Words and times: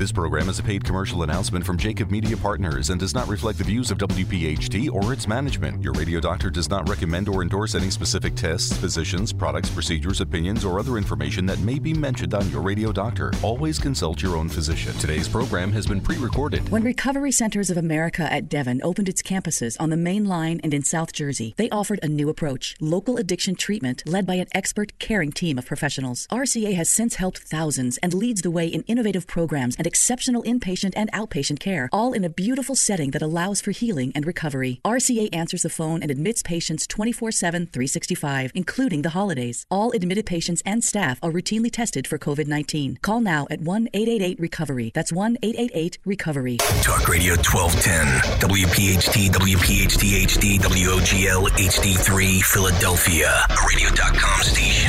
This 0.00 0.12
program 0.12 0.48
is 0.48 0.58
a 0.58 0.62
paid 0.62 0.82
commercial 0.82 1.24
announcement 1.24 1.66
from 1.66 1.76
Jacob 1.76 2.10
Media 2.10 2.34
Partners 2.34 2.88
and 2.88 2.98
does 2.98 3.12
not 3.12 3.28
reflect 3.28 3.58
the 3.58 3.64
views 3.64 3.90
of 3.90 3.98
WPHT 3.98 4.90
or 4.90 5.12
its 5.12 5.28
management. 5.28 5.82
Your 5.82 5.92
radio 5.92 6.20
doctor 6.20 6.48
does 6.48 6.70
not 6.70 6.88
recommend 6.88 7.28
or 7.28 7.42
endorse 7.42 7.74
any 7.74 7.90
specific 7.90 8.34
tests, 8.34 8.74
physicians, 8.74 9.30
products, 9.30 9.68
procedures, 9.68 10.22
opinions, 10.22 10.64
or 10.64 10.78
other 10.78 10.96
information 10.96 11.44
that 11.44 11.58
may 11.58 11.78
be 11.78 11.92
mentioned 11.92 12.32
on 12.32 12.50
your 12.50 12.62
radio 12.62 12.92
doctor. 12.92 13.30
Always 13.42 13.78
consult 13.78 14.22
your 14.22 14.38
own 14.38 14.48
physician. 14.48 14.94
Today's 14.94 15.28
program 15.28 15.70
has 15.72 15.86
been 15.86 16.00
pre 16.00 16.16
recorded. 16.16 16.66
When 16.70 16.82
Recovery 16.82 17.30
Centers 17.30 17.68
of 17.68 17.76
America 17.76 18.22
at 18.32 18.48
Devon 18.48 18.80
opened 18.82 19.10
its 19.10 19.20
campuses 19.20 19.76
on 19.78 19.90
the 19.90 19.98
main 19.98 20.24
line 20.24 20.62
and 20.64 20.72
in 20.72 20.82
South 20.82 21.12
Jersey, 21.12 21.52
they 21.58 21.68
offered 21.68 22.00
a 22.02 22.08
new 22.08 22.30
approach 22.30 22.74
local 22.80 23.18
addiction 23.18 23.54
treatment 23.54 24.02
led 24.06 24.26
by 24.26 24.36
an 24.36 24.46
expert, 24.52 24.98
caring 24.98 25.30
team 25.30 25.58
of 25.58 25.66
professionals. 25.66 26.26
RCA 26.30 26.72
has 26.72 26.88
since 26.88 27.16
helped 27.16 27.40
thousands 27.40 27.98
and 27.98 28.14
leads 28.14 28.40
the 28.40 28.50
way 28.50 28.66
in 28.66 28.80
innovative 28.84 29.26
programs 29.26 29.76
and 29.76 29.89
exceptional 29.90 30.42
inpatient 30.44 30.94
and 30.94 31.10
outpatient 31.12 31.58
care, 31.58 31.88
all 31.92 32.12
in 32.12 32.24
a 32.24 32.30
beautiful 32.44 32.76
setting 32.76 33.10
that 33.10 33.26
allows 33.28 33.60
for 33.60 33.72
healing 33.72 34.12
and 34.14 34.24
recovery. 34.24 34.80
RCA 34.84 35.28
answers 35.42 35.62
the 35.62 35.76
phone 35.78 36.00
and 36.02 36.10
admits 36.10 36.42
patients 36.42 36.86
24 36.86 37.32
7, 37.32 37.66
365, 37.66 38.52
including 38.54 39.02
the 39.02 39.16
holidays. 39.18 39.66
All 39.70 39.90
admitted 39.90 40.26
patients 40.26 40.62
and 40.64 40.84
staff 40.84 41.18
are 41.22 41.32
routinely 41.32 41.72
tested 41.72 42.06
for 42.06 42.18
COVID 42.18 42.46
19. 42.46 42.98
Call 43.02 43.20
now 43.20 43.46
at 43.50 43.60
1 43.60 43.88
888 43.92 44.38
Recovery. 44.38 44.92
That's 44.94 45.12
1 45.12 45.38
888 45.42 45.98
Recovery. 46.04 46.56
Talk 46.82 47.08
Radio 47.08 47.34
1210, 47.34 48.06
WPHT, 48.48 49.30
WPHT 49.40 50.04
HD, 50.26 50.58
WOGL 50.60 51.48
HD3, 51.50 52.42
Philadelphia, 52.42 53.30
radio.com 53.68 54.42
station. 54.42 54.79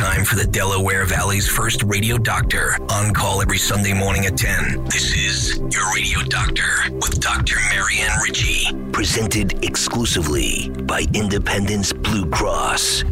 Time 0.00 0.24
for 0.24 0.34
the 0.34 0.46
Delaware 0.46 1.04
Valley's 1.04 1.46
first 1.46 1.82
radio 1.82 2.16
doctor 2.16 2.78
on 2.88 3.12
call 3.12 3.42
every 3.42 3.58
Sunday 3.58 3.92
morning 3.92 4.24
at 4.24 4.34
10. 4.34 4.84
This 4.84 5.14
is 5.14 5.58
Your 5.58 5.92
Radio 5.94 6.20
Doctor 6.22 6.90
with 6.90 7.20
Dr. 7.20 7.56
Marianne 7.68 8.18
Ritchie, 8.26 8.74
presented 8.92 9.62
exclusively 9.62 10.70
by 10.84 11.04
Independence 11.12 11.92
Blue 11.92 12.24
Cross. 12.30 13.04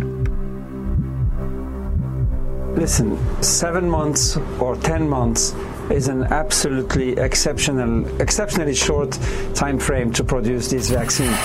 Listen, 2.73 3.19
seven 3.43 3.91
months 3.91 4.39
or 4.59 4.75
ten 4.77 5.07
months 5.07 5.55
is 5.91 6.09
an 6.09 6.23
absolutely 6.23 7.19
exceptional, 7.19 8.07
exceptionally 8.19 8.75
short 8.75 9.11
time 9.53 9.79
frame 9.79 10.11
to 10.15 10.25
produce 10.25 10.71
this 10.71 10.89
vaccine. 10.89 11.37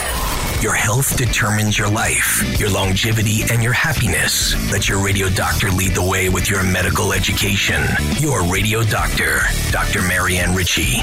Your 0.63 0.73
health 0.73 1.17
determines 1.17 1.77
your 1.77 1.89
life, 1.89 2.57
your 2.57 2.69
longevity, 2.69 3.41
and 3.51 3.61
your 3.61 3.73
happiness. 3.73 4.55
Let 4.71 4.87
your 4.87 5.03
radio 5.03 5.27
doctor 5.27 5.69
lead 5.69 5.91
the 5.91 6.01
way 6.01 6.29
with 6.29 6.49
your 6.49 6.63
medical 6.63 7.11
education. 7.11 7.83
Your 8.19 8.45
radio 8.45 8.81
doctor, 8.83 9.41
Dr. 9.71 10.01
Marianne 10.03 10.55
Ritchie. 10.55 11.01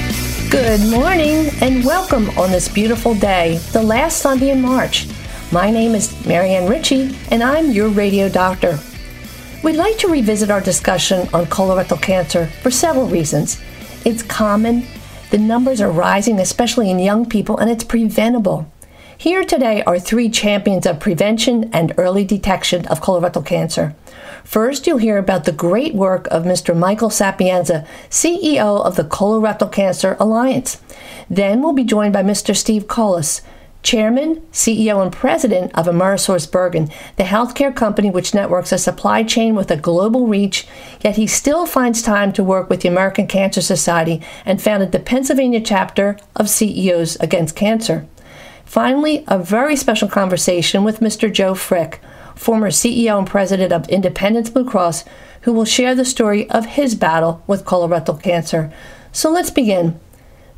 Good 0.49 0.81
morning 0.89 1.51
and 1.61 1.85
welcome 1.85 2.31
on 2.39 2.49
this 2.49 2.69
beautiful 2.69 3.13
day, 3.13 3.57
the 3.71 3.83
last 3.83 4.17
Sunday 4.17 4.49
in 4.49 4.63
March. 4.63 5.07
My 5.51 5.69
name 5.69 5.93
is 5.93 6.25
Marianne 6.25 6.67
Ritchie 6.67 7.15
and 7.29 7.43
I'm 7.43 7.69
your 7.69 7.89
radio 7.89 8.29
doctor. 8.29 8.79
We'd 9.63 9.75
like 9.75 9.99
to 9.99 10.07
revisit 10.07 10.49
our 10.49 10.61
discussion 10.61 11.29
on 11.35 11.45
colorectal 11.45 12.01
cancer 12.01 12.47
for 12.63 12.71
several 12.71 13.05
reasons. 13.05 13.61
It's 14.05 14.23
common, 14.23 14.87
the 15.29 15.37
numbers 15.37 15.81
are 15.81 15.91
rising, 15.91 16.39
especially 16.39 16.89
in 16.89 16.97
young 16.97 17.29
people, 17.29 17.59
and 17.59 17.69
it's 17.69 17.83
preventable. 17.83 18.70
Here 19.21 19.43
today 19.43 19.83
are 19.83 19.99
three 19.99 20.29
champions 20.29 20.87
of 20.87 20.99
prevention 20.99 21.69
and 21.71 21.93
early 21.95 22.25
detection 22.25 22.87
of 22.87 23.01
colorectal 23.01 23.45
cancer. 23.45 23.93
First, 24.43 24.87
you'll 24.87 24.97
hear 24.97 25.19
about 25.19 25.43
the 25.43 25.51
great 25.51 25.93
work 25.93 26.27
of 26.31 26.43
Mr. 26.43 26.75
Michael 26.75 27.11
Sapienza, 27.11 27.85
CEO 28.09 28.83
of 28.83 28.95
the 28.95 29.03
Colorectal 29.03 29.71
Cancer 29.71 30.17
Alliance. 30.19 30.81
Then 31.29 31.61
we'll 31.61 31.73
be 31.73 31.83
joined 31.83 32.13
by 32.13 32.23
Mr. 32.23 32.55
Steve 32.55 32.87
Collis, 32.87 33.43
Chairman, 33.83 34.37
CEO, 34.51 35.03
and 35.03 35.11
President 35.11 35.71
of 35.75 35.85
Amerisource 35.85 36.51
Bergen, 36.51 36.89
the 37.17 37.23
healthcare 37.25 37.75
company 37.75 38.09
which 38.09 38.33
networks 38.33 38.71
a 38.71 38.79
supply 38.79 39.21
chain 39.21 39.53
with 39.53 39.69
a 39.69 39.77
global 39.77 40.25
reach, 40.25 40.65
yet 41.01 41.17
he 41.17 41.27
still 41.27 41.67
finds 41.67 42.01
time 42.01 42.33
to 42.33 42.43
work 42.43 42.71
with 42.71 42.81
the 42.81 42.89
American 42.89 43.27
Cancer 43.27 43.61
Society 43.61 44.19
and 44.47 44.59
founded 44.59 44.91
the 44.91 44.99
Pennsylvania 44.99 45.61
chapter 45.61 46.17
of 46.35 46.49
CEOs 46.49 47.17
Against 47.17 47.55
Cancer. 47.55 48.07
Finally, 48.71 49.25
a 49.27 49.37
very 49.37 49.75
special 49.75 50.07
conversation 50.07 50.85
with 50.85 51.01
Mr. 51.01 51.29
Joe 51.29 51.53
Frick, 51.53 51.99
former 52.37 52.69
CEO 52.69 53.17
and 53.17 53.27
President 53.27 53.73
of 53.73 53.85
Independence 53.89 54.49
Blue 54.49 54.63
Cross, 54.63 55.03
who 55.41 55.51
will 55.51 55.65
share 55.65 55.93
the 55.93 56.05
story 56.05 56.49
of 56.49 56.65
his 56.65 56.95
battle 56.95 57.43
with 57.47 57.65
colorectal 57.65 58.23
cancer. 58.23 58.71
So 59.11 59.29
let's 59.29 59.49
begin. 59.49 59.99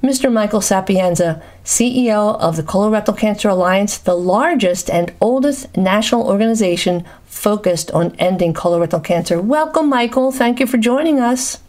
Mr. 0.03 0.31
Michael 0.31 0.61
Sapienza, 0.61 1.41
CEO 1.65 2.39
of 2.39 2.55
the 2.55 2.61
Colorectal 2.61 3.17
Cancer 3.17 3.49
Alliance, 3.49 3.97
the 3.97 4.13
largest 4.13 4.91
and 4.91 5.11
oldest 5.19 5.75
national 5.75 6.27
organization 6.27 7.03
focused 7.25 7.89
on 7.93 8.15
ending 8.19 8.53
colorectal 8.53 9.03
cancer. 9.03 9.41
Welcome, 9.41 9.89
Michael. 9.89 10.31
Thank 10.31 10.59
you 10.59 10.67
for 10.67 10.77
joining 10.77 11.19
us. 11.19 11.61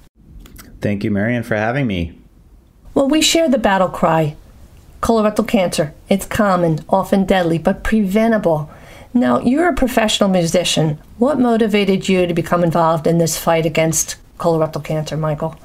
Thank 0.83 1.05
you, 1.05 1.11
Marianne, 1.11 1.43
for 1.43 1.57
having 1.57 1.87
me. 1.87 2.19
Well, 2.93 3.09
we 3.09 3.23
share 3.23 3.49
the 3.49 3.57
battle 3.57 3.89
cry 3.89 4.37
colorectal 5.05 5.47
cancer. 5.47 5.93
It's 6.09 6.25
common, 6.25 6.83
often 6.89 7.27
deadly, 7.27 7.59
but 7.59 7.85
preventable. 7.85 8.71
Now, 9.13 9.39
you're 9.39 9.69
a 9.69 9.75
professional 9.75 10.31
musician. 10.31 10.99
What 11.19 11.39
motivated 11.39 12.09
you 12.09 12.27
to 12.27 12.33
become 12.33 12.65
involved 12.65 13.07
in 13.07 13.19
this 13.19 13.37
fight 13.37 13.67
against 13.67 14.17
colorectal 14.39 14.83
cancer, 14.83 15.19
Michael? 15.19 15.57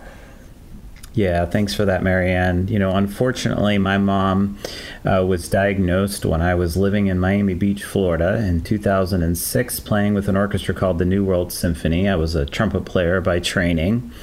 Yeah, 1.19 1.46
thanks 1.46 1.74
for 1.74 1.84
that, 1.84 2.02
Marianne. 2.02 2.69
You 2.69 2.80
know, 2.80 2.91
unfortunately, 2.91 3.78
my 3.78 3.97
mom 3.97 4.57
uh, 5.03 5.25
was 5.28 5.50
diagnosed 5.50 6.25
when 6.25 6.41
I 6.41 6.56
was 6.56 6.78
living 6.78 7.07
in 7.07 7.19
Miami 7.19 7.56
Beach, 7.56 7.84
Florida 7.84 8.38
in 8.38 8.62
2006, 8.62 9.81
playing 9.81 10.13
with 10.13 10.29
an 10.29 10.38
orchestra 10.38 10.74
called 10.74 10.97
the 10.97 11.03
New 11.03 11.25
World 11.25 11.52
Symphony. 11.52 12.08
I 12.08 12.16
was 12.16 12.35
a 12.35 12.46
trumpet 12.46 12.85
player 12.85 13.19
by 13.19 13.41
training. 13.41 14.13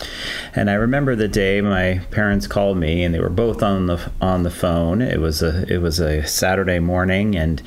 And 0.54 0.70
I 0.70 0.72
remember 0.72 1.14
the 1.14 1.28
day 1.28 1.60
my 1.60 2.00
parents 2.12 2.46
called 2.46 2.78
me 2.78 3.04
and 3.04 3.14
they 3.14 3.20
were 3.20 3.28
both 3.28 3.62
on 3.62 3.88
the 3.88 4.10
on 4.22 4.42
the 4.42 4.50
phone. 4.50 5.02
It 5.02 5.20
was 5.20 5.42
a 5.42 5.70
it 5.70 5.82
was 5.82 6.00
a 6.00 6.26
Saturday 6.26 6.78
morning 6.78 7.36
and 7.36 7.62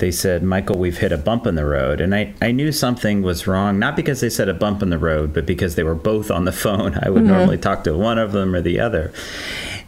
they 0.00 0.10
said, 0.10 0.42
Michael, 0.42 0.78
we've 0.78 0.98
hit 0.98 1.12
a 1.12 1.18
bump 1.18 1.46
in 1.46 1.54
the 1.54 1.64
road. 1.64 2.00
And 2.00 2.14
I, 2.14 2.34
I 2.42 2.50
knew 2.52 2.72
something 2.72 3.22
was 3.22 3.46
wrong, 3.46 3.78
not 3.78 3.96
because 3.96 4.20
they 4.20 4.30
said 4.30 4.48
a 4.48 4.54
bump 4.54 4.82
in 4.82 4.90
the 4.90 4.98
road, 4.98 5.32
but 5.32 5.46
because 5.46 5.76
they 5.76 5.84
were 5.84 5.94
both 5.94 6.30
on 6.30 6.44
the 6.44 6.52
phone. 6.64 6.98
I 7.00 7.10
would 7.10 7.22
mm-hmm. 7.22 7.32
normally 7.32 7.58
talk 7.58 7.84
to 7.84 7.96
one 7.96 8.18
of 8.18 8.32
them 8.32 8.54
or 8.54 8.60
the 8.60 8.80
other. 8.80 9.12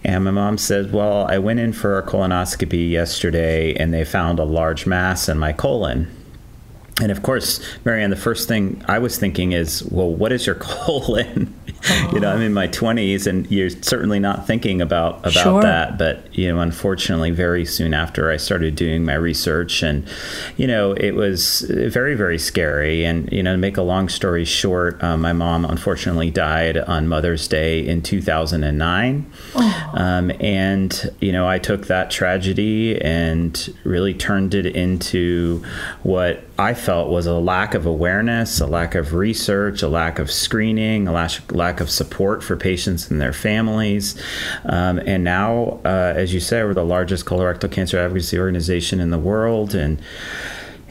And 0.04 0.24
my 0.24 0.30
mom 0.30 0.58
said, 0.58 0.92
Well, 0.92 1.26
I 1.26 1.38
went 1.38 1.60
in 1.60 1.72
for 1.72 1.98
a 1.98 2.02
colonoscopy 2.02 2.90
yesterday 2.90 3.74
and 3.74 3.94
they 3.94 4.04
found 4.04 4.38
a 4.38 4.44
large 4.44 4.86
mass 4.86 5.28
in 5.28 5.38
my 5.38 5.52
colon. 5.52 6.10
And 7.00 7.10
of 7.10 7.22
course, 7.22 7.60
Marianne, 7.84 8.10
the 8.10 8.16
first 8.16 8.48
thing 8.48 8.82
I 8.86 8.98
was 8.98 9.18
thinking 9.18 9.52
is, 9.52 9.82
well, 9.84 10.10
what 10.10 10.30
is 10.30 10.46
your 10.46 10.54
colon? 10.60 11.54
You 12.12 12.20
know, 12.20 12.32
I'm 12.32 12.40
in 12.42 12.52
my 12.52 12.68
20s, 12.68 13.26
and 13.26 13.50
you're 13.50 13.70
certainly 13.70 14.18
not 14.18 14.46
thinking 14.46 14.80
about 14.80 15.18
about 15.20 15.32
sure. 15.32 15.62
that. 15.62 15.98
But 15.98 16.36
you 16.36 16.48
know, 16.48 16.60
unfortunately, 16.60 17.30
very 17.30 17.64
soon 17.64 17.94
after 17.94 18.30
I 18.30 18.36
started 18.36 18.76
doing 18.76 19.04
my 19.04 19.14
research, 19.14 19.82
and 19.82 20.06
you 20.56 20.66
know, 20.66 20.92
it 20.92 21.12
was 21.12 21.60
very 21.62 22.14
very 22.14 22.38
scary. 22.38 23.04
And 23.04 23.30
you 23.32 23.42
know, 23.42 23.52
to 23.52 23.58
make 23.58 23.76
a 23.76 23.82
long 23.82 24.08
story 24.08 24.44
short, 24.44 25.02
um, 25.02 25.22
my 25.22 25.32
mom 25.32 25.64
unfortunately 25.64 26.30
died 26.30 26.76
on 26.76 27.08
Mother's 27.08 27.48
Day 27.48 27.86
in 27.86 28.02
2009, 28.02 29.32
oh. 29.54 29.90
um, 29.94 30.30
and 30.40 31.10
you 31.20 31.32
know, 31.32 31.48
I 31.48 31.58
took 31.58 31.86
that 31.88 32.10
tragedy 32.10 33.00
and 33.00 33.74
really 33.84 34.14
turned 34.14 34.54
it 34.54 34.66
into 34.66 35.64
what 36.02 36.44
I 36.58 36.74
felt 36.74 37.10
was 37.10 37.26
a 37.26 37.34
lack 37.34 37.74
of 37.74 37.86
awareness, 37.86 38.60
a 38.60 38.66
lack 38.66 38.94
of 38.94 39.14
research, 39.14 39.82
a 39.82 39.88
lack 39.88 40.18
of 40.18 40.30
screening, 40.30 41.08
a 41.08 41.12
lack, 41.12 41.52
lack 41.52 41.71
of 41.80 41.90
support 41.90 42.42
for 42.42 42.56
patients 42.56 43.10
and 43.10 43.20
their 43.20 43.32
families. 43.32 44.20
Um, 44.64 44.98
and 44.98 45.24
now, 45.24 45.80
uh, 45.84 46.12
as 46.16 46.34
you 46.34 46.40
say, 46.40 46.62
we're 46.62 46.74
the 46.74 46.84
largest 46.84 47.26
colorectal 47.26 47.70
cancer 47.70 47.98
advocacy 47.98 48.38
organization 48.38 49.00
in 49.00 49.10
the 49.10 49.18
world. 49.18 49.74
And 49.74 50.00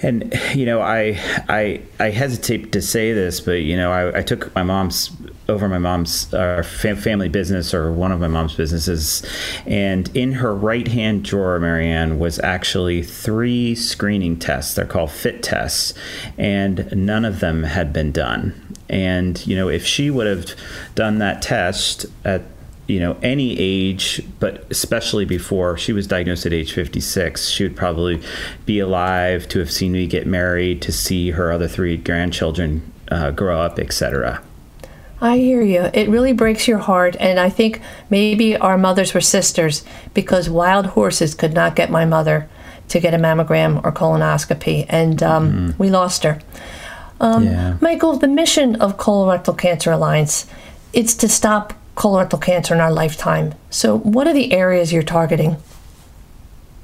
and 0.04 0.34
you 0.56 0.66
know, 0.66 0.82
I 0.82 1.20
I 1.48 1.82
I 2.00 2.10
hesitate 2.10 2.72
to 2.72 2.82
say 2.82 3.14
this, 3.14 3.40
but 3.40 3.62
you 3.62 3.78
know, 3.78 3.92
I, 3.92 4.20
I 4.20 4.22
took 4.22 4.54
my 4.56 4.64
mom's 4.64 5.12
over 5.48 5.68
my 5.68 5.78
mom's 5.78 6.34
uh, 6.34 6.64
family 6.64 7.30
business 7.30 7.74
or 7.74 7.92
one 7.92 8.12
of 8.12 8.20
my 8.20 8.28
mom's 8.28 8.56
businesses, 8.56 9.24
and 9.66 10.16
in 10.16 10.34
her 10.34 10.56
right 10.56 10.88
hand 10.88 11.24
drawer, 11.24 11.60
Marianne 11.60 12.20
was 12.20 12.40
actually 12.40 13.04
three 13.04 13.76
screening 13.76 14.40
tests. 14.40 14.76
They're 14.76 14.86
called 14.86 15.12
FIT 15.12 15.44
tests, 15.44 15.94
and 16.38 16.92
none 16.96 17.26
of 17.26 17.40
them 17.40 17.64
had 17.64 17.94
been 17.94 18.12
done. 18.12 18.71
And 18.92 19.46
you 19.48 19.56
know, 19.56 19.70
if 19.70 19.86
she 19.86 20.12
would 20.12 20.28
have 20.28 20.54
done 20.94 21.18
that 21.18 21.42
test 21.42 22.06
at 22.24 22.44
you 22.88 23.00
know 23.00 23.16
any 23.22 23.58
age 23.58 24.22
but 24.40 24.66
especially 24.70 25.24
before 25.24 25.78
she 25.78 25.94
was 25.94 26.08
diagnosed 26.08 26.46
at 26.46 26.52
age 26.52 26.74
56 26.74 27.48
she 27.48 27.64
would 27.64 27.76
probably 27.76 28.22
be 28.66 28.80
alive 28.80 29.48
to 29.48 29.60
have 29.60 29.72
seen 29.72 29.94
me 29.94 30.08
get 30.08 30.28
married 30.28 30.82
to 30.82 30.92
see 30.92 31.30
her 31.30 31.52
other 31.52 31.68
three 31.68 31.96
grandchildren 31.96 32.92
uh, 33.10 33.32
grow 33.32 33.62
up 33.62 33.80
etc 33.80 34.42
I 35.24 35.38
hear 35.38 35.62
you. 35.62 35.88
It 35.94 36.10
really 36.10 36.34
breaks 36.34 36.68
your 36.68 36.80
heart. 36.80 37.16
And 37.20 37.40
I 37.40 37.48
think 37.48 37.80
maybe 38.10 38.58
our 38.58 38.76
mothers 38.76 39.14
were 39.14 39.22
sisters 39.22 39.86
because 40.16 40.50
wild 40.50 40.88
horses 40.88 41.36
could 41.36 41.54
not 41.54 41.76
get 41.76 41.92
my 41.92 42.06
mother 42.06 42.50
to 42.88 43.00
get 43.00 43.14
a 43.14 43.18
mammogram 43.18 43.86
or 43.86 43.92
colonoscopy. 43.92 44.88
And 44.90 45.22
um, 45.22 45.54
mm. 45.54 45.80
we 45.80 45.92
lost 45.92 46.24
her. 46.24 46.42
Um, 47.22 47.46
yeah. 47.46 47.78
Michael, 47.80 48.18
the 48.18 48.28
mission 48.28 48.76
of 48.82 48.98
Colorectal 48.98 49.58
Cancer 49.58 49.92
Alliance, 49.92 50.48
it's 50.92 51.14
to 51.16 51.30
stop 51.30 51.74
colorectal 51.96 52.42
cancer 52.42 52.74
in 52.74 52.80
our 52.82 52.92
lifetime. 52.92 53.54
So 53.70 54.00
what 54.00 54.28
are 54.28 54.34
the 54.34 54.54
areas 54.54 54.92
you're 54.92 55.04
targeting? 55.04 55.58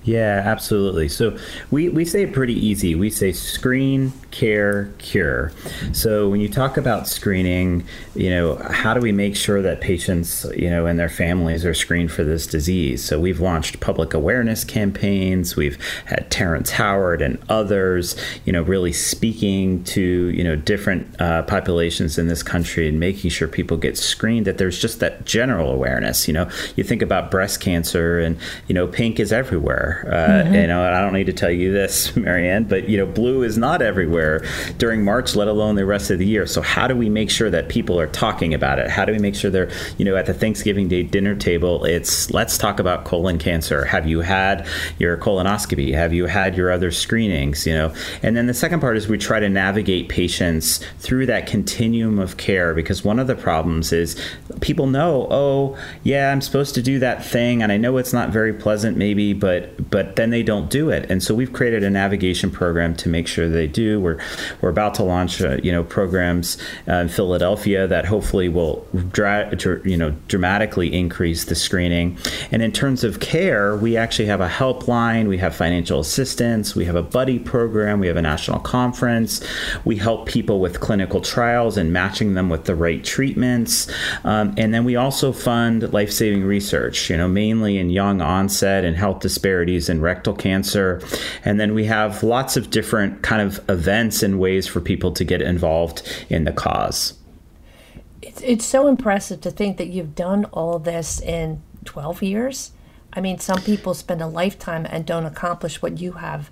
Yeah, 0.07 0.41
absolutely. 0.45 1.09
So 1.09 1.37
we, 1.69 1.89
we 1.89 2.05
say 2.05 2.23
it 2.23 2.31
pretty 2.31 2.53
easy. 2.53 2.95
We 2.95 3.09
say 3.09 3.33
screen, 3.33 4.13
care, 4.31 4.85
cure. 4.99 5.51
So 5.91 6.29
when 6.29 6.39
you 6.39 6.47
talk 6.47 6.77
about 6.77 7.09
screening, 7.09 7.85
you 8.15 8.29
know, 8.29 8.55
how 8.55 8.93
do 8.93 9.01
we 9.01 9.11
make 9.11 9.35
sure 9.35 9.61
that 9.61 9.81
patients, 9.81 10.45
you 10.55 10.69
know, 10.69 10.85
and 10.85 10.97
their 10.97 11.09
families 11.09 11.65
are 11.65 11.73
screened 11.73 12.13
for 12.13 12.23
this 12.23 12.47
disease? 12.47 13.03
So 13.03 13.19
we've 13.19 13.41
launched 13.41 13.81
public 13.81 14.13
awareness 14.13 14.63
campaigns. 14.63 15.57
We've 15.57 15.77
had 16.05 16.31
Terrence 16.31 16.71
Howard 16.71 17.21
and 17.21 17.37
others, 17.49 18.15
you 18.45 18.53
know, 18.53 18.61
really 18.61 18.93
speaking 18.93 19.83
to, 19.85 20.01
you 20.01 20.43
know, 20.43 20.55
different 20.55 21.19
uh, 21.19 21.43
populations 21.43 22.17
in 22.17 22.29
this 22.29 22.43
country 22.43 22.87
and 22.87 22.97
making 22.97 23.31
sure 23.31 23.49
people 23.49 23.75
get 23.75 23.97
screened, 23.97 24.47
that 24.47 24.57
there's 24.57 24.79
just 24.79 25.01
that 25.01 25.25
general 25.25 25.69
awareness. 25.69 26.29
You 26.29 26.33
know, 26.33 26.49
you 26.77 26.85
think 26.85 27.01
about 27.01 27.29
breast 27.29 27.59
cancer 27.59 28.19
and, 28.19 28.37
you 28.69 28.73
know, 28.73 28.87
pink 28.87 29.19
is 29.19 29.33
everywhere. 29.33 29.96
Uh, 30.05 30.43
mm-hmm. 30.43 30.53
You 30.53 30.67
know, 30.67 30.83
I 30.83 31.01
don't 31.01 31.13
need 31.13 31.25
to 31.25 31.33
tell 31.33 31.51
you 31.51 31.71
this, 31.71 32.15
Marianne, 32.15 32.65
but 32.65 32.89
you 32.89 32.97
know, 32.97 33.05
blue 33.05 33.43
is 33.43 33.57
not 33.57 33.81
everywhere 33.81 34.45
during 34.77 35.03
March, 35.03 35.35
let 35.35 35.47
alone 35.47 35.75
the 35.75 35.85
rest 35.85 36.11
of 36.11 36.19
the 36.19 36.25
year. 36.25 36.45
So 36.45 36.61
how 36.61 36.87
do 36.87 36.95
we 36.95 37.09
make 37.09 37.29
sure 37.29 37.49
that 37.49 37.69
people 37.69 37.99
are 37.99 38.07
talking 38.07 38.53
about 38.53 38.79
it? 38.79 38.89
How 38.89 39.05
do 39.05 39.11
we 39.11 39.19
make 39.19 39.35
sure 39.35 39.49
they're, 39.49 39.71
you 39.97 40.05
know, 40.05 40.15
at 40.15 40.25
the 40.25 40.33
Thanksgiving 40.33 40.87
Day 40.87 41.03
dinner 41.03 41.35
table, 41.35 41.85
it's 41.85 42.31
let's 42.31 42.57
talk 42.57 42.79
about 42.79 43.05
colon 43.05 43.37
cancer. 43.37 43.85
Have 43.85 44.07
you 44.07 44.21
had 44.21 44.67
your 44.99 45.17
colonoscopy? 45.17 45.93
Have 45.93 46.13
you 46.13 46.25
had 46.25 46.55
your 46.55 46.71
other 46.71 46.91
screenings? 46.91 47.65
You 47.65 47.73
know, 47.73 47.93
and 48.23 48.35
then 48.35 48.47
the 48.47 48.53
second 48.53 48.79
part 48.79 48.97
is 48.97 49.07
we 49.07 49.17
try 49.17 49.39
to 49.39 49.49
navigate 49.49 50.09
patients 50.09 50.79
through 50.99 51.25
that 51.27 51.47
continuum 51.47 52.19
of 52.19 52.37
care 52.37 52.73
because 52.73 53.03
one 53.03 53.19
of 53.19 53.27
the 53.27 53.35
problems 53.35 53.91
is 53.91 54.19
people 54.61 54.87
know, 54.87 55.27
oh, 55.29 55.77
yeah, 56.03 56.31
I'm 56.31 56.41
supposed 56.41 56.75
to 56.75 56.81
do 56.81 56.99
that 56.99 57.25
thing, 57.25 57.61
and 57.61 57.71
I 57.71 57.77
know 57.77 57.97
it's 57.97 58.13
not 58.13 58.29
very 58.29 58.53
pleasant, 58.53 58.97
maybe, 58.97 59.33
but 59.33 59.86
but 59.89 60.15
then 60.15 60.29
they 60.29 60.43
don't 60.43 60.69
do 60.69 60.89
it. 60.89 61.09
And 61.09 61.21
so 61.21 61.33
we've 61.33 61.53
created 61.53 61.83
a 61.83 61.89
navigation 61.89 62.51
program 62.51 62.95
to 62.97 63.09
make 63.09 63.27
sure 63.27 63.49
they 63.49 63.67
do. 63.67 63.99
We're 63.99 64.19
we're 64.61 64.69
about 64.69 64.93
to 64.95 65.03
launch 65.03 65.41
uh, 65.41 65.57
you 65.63 65.71
know 65.71 65.83
programs 65.83 66.57
uh, 66.87 66.95
in 66.95 67.09
Philadelphia 67.09 67.87
that 67.87 68.05
hopefully 68.05 68.49
will 68.49 68.85
dra- 69.11 69.51
you 69.83 69.97
know 69.97 70.11
dramatically 70.27 70.93
increase 70.93 71.45
the 71.45 71.55
screening. 71.55 72.17
And 72.51 72.61
in 72.61 72.71
terms 72.71 73.03
of 73.03 73.19
care, 73.19 73.75
we 73.75 73.97
actually 73.97 74.27
have 74.27 74.41
a 74.41 74.49
helpline, 74.49 75.27
we 75.27 75.37
have 75.37 75.55
financial 75.55 75.99
assistance, 75.99 76.75
we 76.75 76.85
have 76.85 76.95
a 76.95 77.03
buddy 77.03 77.39
program, 77.39 77.99
we 77.99 78.07
have 78.07 78.17
a 78.17 78.21
national 78.21 78.59
conference. 78.59 79.43
We 79.85 79.97
help 79.97 80.27
people 80.27 80.59
with 80.59 80.79
clinical 80.79 81.21
trials 81.21 81.77
and 81.77 81.93
matching 81.93 82.33
them 82.33 82.49
with 82.49 82.65
the 82.65 82.75
right 82.75 83.03
treatments. 83.03 83.87
Um, 84.23 84.53
and 84.57 84.73
then 84.73 84.83
we 84.83 84.95
also 84.95 85.31
fund 85.31 85.93
life-saving 85.93 86.43
research, 86.43 87.09
you 87.09 87.17
know, 87.17 87.27
mainly 87.27 87.77
in 87.77 87.89
young 87.89 88.21
onset 88.21 88.83
and 88.83 88.95
health 88.95 89.19
disparities 89.19 89.66
disparities 89.67 89.89
in 89.89 90.01
rectal 90.01 90.33
cancer. 90.33 91.01
And 91.43 91.59
then 91.59 91.73
we 91.73 91.85
have 91.85 92.23
lots 92.23 92.57
of 92.57 92.69
different 92.69 93.21
kind 93.21 93.41
of 93.41 93.59
events 93.69 94.23
and 94.23 94.39
ways 94.39 94.67
for 94.67 94.81
people 94.81 95.11
to 95.11 95.23
get 95.23 95.41
involved 95.41 96.01
in 96.29 96.45
the 96.45 96.53
cause. 96.53 97.13
It's, 98.21 98.41
it's 98.41 98.65
so 98.65 98.87
impressive 98.87 99.41
to 99.41 99.51
think 99.51 99.77
that 99.77 99.87
you've 99.87 100.15
done 100.15 100.45
all 100.45 100.79
this 100.79 101.21
in 101.21 101.61
12 101.85 102.23
years. 102.23 102.71
I 103.13 103.21
mean, 103.21 103.39
some 103.39 103.61
people 103.61 103.93
spend 103.93 104.21
a 104.21 104.27
lifetime 104.27 104.85
and 104.89 105.05
don't 105.05 105.25
accomplish 105.25 105.81
what 105.81 105.99
you 105.99 106.13
have. 106.13 106.49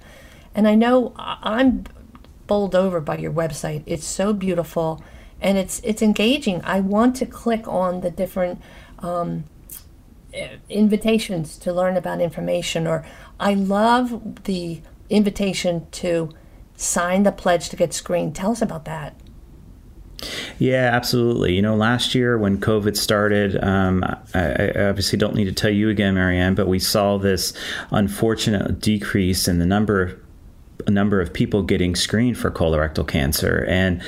And 0.53 0.67
I 0.67 0.75
know 0.75 1.13
I'm 1.17 1.85
bowled 2.47 2.75
over 2.75 3.01
by 3.01 3.17
your 3.17 3.31
website. 3.33 3.83
It's 3.85 4.05
so 4.05 4.33
beautiful 4.33 5.03
and 5.41 5.57
it's 5.57 5.81
it's 5.83 6.01
engaging. 6.01 6.61
I 6.63 6.79
want 6.79 7.17
to 7.17 7.25
click 7.25 7.67
on 7.67 8.01
the 8.01 8.09
different 8.09 8.61
um, 8.99 9.43
invitations 10.69 11.57
to 11.59 11.73
learn 11.73 11.97
about 11.97 12.21
information, 12.21 12.87
or 12.87 13.05
I 13.39 13.53
love 13.53 14.43
the 14.43 14.81
invitation 15.09 15.87
to 15.91 16.29
sign 16.75 17.23
the 17.23 17.31
pledge 17.31 17.69
to 17.69 17.75
get 17.75 17.93
screened. 17.93 18.35
Tell 18.35 18.51
us 18.51 18.61
about 18.61 18.85
that. 18.85 19.15
Yeah, 20.59 20.89
absolutely. 20.93 21.53
You 21.53 21.61
know, 21.61 21.75
last 21.75 22.15
year 22.15 22.37
when 22.37 22.57
COVID 22.57 22.95
started, 22.97 23.61
um, 23.63 24.03
I, 24.33 24.71
I, 24.73 24.87
obviously 24.87 25.19
don't 25.19 25.35
need 25.35 25.45
to 25.45 25.53
tell 25.53 25.69
you 25.69 25.89
again, 25.89 26.15
Marianne, 26.15 26.55
but 26.55 26.67
we 26.67 26.79
saw 26.79 27.17
this 27.17 27.53
unfortunate 27.91 28.79
decrease 28.79 29.47
in 29.47 29.59
the 29.59 29.65
number 29.65 30.21
number 30.87 31.19
of 31.19 31.33
people 31.33 31.63
getting 31.63 31.95
screened 31.95 32.37
for 32.37 32.51
colorectal 32.51 33.07
cancer, 33.07 33.65
and 33.67 34.01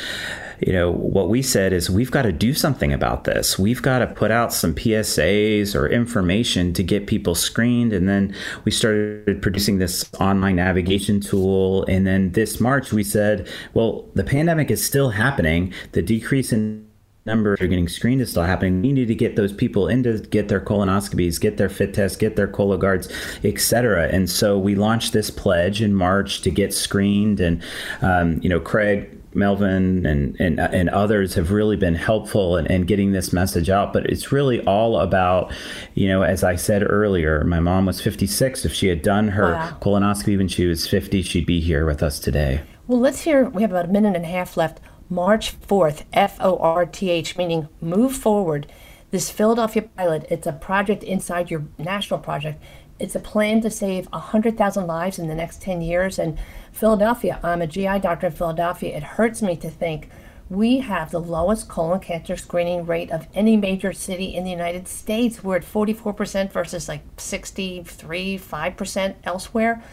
you 0.59 0.73
know, 0.73 0.91
what 0.91 1.29
we 1.29 1.41
said 1.41 1.73
is 1.73 1.89
we've 1.89 2.11
got 2.11 2.23
to 2.23 2.31
do 2.31 2.53
something 2.53 2.91
about 2.91 3.25
this. 3.25 3.59
We've 3.59 3.81
got 3.81 3.99
to 3.99 4.07
put 4.07 4.31
out 4.31 4.51
some 4.53 4.73
PSAs 4.73 5.75
or 5.75 5.87
information 5.87 6.73
to 6.73 6.83
get 6.83 7.07
people 7.07 7.35
screened. 7.35 7.93
And 7.93 8.09
then 8.09 8.35
we 8.65 8.71
started 8.71 9.41
producing 9.41 9.77
this 9.77 10.09
online 10.19 10.55
navigation 10.55 11.19
tool. 11.19 11.85
And 11.85 12.07
then 12.07 12.31
this 12.31 12.59
March, 12.59 12.91
we 12.91 13.03
said, 13.03 13.47
well, 13.73 14.05
the 14.15 14.23
pandemic 14.23 14.71
is 14.71 14.83
still 14.83 15.11
happening. 15.11 15.73
The 15.91 16.01
decrease 16.01 16.51
in 16.51 16.87
numbers 17.27 17.61
are 17.61 17.67
getting 17.67 17.89
screened 17.89 18.21
is 18.21 18.31
still 18.31 18.43
happening. 18.43 18.81
We 18.81 18.93
need 18.93 19.09
to 19.09 19.15
get 19.15 19.35
those 19.35 19.53
people 19.53 19.87
in 19.87 20.01
to 20.03 20.17
get 20.19 20.47
their 20.47 20.61
colonoscopies, 20.61 21.39
get 21.39 21.57
their 21.57 21.69
fit 21.69 21.93
tests, 21.93 22.17
get 22.17 22.37
their 22.37 22.47
Cologuards, 22.47 23.11
etc. 23.45 24.07
And 24.07 24.29
so 24.29 24.57
we 24.57 24.73
launched 24.73 25.13
this 25.13 25.29
pledge 25.29 25.81
in 25.81 25.93
March 25.93 26.41
to 26.41 26.49
get 26.49 26.73
screened. 26.73 27.39
And 27.39 27.61
um, 28.01 28.39
you 28.41 28.49
know, 28.49 28.59
Craig 28.59 29.11
Melvin 29.37 30.05
and, 30.05 30.35
and 30.39 30.59
and 30.59 30.89
others 30.89 31.35
have 31.35 31.51
really 31.51 31.77
been 31.77 31.95
helpful 31.95 32.57
in, 32.57 32.65
in, 32.65 32.81
getting 32.83 33.11
this 33.11 33.31
message 33.31 33.69
out. 33.69 33.93
But 33.93 34.07
it's 34.07 34.31
really 34.31 34.61
all 34.65 34.99
about, 34.99 35.53
you 35.93 36.07
know, 36.07 36.23
as 36.23 36.43
I 36.43 36.55
said 36.55 36.83
earlier, 36.89 37.43
my 37.43 37.59
mom 37.59 37.85
was 37.85 38.01
56. 38.01 38.65
If 38.65 38.73
she 38.73 38.87
had 38.87 39.01
done 39.01 39.29
her 39.29 39.53
wow. 39.53 39.77
colonoscopy 39.79 40.37
when 40.37 40.47
she 40.47 40.65
was 40.65 40.87
50, 40.87 41.21
she'd 41.21 41.45
be 41.45 41.61
here 41.61 41.85
with 41.85 42.03
us 42.03 42.19
today. 42.19 42.61
Well, 42.87 42.99
let's 42.99 43.21
hear. 43.21 43.47
We 43.49 43.61
have 43.61 43.71
about 43.71 43.85
a 43.85 43.89
minute 43.91 44.15
and 44.15 44.25
a 44.25 44.29
half 44.29 44.57
left. 44.57 44.79
March 45.09 45.59
4th, 45.61 46.03
F 46.11 46.37
O 46.41 46.57
R 46.57 46.85
T 46.85 47.09
H, 47.09 47.37
meaning 47.37 47.69
move 47.79 48.13
forward. 48.15 48.71
This 49.09 49.31
Philadelphia 49.31 49.83
pilot, 49.83 50.25
it's 50.29 50.47
a 50.47 50.51
project 50.51 51.01
inside 51.01 51.49
your 51.49 51.63
national 51.77 52.19
project. 52.19 52.61
It's 52.99 53.15
a 53.15 53.19
plan 53.19 53.61
to 53.61 53.69
save 53.69 54.07
100,000 54.11 54.87
lives 54.87 55.19
in 55.19 55.27
the 55.27 55.35
next 55.35 55.61
10 55.61 55.81
years. 55.81 56.17
And 56.17 56.37
Philadelphia, 56.71 57.39
I'm 57.43 57.61
a 57.61 57.67
GI 57.67 57.99
doctor 57.99 58.27
in 58.27 58.33
Philadelphia. 58.33 58.95
It 58.97 59.03
hurts 59.03 59.41
me 59.41 59.55
to 59.57 59.69
think 59.69 60.09
we 60.49 60.79
have 60.79 61.11
the 61.11 61.19
lowest 61.19 61.67
colon 61.67 61.99
cancer 61.99 62.37
screening 62.37 62.85
rate 62.85 63.11
of 63.11 63.27
any 63.33 63.57
major 63.57 63.91
city 63.91 64.33
in 64.33 64.45
the 64.45 64.49
United 64.49 64.87
States. 64.87 65.43
We're 65.43 65.57
at 65.57 65.63
44% 65.63 66.51
versus 66.51 66.87
like 66.87 67.01
63, 67.17 68.39
5% 68.39 69.15
elsewhere. 69.25 69.83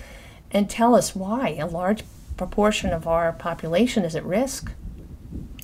And 0.51 0.71
tell 0.71 0.95
us 0.95 1.17
why 1.17 1.57
a 1.61 1.67
large 1.67 2.05
proportion 2.37 2.93
of 2.93 3.07
our 3.07 3.33
population 3.33 4.05
is 4.05 4.15
at 4.15 4.25
risk. 4.25 4.71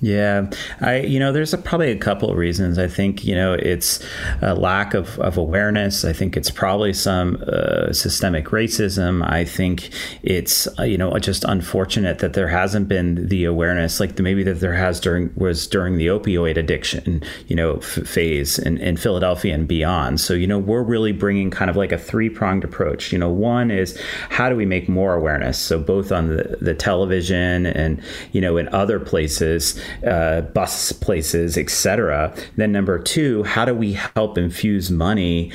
Yeah, 0.02 0.48
I 0.80 1.00
you 1.00 1.18
know 1.18 1.30
there's 1.30 1.52
a, 1.52 1.58
probably 1.58 1.90
a 1.90 1.98
couple 1.98 2.30
of 2.30 2.38
reasons. 2.38 2.78
I 2.78 2.88
think 2.88 3.22
you 3.22 3.34
know 3.34 3.52
it's 3.52 4.02
a 4.40 4.54
lack 4.54 4.94
of, 4.94 5.18
of 5.18 5.36
awareness. 5.36 6.06
I 6.06 6.14
think 6.14 6.38
it's 6.38 6.50
probably 6.50 6.94
some 6.94 7.42
uh, 7.46 7.92
systemic 7.92 8.46
racism. 8.46 9.22
I 9.28 9.44
think 9.44 9.90
it's 10.22 10.66
uh, 10.78 10.84
you 10.84 10.96
know 10.96 11.18
just 11.18 11.44
unfortunate 11.44 12.20
that 12.20 12.32
there 12.32 12.48
hasn't 12.48 12.88
been 12.88 13.28
the 13.28 13.44
awareness 13.44 14.00
like 14.00 14.16
the, 14.16 14.22
maybe 14.22 14.42
that 14.44 14.60
there 14.60 14.72
has 14.72 15.00
during 15.00 15.32
was 15.36 15.66
during 15.66 15.98
the 15.98 16.06
opioid 16.06 16.56
addiction 16.56 17.22
you 17.48 17.54
know 17.54 17.76
f- 17.76 18.06
phase 18.08 18.58
in, 18.58 18.78
in 18.78 18.96
Philadelphia 18.96 19.52
and 19.54 19.68
beyond. 19.68 20.18
So 20.18 20.32
you 20.32 20.46
know 20.46 20.58
we're 20.58 20.82
really 20.82 21.12
bringing 21.12 21.50
kind 21.50 21.68
of 21.68 21.76
like 21.76 21.92
a 21.92 21.98
three 21.98 22.30
pronged 22.30 22.64
approach. 22.64 23.12
You 23.12 23.18
know 23.18 23.28
one 23.28 23.70
is 23.70 24.00
how 24.30 24.48
do 24.48 24.56
we 24.56 24.64
make 24.64 24.88
more 24.88 25.14
awareness? 25.14 25.58
So 25.58 25.78
both 25.78 26.10
on 26.10 26.28
the, 26.28 26.56
the 26.62 26.74
television 26.74 27.66
and 27.66 28.02
you 28.32 28.40
know 28.40 28.56
in 28.56 28.66
other 28.68 28.98
places 28.98 29.78
uh, 30.06 30.42
bus 30.42 30.92
places, 30.92 31.56
etc. 31.56 32.34
Then 32.56 32.72
number 32.72 32.98
two, 32.98 33.42
how 33.44 33.64
do 33.64 33.74
we 33.74 33.94
help 33.94 34.38
infuse 34.38 34.90
money, 34.90 35.52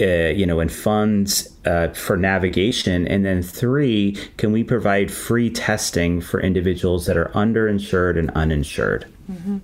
uh, 0.00 0.04
you 0.04 0.46
know, 0.46 0.60
and 0.60 0.72
funds 0.72 1.48
uh, 1.64 1.88
for 1.88 2.16
navigation? 2.16 3.06
And 3.06 3.24
then 3.24 3.42
three, 3.42 4.12
can 4.36 4.52
we 4.52 4.64
provide 4.64 5.10
free 5.10 5.50
testing 5.50 6.20
for 6.20 6.40
individuals 6.40 7.06
that 7.06 7.16
are 7.16 7.30
underinsured 7.34 8.18
and 8.18 8.30
uninsured? 8.30 9.06
Mm-hmm 9.30 9.58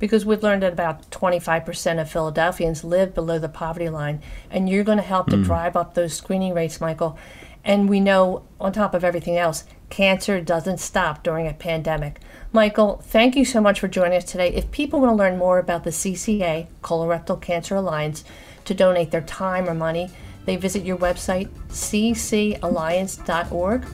because 0.00 0.24
we've 0.24 0.42
learned 0.42 0.62
that 0.62 0.72
about 0.72 1.08
25% 1.10 2.00
of 2.00 2.10
Philadelphians 2.10 2.82
live 2.82 3.14
below 3.14 3.38
the 3.38 3.48
poverty 3.48 3.88
line. 3.90 4.20
And 4.50 4.68
you're 4.68 4.82
going 4.82 4.98
to 4.98 5.04
help 5.04 5.28
to 5.28 5.36
mm. 5.36 5.44
drive 5.44 5.76
up 5.76 5.94
those 5.94 6.14
screening 6.14 6.54
rates, 6.54 6.80
Michael. 6.80 7.16
And 7.64 7.88
we 7.88 8.00
know, 8.00 8.42
on 8.58 8.72
top 8.72 8.94
of 8.94 9.04
everything 9.04 9.36
else, 9.36 9.64
cancer 9.90 10.40
doesn't 10.40 10.78
stop 10.78 11.22
during 11.22 11.46
a 11.46 11.52
pandemic. 11.52 12.18
Michael, 12.52 13.00
thank 13.04 13.36
you 13.36 13.44
so 13.44 13.60
much 13.60 13.78
for 13.78 13.86
joining 13.86 14.18
us 14.18 14.24
today. 14.24 14.52
If 14.52 14.72
people 14.72 14.98
want 15.00 15.12
to 15.12 15.16
learn 15.16 15.38
more 15.38 15.60
about 15.60 15.84
the 15.84 15.90
CCA, 15.90 16.66
Colorectal 16.82 17.40
Cancer 17.40 17.76
Alliance, 17.76 18.24
to 18.64 18.74
donate 18.74 19.12
their 19.12 19.20
time 19.20 19.68
or 19.68 19.74
money, 19.74 20.10
they 20.46 20.56
visit 20.56 20.84
your 20.84 20.96
website, 20.96 21.48
ccalliance.org. 21.68 23.86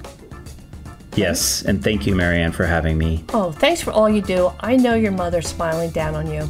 Yes, 1.17 1.61
and 1.63 1.85
thank 1.85 2.07
you, 2.07 2.15
Marianne, 2.15 2.53
for 2.53 2.65
having 2.65 2.97
me. 2.99 3.25
Oh, 3.35 3.53
thanks 3.53 3.83
for 3.83 3.91
all 3.91 4.09
you 4.09 4.23
do. 4.23 4.51
I 4.61 4.77
know 4.77 4.95
your 4.95 5.13
mother's 5.13 5.49
smiling 5.49 5.91
down 5.91 6.15
on 6.15 6.31
you. 6.31 6.47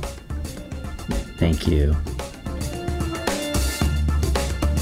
Thank 1.39 1.67
you. 1.67 1.97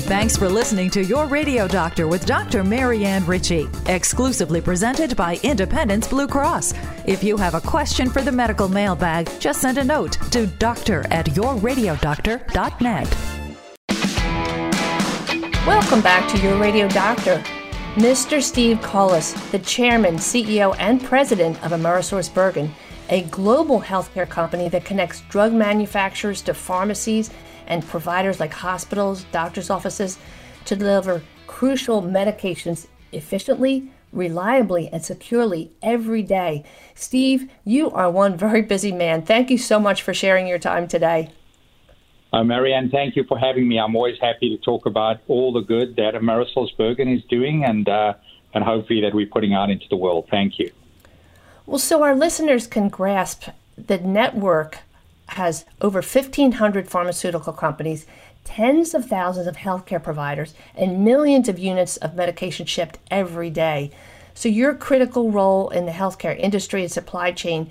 Thanks 0.05 0.37
for 0.37 0.51
listening 0.51 0.91
to 0.91 1.03
Your 1.03 1.25
Radio 1.25 1.67
Doctor 1.67 2.07
with 2.07 2.27
Dr. 2.27 2.63
Marianne 2.63 3.25
Ritchie, 3.25 3.71
exclusively 3.87 4.61
presented 4.61 5.17
by 5.17 5.41
Independence 5.43 6.07
Blue 6.09 6.29
Cross. 6.29 6.75
If 7.07 7.25
you 7.25 7.39
have 7.39 7.55
a 7.55 7.61
question 7.63 8.11
for 8.11 8.21
the 8.21 8.31
medical 8.31 8.69
mailbag, 8.69 9.31
just 9.41 9.63
send 9.63 9.79
a 9.79 9.85
note 9.85 10.19
to 10.31 10.47
doctor 10.47 11.07
at 11.11 11.25
yourradiodoctor.net. 11.29 13.17
Welcome 15.67 16.03
back 16.03 16.31
to 16.33 16.43
Your 16.43 16.59
Radio 16.59 16.87
Doctor. 16.87 17.43
Mr. 17.95 18.43
Steve 18.43 18.83
Collis, 18.83 19.33
the 19.53 19.59
chairman, 19.61 20.17
CEO, 20.17 20.77
and 20.79 21.03
president 21.03 21.57
of 21.65 21.71
AmerisourceBergen, 21.71 22.69
a 23.09 23.23
global 23.23 23.81
healthcare 23.81 24.29
company 24.29 24.69
that 24.69 24.85
connects 24.85 25.23
drug 25.31 25.55
manufacturers 25.55 26.43
to 26.43 26.53
pharmacies 26.53 27.31
and 27.67 27.87
providers 27.87 28.41
like 28.41 28.53
hospitals, 28.53 29.25
doctors' 29.33 29.71
offices 29.71 30.19
to 30.65 30.77
deliver 30.77 31.23
crucial 31.47 32.03
medications 32.03 32.87
efficiently, 33.13 33.91
reliably, 34.13 34.89
and 34.89 35.05
securely 35.05 35.71
every 35.83 36.23
day. 36.23 36.65
Steve, 36.95 37.51
you 37.65 37.91
are 37.91 38.11
one 38.11 38.37
very 38.37 38.63
busy 38.63 38.93
man. 38.93 39.23
Thank 39.23 39.51
you 39.51 39.59
so 39.59 39.79
much 39.79 40.03
for 40.03 40.15
sharing 40.15 40.47
your 40.47 40.59
time 40.59 40.89
today. 40.89 41.31
Uh, 42.33 42.43
Marianne, 42.43 42.91
thank 42.91 43.15
you 43.15 43.23
for 43.25 43.39
having 43.39 43.69
me. 43.69 43.79
I'm 43.79 43.95
always 43.95 44.19
happy 44.21 44.57
to 44.57 44.63
talk 44.63 44.87
about 44.87 45.21
all 45.29 45.53
the 45.53 45.61
good 45.61 45.95
that 45.97 46.15
AmerisourceBergen 46.15 47.17
is 47.17 47.23
doing 47.31 47.65
and, 47.65 47.89
uh, 47.89 48.15
and 48.53 48.65
hopefully 48.65 49.01
that 49.03 49.15
we're 49.15 49.27
putting 49.27 49.55
out 49.55 49.71
into 49.71 49.87
the 49.89 49.97
world. 49.97 50.27
Thank 50.31 50.59
you. 50.59 50.73
Well, 51.67 51.79
so 51.79 52.03
our 52.03 52.15
listeners 52.15 52.67
can 52.67 52.89
grasp 52.89 53.49
the 53.79 53.99
network 53.99 54.81
has 55.29 55.65
over 55.81 56.01
1,500 56.01 56.89
pharmaceutical 56.89 57.53
companies, 57.53 58.07
tens 58.45 58.95
of 58.95 59.07
thousands 59.07 59.47
of 59.47 59.57
healthcare 59.57 60.03
providers, 60.03 60.55
and 60.75 61.05
millions 61.05 61.49
of 61.49 61.59
units 61.59 61.97
of 61.99 62.15
medication 62.15 62.67
shipped 62.67 62.99
every 63.11 63.51
day. 63.51 63.91
So, 64.35 64.49
your 64.49 64.75
critical 64.75 65.31
role 65.31 65.69
in 65.71 65.87
the 65.87 65.93
healthcare 65.93 66.39
industry 66.39 66.83
and 66.83 66.91
supply 66.91 67.33
chain, 67.33 67.71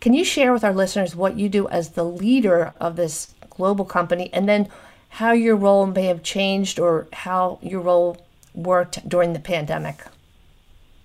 can 0.00 0.14
you 0.14 0.24
share 0.24 0.52
with 0.52 0.64
our 0.64 0.72
listeners 0.72 1.14
what 1.14 1.36
you 1.36 1.48
do 1.48 1.68
as 1.68 1.90
the 1.90 2.04
leader 2.04 2.72
of 2.80 2.96
this 2.96 3.34
global 3.50 3.84
company 3.84 4.30
and 4.32 4.48
then 4.48 4.68
how 5.10 5.32
your 5.32 5.56
role 5.56 5.86
may 5.86 6.06
have 6.06 6.22
changed 6.22 6.78
or 6.78 7.06
how 7.12 7.58
your 7.62 7.80
role 7.80 8.16
worked 8.54 9.08
during 9.08 9.32
the 9.32 9.40
pandemic? 9.40 10.02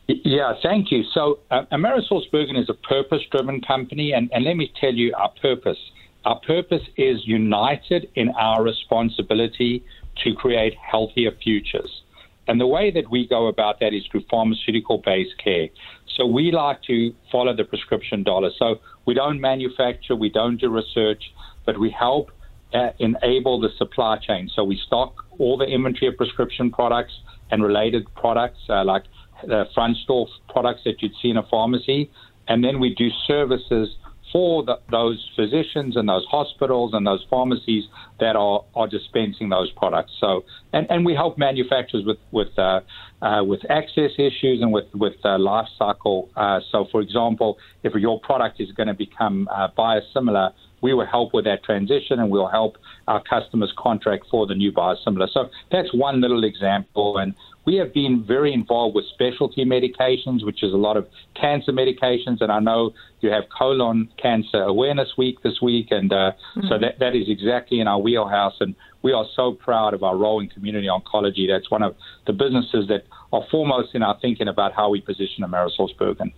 Yeah, 0.07 0.53
thank 0.63 0.89
you. 0.89 1.03
So, 1.13 1.39
uh, 1.51 1.63
AmerisourceBergen 1.71 2.57
is 2.57 2.69
a 2.69 2.73
purpose 2.73 3.21
driven 3.29 3.59
company, 3.61 4.13
and, 4.13 4.29
and 4.33 4.45
let 4.45 4.55
me 4.55 4.71
tell 4.79 4.93
you 4.93 5.13
our 5.17 5.31
purpose. 5.41 5.77
Our 6.23 6.39
purpose 6.39 6.83
is 6.95 7.21
united 7.25 8.09
in 8.15 8.29
our 8.29 8.63
responsibility 8.63 9.83
to 10.23 10.33
create 10.33 10.75
healthier 10.75 11.31
futures. 11.43 12.03
And 12.47 12.59
the 12.59 12.67
way 12.67 12.89
that 12.91 13.11
we 13.11 13.27
go 13.27 13.47
about 13.47 13.81
that 13.81 13.93
is 13.93 14.03
through 14.09 14.23
pharmaceutical 14.29 14.99
based 14.99 15.37
care. 15.43 15.67
So, 16.15 16.25
we 16.25 16.51
like 16.53 16.81
to 16.83 17.13
follow 17.29 17.53
the 17.53 17.65
prescription 17.65 18.23
dollar. 18.23 18.51
So, 18.57 18.79
we 19.05 19.13
don't 19.13 19.41
manufacture, 19.41 20.15
we 20.15 20.29
don't 20.29 20.55
do 20.55 20.69
research, 20.69 21.23
but 21.65 21.77
we 21.77 21.89
help 21.89 22.31
uh, 22.73 22.91
enable 22.99 23.59
the 23.59 23.69
supply 23.77 24.19
chain. 24.19 24.49
So, 24.55 24.63
we 24.63 24.79
stock 24.87 25.25
all 25.37 25.57
the 25.57 25.65
inventory 25.65 26.07
of 26.07 26.15
prescription 26.15 26.71
products 26.71 27.13
and 27.51 27.61
related 27.61 28.05
products 28.15 28.59
uh, 28.69 28.85
like 28.85 29.03
the 29.45 29.65
front 29.73 29.97
store 29.97 30.27
products 30.49 30.81
that 30.85 31.01
you'd 31.01 31.13
see 31.21 31.29
in 31.29 31.37
a 31.37 31.43
pharmacy, 31.43 32.09
and 32.47 32.63
then 32.63 32.79
we 32.79 32.93
do 32.95 33.09
services 33.27 33.95
for 34.31 34.63
the, 34.63 34.79
those 34.91 35.29
physicians 35.35 35.95
and 35.95 36.09
those 36.09 36.25
hospitals 36.29 36.91
and 36.93 37.07
those 37.07 37.25
pharmacies 37.29 37.85
that 38.19 38.35
are, 38.35 38.63
are 38.75 38.87
dispensing 38.87 39.49
those 39.49 39.71
products. 39.71 40.11
So, 40.19 40.43
and, 40.73 40.85
and 40.89 41.05
we 41.05 41.13
help 41.13 41.37
manufacturers 41.37 42.05
with 42.05 42.17
with 42.31 42.57
uh, 42.57 42.81
uh, 43.21 43.43
with 43.43 43.61
access 43.69 44.11
issues 44.17 44.61
and 44.61 44.71
with 44.71 44.85
with 44.93 45.13
uh, 45.23 45.37
life 45.39 45.67
cycle. 45.77 46.29
Uh, 46.35 46.59
so, 46.71 46.87
for 46.91 47.01
example, 47.01 47.57
if 47.83 47.93
your 47.95 48.19
product 48.19 48.59
is 48.59 48.71
going 48.73 48.87
to 48.87 48.93
become 48.93 49.47
uh, 49.51 49.69
biosimilar, 49.77 50.51
we 50.81 50.93
will 50.93 51.05
help 51.05 51.33
with 51.33 51.45
that 51.45 51.63
transition 51.63 52.19
and 52.19 52.29
we'll 52.29 52.47
help 52.47 52.77
our 53.07 53.21
customers 53.23 53.73
contract 53.77 54.25
for 54.29 54.45
the 54.45 54.55
new 54.55 54.71
biosimilar. 54.71 55.27
So 55.31 55.49
that's 55.71 55.93
one 55.93 56.21
little 56.21 56.43
example. 56.43 57.17
And 57.17 57.33
we 57.65 57.75
have 57.75 57.93
been 57.93 58.23
very 58.25 58.53
involved 58.53 58.95
with 58.95 59.05
specialty 59.13 59.65
medications, 59.65 60.45
which 60.45 60.63
is 60.63 60.73
a 60.73 60.77
lot 60.77 60.95
of 60.95 61.07
cancer 61.35 61.71
medications. 61.71 62.41
And 62.41 62.51
I 62.51 62.59
know 62.59 62.93
you 63.21 63.29
have 63.29 63.43
colon 63.57 64.09
cancer 64.21 64.61
awareness 64.61 65.09
week 65.17 65.41
this 65.43 65.59
week. 65.61 65.87
And 65.91 66.13
uh, 66.13 66.31
mm-hmm. 66.55 66.67
so 66.69 66.77
that, 66.79 66.99
that 66.99 67.15
is 67.15 67.27
exactly 67.27 67.79
in 67.79 67.87
our 67.87 67.99
wheelhouse. 67.99 68.55
And 68.59 68.75
we 69.01 69.11
are 69.13 69.25
so 69.35 69.53
proud 69.53 69.93
of 69.93 70.03
our 70.03 70.15
role 70.15 70.39
in 70.39 70.47
community 70.47 70.87
oncology. 70.87 71.47
That's 71.47 71.69
one 71.71 71.83
of 71.83 71.95
the 72.25 72.33
businesses 72.33 72.87
that 72.87 73.03
are 73.33 73.43
foremost 73.51 73.95
in 73.95 74.03
our 74.03 74.17
thinking 74.21 74.47
about 74.47 74.73
how 74.73 74.89
we 74.89 75.01
position 75.01 75.43
AmerisourceBergen. 75.43 76.31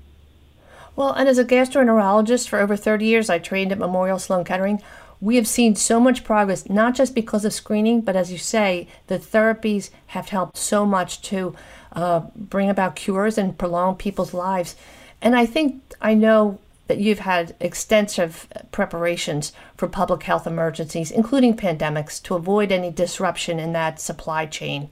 Well, 0.99 1.13
and 1.13 1.29
as 1.29 1.37
a 1.37 1.45
gastroenterologist 1.45 2.49
for 2.49 2.59
over 2.59 2.75
30 2.75 3.05
years, 3.05 3.29
I 3.29 3.39
trained 3.39 3.71
at 3.71 3.77
Memorial 3.77 4.19
Sloan 4.19 4.43
Kettering 4.43 4.81
we 5.21 5.37
have 5.37 5.47
seen 5.47 5.75
so 5.75 5.97
much 5.97 6.25
progress, 6.25 6.67
not 6.69 6.93
just 6.93 7.15
because 7.15 7.45
of 7.45 7.53
screening, 7.53 8.01
but 8.01 8.17
as 8.17 8.33
you 8.33 8.37
say, 8.37 8.87
the 9.07 9.17
therapies 9.17 9.91
have 10.07 10.29
helped 10.29 10.57
so 10.57 10.85
much 10.85 11.21
to 11.21 11.55
uh, 11.93 12.21
bring 12.35 12.69
about 12.69 12.97
cures 12.97 13.37
and 13.37 13.57
prolong 13.57 13.95
people's 13.95 14.33
lives. 14.33 14.75
And 15.21 15.37
I 15.37 15.45
think 15.45 15.81
I 16.01 16.13
know 16.13 16.59
that 16.87 16.99
you've 16.99 17.19
had 17.19 17.55
extensive 17.61 18.47
preparations 18.71 19.53
for 19.77 19.87
public 19.87 20.23
health 20.23 20.47
emergencies, 20.47 21.11
including 21.11 21.55
pandemics, 21.55 22.21
to 22.23 22.35
avoid 22.35 22.71
any 22.71 22.91
disruption 22.91 23.59
in 23.59 23.73
that 23.73 24.01
supply 24.01 24.45
chain. 24.45 24.89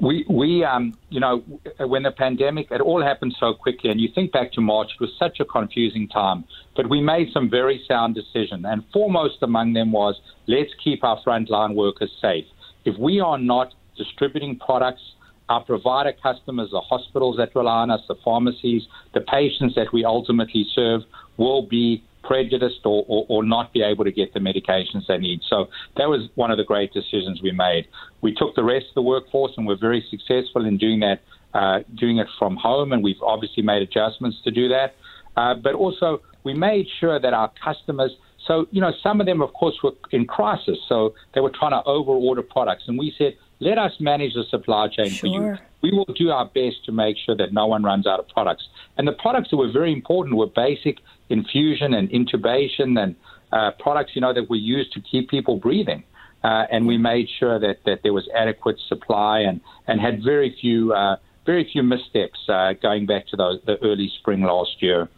We, 0.00 0.24
we, 0.30 0.64
um, 0.64 0.96
you 1.10 1.20
know, 1.20 1.42
when 1.80 2.04
the 2.04 2.12
pandemic, 2.12 2.68
it 2.70 2.80
all 2.80 3.02
happened 3.02 3.34
so 3.40 3.54
quickly, 3.54 3.90
and 3.90 4.00
you 4.00 4.08
think 4.14 4.32
back 4.32 4.52
to 4.52 4.60
March, 4.60 4.90
it 4.94 5.00
was 5.00 5.10
such 5.18 5.40
a 5.40 5.44
confusing 5.44 6.08
time. 6.08 6.44
But 6.76 6.88
we 6.88 7.00
made 7.00 7.28
some 7.32 7.50
very 7.50 7.82
sound 7.88 8.14
decisions, 8.14 8.64
and 8.66 8.84
foremost 8.92 9.42
among 9.42 9.72
them 9.72 9.90
was 9.90 10.20
let's 10.46 10.70
keep 10.82 11.02
our 11.02 11.20
frontline 11.26 11.74
workers 11.74 12.10
safe. 12.22 12.44
If 12.84 12.96
we 12.98 13.20
are 13.20 13.38
not 13.38 13.74
distributing 13.96 14.58
products, 14.58 15.02
our 15.48 15.64
provider 15.64 16.12
customers, 16.22 16.70
the 16.70 16.80
hospitals 16.80 17.36
that 17.38 17.54
rely 17.54 17.82
on 17.82 17.90
us, 17.90 18.00
the 18.06 18.16
pharmacies, 18.24 18.82
the 19.14 19.22
patients 19.22 19.74
that 19.74 19.92
we 19.92 20.04
ultimately 20.04 20.66
serve 20.74 21.02
will 21.36 21.66
be 21.66 22.04
prejudiced 22.28 22.84
or, 22.84 23.04
or, 23.08 23.24
or, 23.30 23.42
not 23.42 23.72
be 23.72 23.82
able 23.82 24.04
to 24.04 24.12
get 24.12 24.34
the 24.34 24.40
medications 24.40 25.06
they 25.08 25.16
need. 25.16 25.40
So 25.48 25.68
that 25.96 26.08
was 26.10 26.28
one 26.34 26.50
of 26.50 26.58
the 26.58 26.64
great 26.64 26.92
decisions 26.92 27.40
we 27.42 27.52
made. 27.52 27.88
We 28.20 28.34
took 28.34 28.54
the 28.54 28.62
rest 28.62 28.86
of 28.90 28.96
the 28.96 29.02
workforce 29.02 29.52
and 29.56 29.66
we're 29.66 29.78
very 29.78 30.04
successful 30.10 30.66
in 30.66 30.76
doing 30.76 31.00
that, 31.00 31.20
uh, 31.54 31.78
doing 31.94 32.18
it 32.18 32.26
from 32.38 32.56
home, 32.56 32.92
and 32.92 33.02
we've 33.02 33.22
obviously 33.22 33.62
made 33.62 33.80
adjustments 33.80 34.36
to 34.44 34.50
do 34.50 34.68
that. 34.68 34.94
Uh, 35.38 35.54
but 35.54 35.74
also, 35.74 36.20
we 36.44 36.52
made 36.52 36.86
sure 37.00 37.18
that 37.18 37.32
our 37.32 37.50
customers. 37.64 38.12
So, 38.46 38.66
you 38.70 38.82
know, 38.82 38.92
some 39.02 39.20
of 39.20 39.26
them, 39.26 39.40
of 39.40 39.54
course, 39.54 39.76
were 39.82 39.92
in 40.12 40.26
crisis. 40.26 40.78
So 40.86 41.14
they 41.34 41.40
were 41.40 41.52
trying 41.58 41.72
to 41.72 41.82
overorder 41.88 42.46
products. 42.46 42.84
And 42.88 42.98
we 42.98 43.14
said, 43.16 43.36
let 43.60 43.78
us 43.78 43.92
manage 44.00 44.34
the 44.34 44.44
supply 44.50 44.88
chain 44.88 45.10
sure. 45.10 45.18
for 45.20 45.26
you. 45.26 45.58
We 45.82 45.92
will 45.92 46.12
do 46.16 46.30
our 46.30 46.46
best 46.46 46.84
to 46.86 46.92
make 46.92 47.16
sure 47.24 47.36
that 47.36 47.52
no 47.52 47.66
one 47.66 47.82
runs 47.82 48.06
out 48.06 48.18
of 48.18 48.28
products. 48.28 48.68
And 48.96 49.06
the 49.06 49.12
products 49.12 49.50
that 49.50 49.56
were 49.56 49.70
very 49.70 49.92
important 49.92 50.36
were 50.36 50.46
basic 50.46 50.98
infusion 51.28 51.94
and 51.94 52.10
intubation 52.10 53.00
and 53.00 53.14
uh, 53.52 53.70
products, 53.78 54.12
you 54.14 54.20
know, 54.20 54.34
that 54.34 54.50
were 54.50 54.56
used 54.56 54.92
to 54.92 55.00
keep 55.00 55.30
people 55.30 55.56
breathing. 55.56 56.04
Uh, 56.44 56.64
and 56.70 56.86
we 56.86 56.98
made 56.98 57.28
sure 57.38 57.58
that, 57.58 57.78
that 57.84 58.00
there 58.02 58.12
was 58.12 58.28
adequate 58.36 58.76
supply 58.88 59.40
and, 59.40 59.60
and 59.86 60.00
had 60.00 60.22
very 60.22 60.56
few 60.60 60.92
uh, 60.92 61.16
very 61.48 61.66
few 61.72 61.82
missteps 61.82 62.38
uh, 62.50 62.74
going 62.82 63.06
back 63.06 63.26
to 63.26 63.34
those, 63.34 63.58
the 63.64 63.82
early 63.82 64.12
spring 64.18 64.42
last 64.42 64.82
year. 64.82 65.08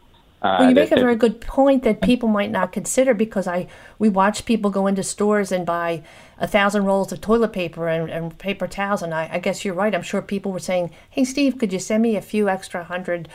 Uh, 0.43 0.57
well, 0.59 0.69
you 0.71 0.75
make 0.75 0.91
a 0.91 0.97
very 0.97 1.17
good 1.17 1.41
point 1.41 1.83
that 1.83 2.01
people 2.01 2.29
might 2.29 2.51
not 2.51 2.73
consider 2.73 3.13
because 3.13 3.47
I 3.47 3.67
we 3.99 4.09
watch 4.09 4.47
people 4.47 4.71
go 4.71 4.87
into 4.87 5.03
stores 5.03 5.53
and 5.53 5.67
buy 5.67 6.03
a 6.39 6.47
thousand 6.47 6.87
rolls 6.87 7.13
of 7.13 7.21
toilet 7.21 7.53
paper 7.53 7.89
and, 7.89 8.11
and 8.11 8.39
paper 8.39 8.67
towels, 8.67 9.03
and 9.03 9.13
I, 9.13 9.29
I, 9.33 9.39
guess 9.39 9.65
you're 9.65 9.75
right. 9.75 9.95
I'm 9.95 10.03
sure 10.03 10.23
people 10.23 10.51
were 10.51 10.59
saying, 10.59 10.93
"Hey, 11.11 11.25
Steve, 11.25 11.59
could 11.59 11.75
you 11.75 11.79
send 11.79 12.03
me 12.03 12.17
a 12.17 12.23
few 12.23 12.49
extra 12.49 12.85
hundred, 12.85 13.29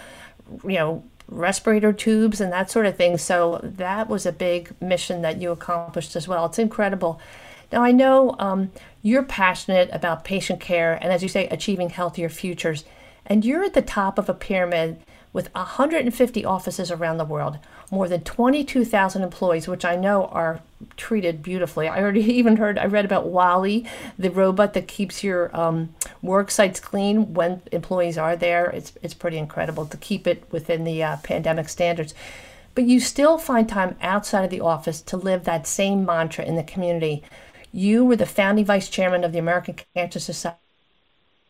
you 0.63 0.73
know, 0.73 1.03
respirator 1.27 1.93
tubes 1.93 2.41
and 2.41 2.51
that 2.51 2.71
sort 2.71 2.87
of 2.87 2.97
thing?" 2.97 3.19
So 3.19 3.59
that 3.61 4.09
was 4.09 4.25
a 4.25 4.31
big 4.31 4.73
mission 4.81 5.21
that 5.21 5.39
you 5.39 5.51
accomplished 5.51 6.15
as 6.15 6.27
well. 6.27 6.47
It's 6.47 6.57
incredible. 6.57 7.19
Now 7.71 7.83
I 7.83 7.91
know 7.91 8.35
um, 8.39 8.71
you're 9.03 9.23
passionate 9.23 9.89
about 9.91 10.23
patient 10.23 10.59
care 10.59 10.95
and, 10.95 11.13
as 11.13 11.21
you 11.21 11.29
say, 11.29 11.47
achieving 11.49 11.89
healthier 11.89 12.29
futures. 12.29 12.83
And 13.27 13.43
you're 13.43 13.63
at 13.63 13.73
the 13.73 13.81
top 13.81 14.17
of 14.17 14.29
a 14.29 14.33
pyramid 14.33 14.99
with 15.35 15.53
150 15.53 16.45
offices 16.45 16.89
around 16.89 17.17
the 17.17 17.25
world, 17.25 17.59
more 17.91 18.07
than 18.07 18.21
22,000 18.21 19.21
employees, 19.21 19.67
which 19.67 19.83
I 19.83 19.97
know 19.97 20.27
are 20.27 20.61
treated 20.95 21.43
beautifully. 21.43 21.89
I 21.89 22.01
already 22.01 22.21
even 22.39 22.55
heard, 22.55 22.79
I 22.79 22.85
read 22.85 23.03
about 23.03 23.27
Wally, 23.27 23.85
the 24.17 24.31
robot 24.31 24.73
that 24.75 24.87
keeps 24.87 25.25
your 25.25 25.53
um, 25.53 25.93
work 26.21 26.49
sites 26.49 26.79
clean 26.79 27.33
when 27.33 27.61
employees 27.73 28.17
are 28.17 28.37
there. 28.37 28.67
It's, 28.67 28.93
it's 29.03 29.13
pretty 29.13 29.37
incredible 29.37 29.85
to 29.87 29.97
keep 29.97 30.25
it 30.25 30.45
within 30.51 30.85
the 30.85 31.03
uh, 31.03 31.17
pandemic 31.17 31.67
standards. 31.67 32.13
But 32.73 32.85
you 32.85 33.01
still 33.01 33.37
find 33.37 33.67
time 33.67 33.97
outside 34.01 34.45
of 34.45 34.51
the 34.51 34.61
office 34.61 35.01
to 35.01 35.17
live 35.17 35.43
that 35.43 35.67
same 35.67 36.05
mantra 36.05 36.45
in 36.45 36.55
the 36.55 36.63
community. 36.63 37.23
You 37.73 38.05
were 38.05 38.15
the 38.15 38.25
founding 38.25 38.63
vice 38.63 38.87
chairman 38.87 39.25
of 39.25 39.33
the 39.33 39.39
American 39.39 39.75
Cancer 39.93 40.21
Society 40.21 40.59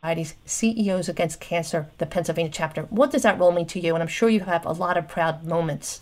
Society's 0.06 0.36
CEOs 0.46 1.10
Against 1.10 1.40
Cancer, 1.40 1.90
the 1.98 2.06
Pennsylvania 2.06 2.52
chapter. 2.54 2.84
What 2.92 3.10
does 3.10 3.24
that 3.24 3.40
role 3.40 3.52
mean 3.52 3.66
to 3.68 3.80
you? 3.80 3.96
And 3.96 4.04
I'm 4.04 4.08
sure 4.08 4.30
you 4.30 4.42
have 4.42 4.64
a 4.64 4.72
lot 4.72 4.98
of 4.98 5.08
proud 5.08 5.44
moments. 5.44 6.02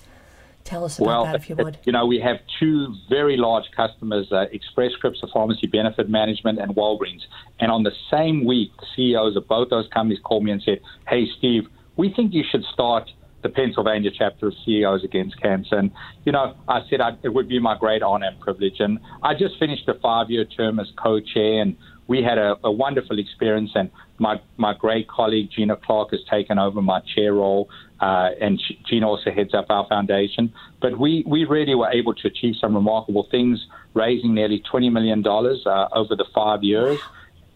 Tell 0.65 0.83
us 0.83 0.97
about 0.97 1.07
well, 1.07 1.25
that 1.25 1.35
if 1.35 1.49
you 1.49 1.55
would. 1.55 1.77
You 1.85 1.93
know, 1.93 2.05
we 2.05 2.19
have 2.19 2.37
two 2.59 2.93
very 3.09 3.37
large 3.37 3.63
customers, 3.73 4.27
uh, 4.33 4.47
Express 4.51 4.91
Scripts 4.91 5.23
of 5.23 5.29
Pharmacy 5.33 5.67
Benefit 5.67 6.09
Management 6.09 6.59
and 6.59 6.75
Walgreens. 6.75 7.21
And 7.61 7.71
on 7.71 7.83
the 7.83 7.93
same 8.11 8.43
week, 8.43 8.71
the 8.77 8.87
CEOs 8.93 9.37
of 9.37 9.47
both 9.47 9.69
those 9.69 9.87
companies 9.93 10.19
called 10.21 10.43
me 10.43 10.51
and 10.51 10.61
said, 10.61 10.81
Hey, 11.07 11.25
Steve, 11.37 11.63
we 11.95 12.13
think 12.13 12.33
you 12.33 12.43
should 12.51 12.65
start 12.73 13.09
the 13.41 13.49
Pennsylvania 13.49 14.11
chapter 14.17 14.47
of 14.47 14.53
CEOs 14.65 15.03
Against 15.03 15.39
Cancer. 15.41 15.77
And, 15.77 15.91
you 16.25 16.31
know, 16.31 16.55
I 16.67 16.81
said 16.89 16.99
I'd, 16.99 17.19
it 17.23 17.29
would 17.29 17.47
be 17.47 17.59
my 17.59 17.77
great 17.77 18.01
honor 18.01 18.27
and 18.27 18.39
privilege. 18.39 18.79
And 18.79 18.99
I 19.21 19.33
just 19.33 19.59
finished 19.59 19.87
a 19.87 19.93
five 19.95 20.29
year 20.29 20.43
term 20.45 20.79
as 20.79 20.87
co 20.97 21.19
chair, 21.19 21.61
and 21.61 21.77
we 22.07 22.21
had 22.21 22.37
a, 22.37 22.55
a 22.63 22.71
wonderful 22.71 23.19
experience, 23.19 23.71
and 23.75 23.89
my 24.19 24.39
my 24.57 24.73
great 24.73 25.07
colleague 25.07 25.49
Gina 25.55 25.75
Clark 25.75 26.11
has 26.11 26.21
taken 26.29 26.59
over 26.59 26.81
my 26.81 26.99
chair 27.15 27.33
role, 27.33 27.69
uh, 28.01 28.29
and 28.41 28.61
Gina 28.85 29.07
also 29.07 29.31
heads 29.31 29.53
up 29.53 29.67
our 29.69 29.87
foundation. 29.87 30.53
But 30.81 30.99
we 30.99 31.23
we 31.25 31.45
really 31.45 31.75
were 31.75 31.91
able 31.91 32.13
to 32.15 32.27
achieve 32.27 32.55
some 32.59 32.75
remarkable 32.75 33.27
things, 33.31 33.65
raising 33.93 34.33
nearly 34.33 34.61
twenty 34.69 34.89
million 34.89 35.21
dollars 35.21 35.65
uh, 35.65 35.87
over 35.93 36.15
the 36.15 36.25
five 36.33 36.63
years. 36.63 36.99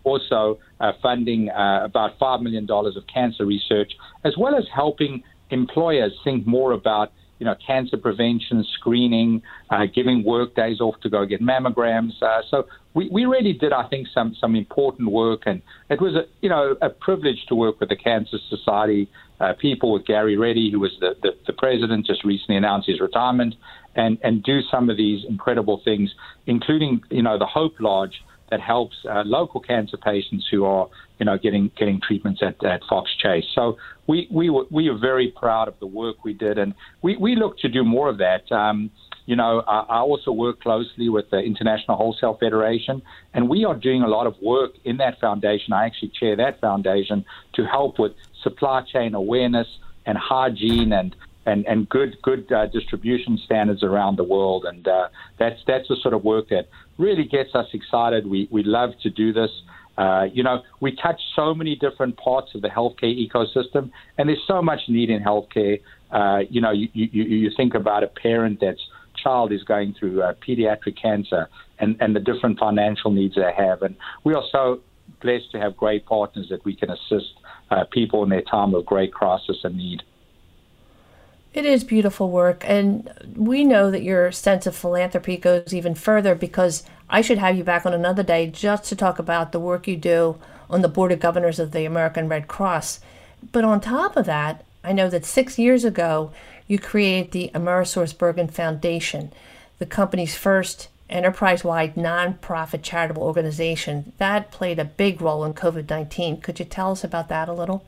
Also, 0.03 0.57
uh, 0.79 0.93
funding 1.01 1.49
uh, 1.49 1.81
about 1.83 2.17
$5 2.17 2.41
million 2.41 2.65
of 2.71 3.05
cancer 3.13 3.45
research, 3.45 3.91
as 4.23 4.37
well 4.37 4.55
as 4.55 4.63
helping 4.73 5.21
employers 5.49 6.13
think 6.23 6.47
more 6.47 6.71
about 6.71 7.11
you 7.39 7.45
know, 7.45 7.55
cancer 7.65 7.97
prevention, 7.97 8.65
screening, 8.73 9.41
uh, 9.69 9.85
giving 9.93 10.23
work 10.23 10.55
days 10.55 10.79
off 10.81 10.95
to 11.01 11.09
go 11.09 11.25
get 11.25 11.41
mammograms. 11.41 12.21
Uh, 12.21 12.41
so 12.49 12.67
we, 12.93 13.09
we 13.09 13.25
really 13.25 13.53
did, 13.53 13.73
I 13.73 13.87
think, 13.87 14.07
some 14.13 14.35
some 14.39 14.55
important 14.55 15.11
work, 15.11 15.41
and 15.45 15.61
it 15.89 16.01
was 16.01 16.15
a 16.15 16.23
you 16.41 16.49
know 16.49 16.75
a 16.81 16.89
privilege 16.89 17.45
to 17.49 17.55
work 17.55 17.79
with 17.79 17.89
the 17.89 17.95
Cancer 17.95 18.37
Society 18.49 19.09
uh, 19.39 19.53
people, 19.59 19.93
with 19.93 20.05
Gary 20.05 20.35
Reedy, 20.35 20.71
who 20.71 20.79
was 20.79 20.91
the, 20.99 21.15
the, 21.21 21.31
the 21.45 21.53
president, 21.53 22.07
just 22.07 22.23
recently 22.23 22.57
announced 22.57 22.87
his 22.87 22.99
retirement, 22.99 23.55
and 23.95 24.17
and 24.23 24.43
do 24.43 24.61
some 24.71 24.89
of 24.89 24.97
these 24.97 25.23
incredible 25.29 25.81
things, 25.85 26.13
including 26.47 27.01
you 27.09 27.21
know 27.21 27.37
the 27.37 27.45
Hope 27.45 27.75
Lodge 27.79 28.23
that 28.49 28.61
helps 28.61 28.95
uh, 29.09 29.23
local 29.25 29.59
cancer 29.59 29.97
patients 29.97 30.47
who 30.49 30.65
are, 30.65 30.87
you 31.19 31.25
know, 31.25 31.37
getting 31.37 31.71
getting 31.77 31.99
treatments 32.01 32.41
at, 32.41 32.63
at 32.63 32.81
Fox 32.89 33.11
Chase. 33.15 33.45
So 33.53 33.77
we 34.07 34.27
we 34.31 34.49
were, 34.49 34.65
we 34.71 34.87
are 34.89 34.97
very 34.97 35.33
proud 35.35 35.67
of 35.67 35.79
the 35.79 35.87
work 35.87 36.23
we 36.23 36.33
did, 36.33 36.57
and 36.57 36.73
we, 37.01 37.17
we 37.17 37.35
look 37.35 37.57
to 37.59 37.69
do 37.69 37.83
more 37.83 38.09
of 38.09 38.17
that. 38.19 38.51
Um, 38.51 38.91
you 39.25 39.35
know, 39.35 39.61
I, 39.67 39.79
I 39.79 39.99
also 39.99 40.31
work 40.31 40.61
closely 40.61 41.09
with 41.09 41.29
the 41.29 41.39
International 41.39 41.97
Wholesale 41.97 42.37
Federation, 42.39 43.01
and 43.33 43.49
we 43.49 43.65
are 43.65 43.75
doing 43.75 44.01
a 44.01 44.07
lot 44.07 44.25
of 44.25 44.35
work 44.41 44.71
in 44.85 44.97
that 44.97 45.19
foundation. 45.19 45.73
I 45.73 45.85
actually 45.85 46.11
chair 46.17 46.35
that 46.37 46.61
foundation 46.61 47.25
to 47.55 47.65
help 47.65 47.99
with 47.99 48.13
supply 48.41 48.83
chain 48.83 49.13
awareness 49.13 49.67
and 50.05 50.17
hygiene 50.17 50.93
and 50.93 51.15
and, 51.45 51.65
and 51.65 51.87
good 51.87 52.17
good 52.21 52.51
uh, 52.51 52.67
distribution 52.67 53.37
standards 53.45 53.81
around 53.81 54.17
the 54.17 54.23
world. 54.23 54.65
And 54.65 54.87
uh, 54.87 55.09
that's 55.37 55.59
that's 55.65 55.87
the 55.87 55.97
sort 56.01 56.13
of 56.13 56.23
work 56.23 56.49
that 56.49 56.67
really 56.97 57.25
gets 57.25 57.53
us 57.55 57.67
excited. 57.73 58.27
We 58.27 58.47
we 58.51 58.63
love 58.63 58.91
to 59.03 59.09
do 59.09 59.33
this. 59.33 59.51
Uh, 59.97 60.25
you 60.31 60.43
know, 60.43 60.61
we 60.79 60.95
touch 60.95 61.19
so 61.35 61.55
many 61.55 61.75
different 61.75 62.17
parts 62.17 62.53
of 62.53 62.61
the 62.61 62.67
healthcare 62.67 63.15
ecosystem, 63.17 63.89
and 64.17 64.29
there's 64.29 64.43
so 64.47 64.61
much 64.61 64.81
need 64.87 65.09
in 65.09 65.23
healthcare. 65.23 65.81
Uh, 66.11 66.39
you 66.49 66.61
know, 66.61 66.71
you, 66.71 66.87
you, 66.93 67.23
you 67.23 67.51
think 67.57 67.73
about 67.73 68.03
a 68.03 68.07
parent 68.07 68.59
that's 68.61 68.79
child 69.17 69.51
is 69.51 69.63
going 69.63 69.95
through 69.99 70.21
uh, 70.21 70.33
pediatric 70.47 71.01
cancer 71.01 71.47
and, 71.79 71.97
and 71.99 72.15
the 72.15 72.19
different 72.19 72.59
financial 72.59 73.11
needs 73.11 73.35
they 73.35 73.51
have. 73.57 73.81
And 73.81 73.95
we 74.23 74.33
are 74.33 74.43
so 74.51 74.81
blessed 75.21 75.51
to 75.51 75.59
have 75.59 75.75
great 75.75 76.05
partners 76.05 76.47
that 76.49 76.63
we 76.65 76.75
can 76.75 76.89
assist 76.89 77.33
uh, 77.71 77.83
people 77.91 78.23
in 78.23 78.29
their 78.29 78.43
time 78.43 78.73
of 78.73 78.85
great 78.85 79.13
crisis 79.13 79.57
and 79.63 79.75
need. 79.75 80.03
It 81.53 81.65
is 81.65 81.83
beautiful 81.83 82.29
work, 82.29 82.63
and 82.67 83.09
we 83.35 83.63
know 83.63 83.89
that 83.89 84.03
your 84.03 84.31
sense 84.31 84.67
of 84.67 84.75
philanthropy 84.75 85.37
goes 85.37 85.73
even 85.73 85.95
further 85.95 86.35
because 86.35 86.83
I 87.09 87.21
should 87.21 87.37
have 87.37 87.57
you 87.57 87.63
back 87.63 87.85
on 87.85 87.93
another 87.93 88.23
day 88.23 88.47
just 88.47 88.85
to 88.85 88.95
talk 88.95 89.17
about 89.17 89.51
the 89.51 89.59
work 89.59 89.87
you 89.87 89.95
do 89.95 90.37
on 90.69 90.81
the 90.81 90.89
Board 90.89 91.11
of 91.11 91.19
Governors 91.19 91.57
of 91.59 91.71
the 91.71 91.85
American 91.85 92.27
Red 92.27 92.47
Cross. 92.47 92.99
But 93.51 93.63
on 93.63 93.81
top 93.81 94.17
of 94.17 94.25
that, 94.25 94.65
I 94.83 94.91
know 94.91 95.09
that 95.09 95.25
six 95.25 95.57
years 95.57 95.83
ago 95.83 96.31
you 96.67 96.77
created 96.77 97.31
the 97.31 97.51
AmerisourceBergen 97.55 98.51
Foundation, 98.51 99.31
the 99.79 99.85
company's 99.85 100.35
first 100.35 100.89
enterprise 101.09 101.63
wide 101.63 101.95
nonprofit 101.95 102.83
charitable 102.83 103.23
organization. 103.23 104.11
That 104.17 104.51
played 104.51 104.79
a 104.79 104.85
big 104.85 105.21
role 105.21 105.45
in 105.45 105.53
COVID 105.53 105.89
19. 105.89 106.41
Could 106.41 106.59
you 106.59 106.65
tell 106.65 106.91
us 106.91 107.03
about 107.03 107.29
that 107.29 107.47
a 107.47 107.53
little? 107.53 107.85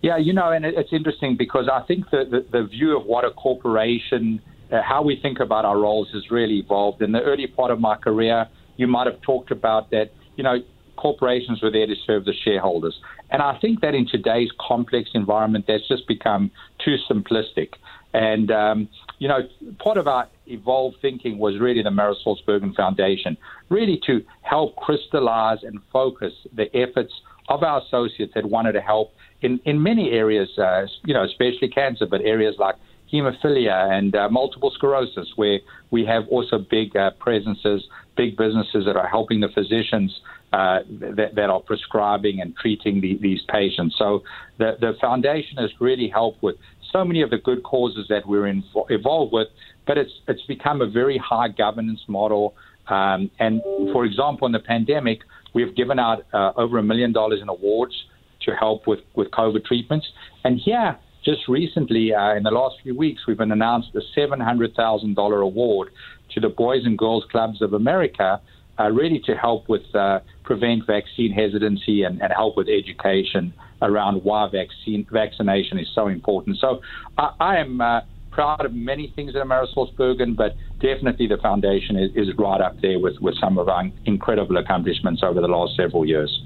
Yeah, 0.00 0.16
you 0.16 0.32
know, 0.32 0.52
and 0.52 0.64
it's 0.64 0.92
interesting 0.92 1.36
because 1.36 1.68
I 1.72 1.84
think 1.86 2.10
that 2.10 2.30
the, 2.30 2.46
the 2.52 2.66
view 2.66 2.96
of 2.96 3.04
what 3.04 3.24
a 3.24 3.30
corporation, 3.30 4.40
uh, 4.70 4.80
how 4.82 5.02
we 5.02 5.18
think 5.20 5.40
about 5.40 5.64
our 5.64 5.78
roles 5.78 6.08
has 6.12 6.30
really 6.30 6.58
evolved. 6.58 7.02
In 7.02 7.10
the 7.10 7.20
early 7.20 7.48
part 7.48 7.72
of 7.72 7.80
my 7.80 7.96
career, 7.96 8.46
you 8.76 8.86
might 8.86 9.08
have 9.08 9.20
talked 9.22 9.50
about 9.50 9.90
that, 9.90 10.12
you 10.36 10.44
know, 10.44 10.58
corporations 10.96 11.62
were 11.62 11.70
there 11.70 11.86
to 11.86 11.94
serve 12.06 12.24
the 12.24 12.32
shareholders. 12.44 12.98
And 13.30 13.42
I 13.42 13.58
think 13.60 13.80
that 13.80 13.94
in 13.94 14.06
today's 14.06 14.50
complex 14.60 15.10
environment, 15.14 15.64
that's 15.66 15.86
just 15.88 16.06
become 16.06 16.50
too 16.84 16.96
simplistic. 17.10 17.70
And, 18.14 18.50
um, 18.50 18.88
you 19.18 19.28
know, 19.28 19.40
part 19.78 19.98
of 19.98 20.06
our 20.06 20.28
evolved 20.46 20.96
thinking 21.02 21.38
was 21.38 21.58
really 21.60 21.82
the 21.82 21.90
AmerisourceBergen 21.90 22.74
Foundation, 22.74 23.36
really 23.68 24.00
to 24.06 24.24
help 24.42 24.76
crystallize 24.76 25.58
and 25.62 25.78
focus 25.92 26.32
the 26.54 26.74
efforts 26.74 27.12
of 27.48 27.62
our 27.62 27.82
associates 27.82 28.32
that 28.34 28.46
wanted 28.46 28.72
to 28.72 28.80
help 28.80 29.12
in, 29.42 29.60
in 29.64 29.82
many 29.82 30.10
areas, 30.10 30.48
uh, 30.58 30.86
you 31.04 31.14
know, 31.14 31.24
especially 31.24 31.68
cancer, 31.68 32.06
but 32.06 32.20
areas 32.22 32.56
like 32.58 32.74
hemophilia 33.12 33.90
and 33.90 34.14
uh, 34.14 34.28
multiple 34.28 34.70
sclerosis, 34.74 35.28
where 35.36 35.60
we 35.90 36.04
have 36.04 36.24
also 36.28 36.58
big 36.58 36.96
uh, 36.96 37.10
presences, 37.18 37.84
big 38.16 38.36
businesses 38.36 38.84
that 38.84 38.96
are 38.96 39.08
helping 39.08 39.40
the 39.40 39.48
physicians 39.48 40.20
uh, 40.52 40.80
that, 40.90 41.34
that, 41.34 41.50
are 41.50 41.60
prescribing 41.60 42.40
and 42.40 42.56
treating 42.56 43.00
the, 43.00 43.18
these 43.20 43.40
patients. 43.48 43.94
So 43.98 44.22
the, 44.58 44.76
the 44.80 44.92
foundation 45.00 45.58
has 45.58 45.70
really 45.80 46.08
helped 46.08 46.42
with 46.42 46.56
so 46.92 47.04
many 47.04 47.22
of 47.22 47.30
the 47.30 47.38
good 47.38 47.62
causes 47.62 48.06
that 48.08 48.26
we're 48.26 48.46
involved 48.46 49.32
with, 49.32 49.48
but 49.86 49.98
it's, 49.98 50.12
it's 50.26 50.42
become 50.46 50.80
a 50.80 50.88
very 50.88 51.18
high 51.18 51.48
governance 51.48 52.00
model. 52.08 52.54
Um, 52.88 53.30
and 53.38 53.62
for 53.92 54.06
example, 54.06 54.46
in 54.46 54.52
the 54.52 54.58
pandemic, 54.58 55.20
we've 55.54 55.76
given 55.76 55.98
out 55.98 56.24
uh, 56.32 56.52
over 56.56 56.78
a 56.78 56.82
million 56.82 57.12
dollars 57.12 57.40
in 57.42 57.48
awards 57.48 57.94
to 58.42 58.52
help 58.52 58.86
with, 58.86 59.00
with 59.14 59.30
COVID 59.30 59.64
treatments. 59.64 60.06
And 60.44 60.58
here, 60.58 60.96
just 61.24 61.48
recently, 61.48 62.14
uh, 62.14 62.34
in 62.34 62.42
the 62.42 62.50
last 62.50 62.76
few 62.82 62.96
weeks, 62.96 63.22
we've 63.26 63.38
been 63.38 63.52
announced 63.52 63.90
a 63.94 64.18
$700,000 64.18 65.42
award 65.42 65.88
to 66.30 66.40
the 66.40 66.48
Boys 66.48 66.84
and 66.84 66.96
Girls 66.96 67.24
Clubs 67.30 67.60
of 67.62 67.72
America, 67.72 68.40
uh, 68.78 68.90
really 68.90 69.18
to 69.20 69.34
help 69.34 69.68
with 69.68 69.82
uh, 69.94 70.20
prevent 70.44 70.86
vaccine 70.86 71.32
hesitancy 71.32 72.04
and, 72.04 72.22
and, 72.22 72.32
help 72.32 72.56
with 72.56 72.68
education 72.68 73.52
around 73.82 74.22
why 74.22 74.48
vaccine 74.50 75.04
vaccination 75.10 75.78
is 75.78 75.88
so 75.94 76.06
important. 76.06 76.58
So 76.60 76.80
I, 77.16 77.32
I 77.40 77.56
am 77.56 77.80
uh, 77.80 78.00
proud 78.30 78.64
of 78.64 78.72
many 78.72 79.12
things 79.16 79.34
at 79.34 79.42
AmerisourceBergen, 79.44 80.36
but 80.36 80.54
definitely 80.80 81.26
the 81.26 81.38
foundation 81.38 81.96
is, 81.96 82.10
is 82.14 82.28
right 82.38 82.60
up 82.60 82.80
there 82.80 83.00
with, 83.00 83.14
with 83.20 83.34
some 83.40 83.58
of 83.58 83.68
our 83.68 83.84
incredible 84.04 84.56
accomplishments 84.58 85.22
over 85.24 85.40
the 85.40 85.48
last 85.48 85.74
several 85.76 86.06
years. 86.06 86.42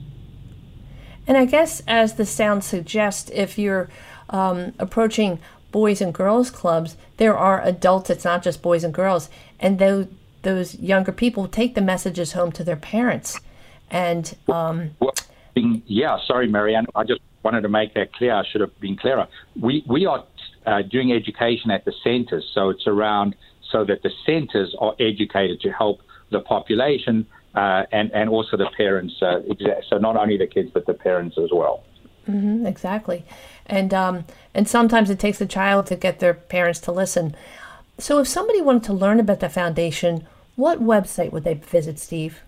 And 1.26 1.37
I 1.37 1.44
guess, 1.44 1.82
as 1.87 2.14
the 2.14 2.26
sound 2.26 2.64
suggests, 2.64 3.30
if 3.32 3.58
you're 3.58 3.88
um, 4.30 4.72
approaching 4.78 5.38
boys 5.70 6.00
and 6.00 6.12
girls 6.12 6.50
clubs, 6.50 6.96
there 7.16 7.37
are 7.37 7.62
adults, 7.62 8.11
it's 8.11 8.24
not 8.24 8.42
just 8.42 8.62
boys 8.62 8.85
and 8.85 8.92
girls. 8.92 9.28
And 9.61 9.78
those, 9.78 10.08
those 10.42 10.74
younger 10.78 11.12
people 11.12 11.48
take 11.48 11.74
the 11.74 11.80
messages 11.80 12.32
home 12.32 12.52
to 12.52 12.64
their 12.64 12.76
parents. 12.76 13.40
And 13.90 14.37
um, 14.48 14.96
well, 15.00 15.14
yeah, 15.54 16.18
sorry, 16.26 16.48
Marianne. 16.48 16.87
I 16.94 17.04
just 17.04 17.20
wanted 17.42 17.62
to 17.62 17.68
make 17.68 17.94
that 17.94 18.12
clear. 18.12 18.35
I 18.35 18.44
should 18.50 18.61
have 18.61 18.78
been 18.80 18.96
clearer. 18.96 19.28
We, 19.61 19.85
we 19.87 20.06
are 20.06 20.24
uh, 20.66 20.82
doing 20.82 21.12
education 21.12 21.70
at 21.70 21.85
the 21.85 21.92
centers. 22.02 22.50
So 22.54 22.70
it's 22.70 22.87
around 22.87 23.37
so 23.70 23.85
that 23.85 24.02
the 24.02 24.11
centers 24.26 24.74
are 24.78 24.94
educated 24.98 25.61
to 25.61 25.70
help 25.70 26.00
the 26.30 26.40
population 26.40 27.26
uh, 27.54 27.84
and 27.92 28.10
and 28.12 28.28
also 28.28 28.56
the 28.56 28.70
parents. 28.76 29.20
Uh, 29.22 29.40
so 29.88 29.98
not 29.98 30.16
only 30.16 30.36
the 30.36 30.46
kids 30.46 30.70
but 30.72 30.86
the 30.86 30.94
parents 30.94 31.36
as 31.38 31.50
well. 31.52 31.84
Mm-hmm, 32.28 32.66
exactly, 32.66 33.24
and 33.66 33.92
um, 33.92 34.24
and 34.54 34.68
sometimes 34.68 35.10
it 35.10 35.18
takes 35.18 35.40
a 35.40 35.46
child 35.46 35.86
to 35.86 35.96
get 35.96 36.20
their 36.20 36.34
parents 36.34 36.78
to 36.80 36.92
listen. 36.92 37.34
So, 37.98 38.18
if 38.18 38.28
somebody 38.28 38.60
wanted 38.60 38.84
to 38.84 38.92
learn 38.92 39.20
about 39.20 39.40
the 39.40 39.48
foundation, 39.48 40.26
what 40.56 40.80
website 40.80 41.32
would 41.32 41.44
they 41.44 41.54
visit, 41.54 41.98
Steve? 41.98 42.40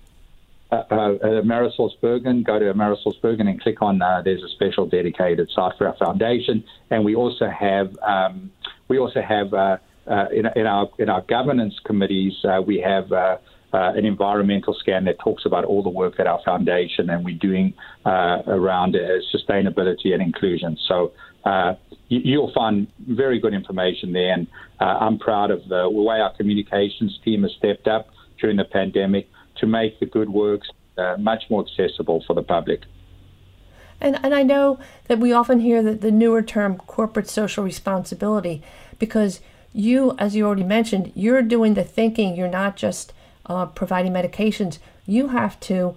Uh, 0.71 0.83
uh, 0.91 1.19
AmerisourceBergen, 1.43 2.45
go 2.45 2.59
to 2.59 2.65
AmerisourceBergen 2.73 3.49
and 3.49 3.61
click 3.61 3.81
on. 3.83 4.01
Uh, 4.01 4.23
there's 4.25 4.43
a 4.43 4.49
special 4.49 4.87
dedicated 4.87 5.49
site 5.51 5.77
for 5.79 5.87
our 5.87 5.97
foundation, 5.97 6.65
and 6.91 7.05
we 7.05 7.15
also 7.15 7.49
have 7.49 7.97
um, 8.03 8.51
we 8.89 8.99
also 8.99 9.21
have 9.21 9.55
uh, 9.55 9.77
uh, 10.07 10.27
in, 10.33 10.47
in, 10.57 10.67
our 10.67 10.89
in 10.99 11.09
our 11.09 11.23
governance 11.23 11.79
committees 11.85 12.33
uh, 12.45 12.61
we 12.61 12.79
have. 12.81 13.13
An 13.75 14.05
environmental 14.05 14.75
scan 14.75 15.05
that 15.05 15.19
talks 15.19 15.45
about 15.47 15.65
all 15.65 15.83
the 15.83 15.91
work 15.91 16.17
that 16.17 16.27
our 16.27 16.41
foundation 16.45 17.11
and 17.11 17.25
we're 17.25 17.37
doing 17.37 17.75
around 18.07 18.97
sustainability 19.35 20.13
and 20.13 20.23
inclusion. 20.23 20.79
So 20.87 21.13
you'll 22.09 22.53
find 22.53 22.87
very 23.09 23.41
good 23.41 23.55
information 23.55 24.13
there. 24.13 24.33
And 24.33 24.47
uh, 24.81 24.85
I'm 24.85 25.19
proud 25.19 25.51
of 25.51 25.69
the 25.69 25.89
way 25.89 26.21
our 26.21 26.35
communications 26.37 27.19
team 27.25 27.43
has 27.43 27.53
stepped 27.59 27.87
up 27.87 28.09
during 28.41 28.57
the 28.57 28.65
pandemic 28.65 29.29
to 29.57 29.67
make 29.67 30.01
the 30.01 30.07
good 30.07 30.29
works 30.29 30.69
uh, 30.99 31.17
much 31.19 31.45
more 31.51 31.65
accessible 31.67 32.23
for 32.27 32.35
the 32.35 32.43
public. 32.43 32.81
And, 34.01 34.19
and 34.23 34.35
I 34.35 34.43
know 34.43 34.79
that 35.07 35.19
we 35.19 35.33
often 35.33 35.61
hear 35.61 35.83
that 35.83 36.01
the 36.01 36.11
newer 36.11 36.43
term 36.43 36.77
corporate 36.77 37.29
social 37.29 37.65
responsibility 37.65 38.63
because 38.99 39.41
you, 39.73 40.15
as 40.19 40.37
you 40.37 40.47
already 40.47 40.65
mentioned, 40.65 41.13
you're 41.15 41.43
doing 41.43 41.75
the 41.75 41.85
thinking. 41.85 42.37
You're 42.37 42.49
not 42.49 42.77
just 42.77 43.13
uh, 43.47 43.67
providing 43.67 44.13
medications. 44.13 44.79
You 45.07 45.29
have 45.29 45.59
to 45.61 45.97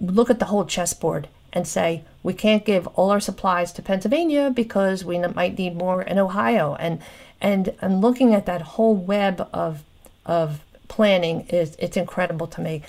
look 0.00 0.30
at 0.30 0.38
the 0.38 0.46
whole 0.46 0.64
chessboard 0.64 1.28
and 1.52 1.66
say, 1.66 2.04
we 2.22 2.32
can't 2.32 2.64
give 2.64 2.86
all 2.88 3.10
our 3.10 3.20
supplies 3.20 3.72
to 3.72 3.82
Pennsylvania 3.82 4.50
because 4.50 5.04
we 5.04 5.18
might 5.18 5.58
need 5.58 5.76
more 5.76 6.02
in 6.02 6.18
Ohio. 6.18 6.76
And, 6.76 7.00
and, 7.40 7.74
and 7.80 8.00
looking 8.00 8.34
at 8.34 8.46
that 8.46 8.62
whole 8.62 8.94
web 8.94 9.48
of, 9.52 9.82
of 10.26 10.60
planning 10.88 11.46
is 11.48 11.76
it's 11.78 11.96
incredible 11.96 12.46
to 12.48 12.60
me. 12.60 12.82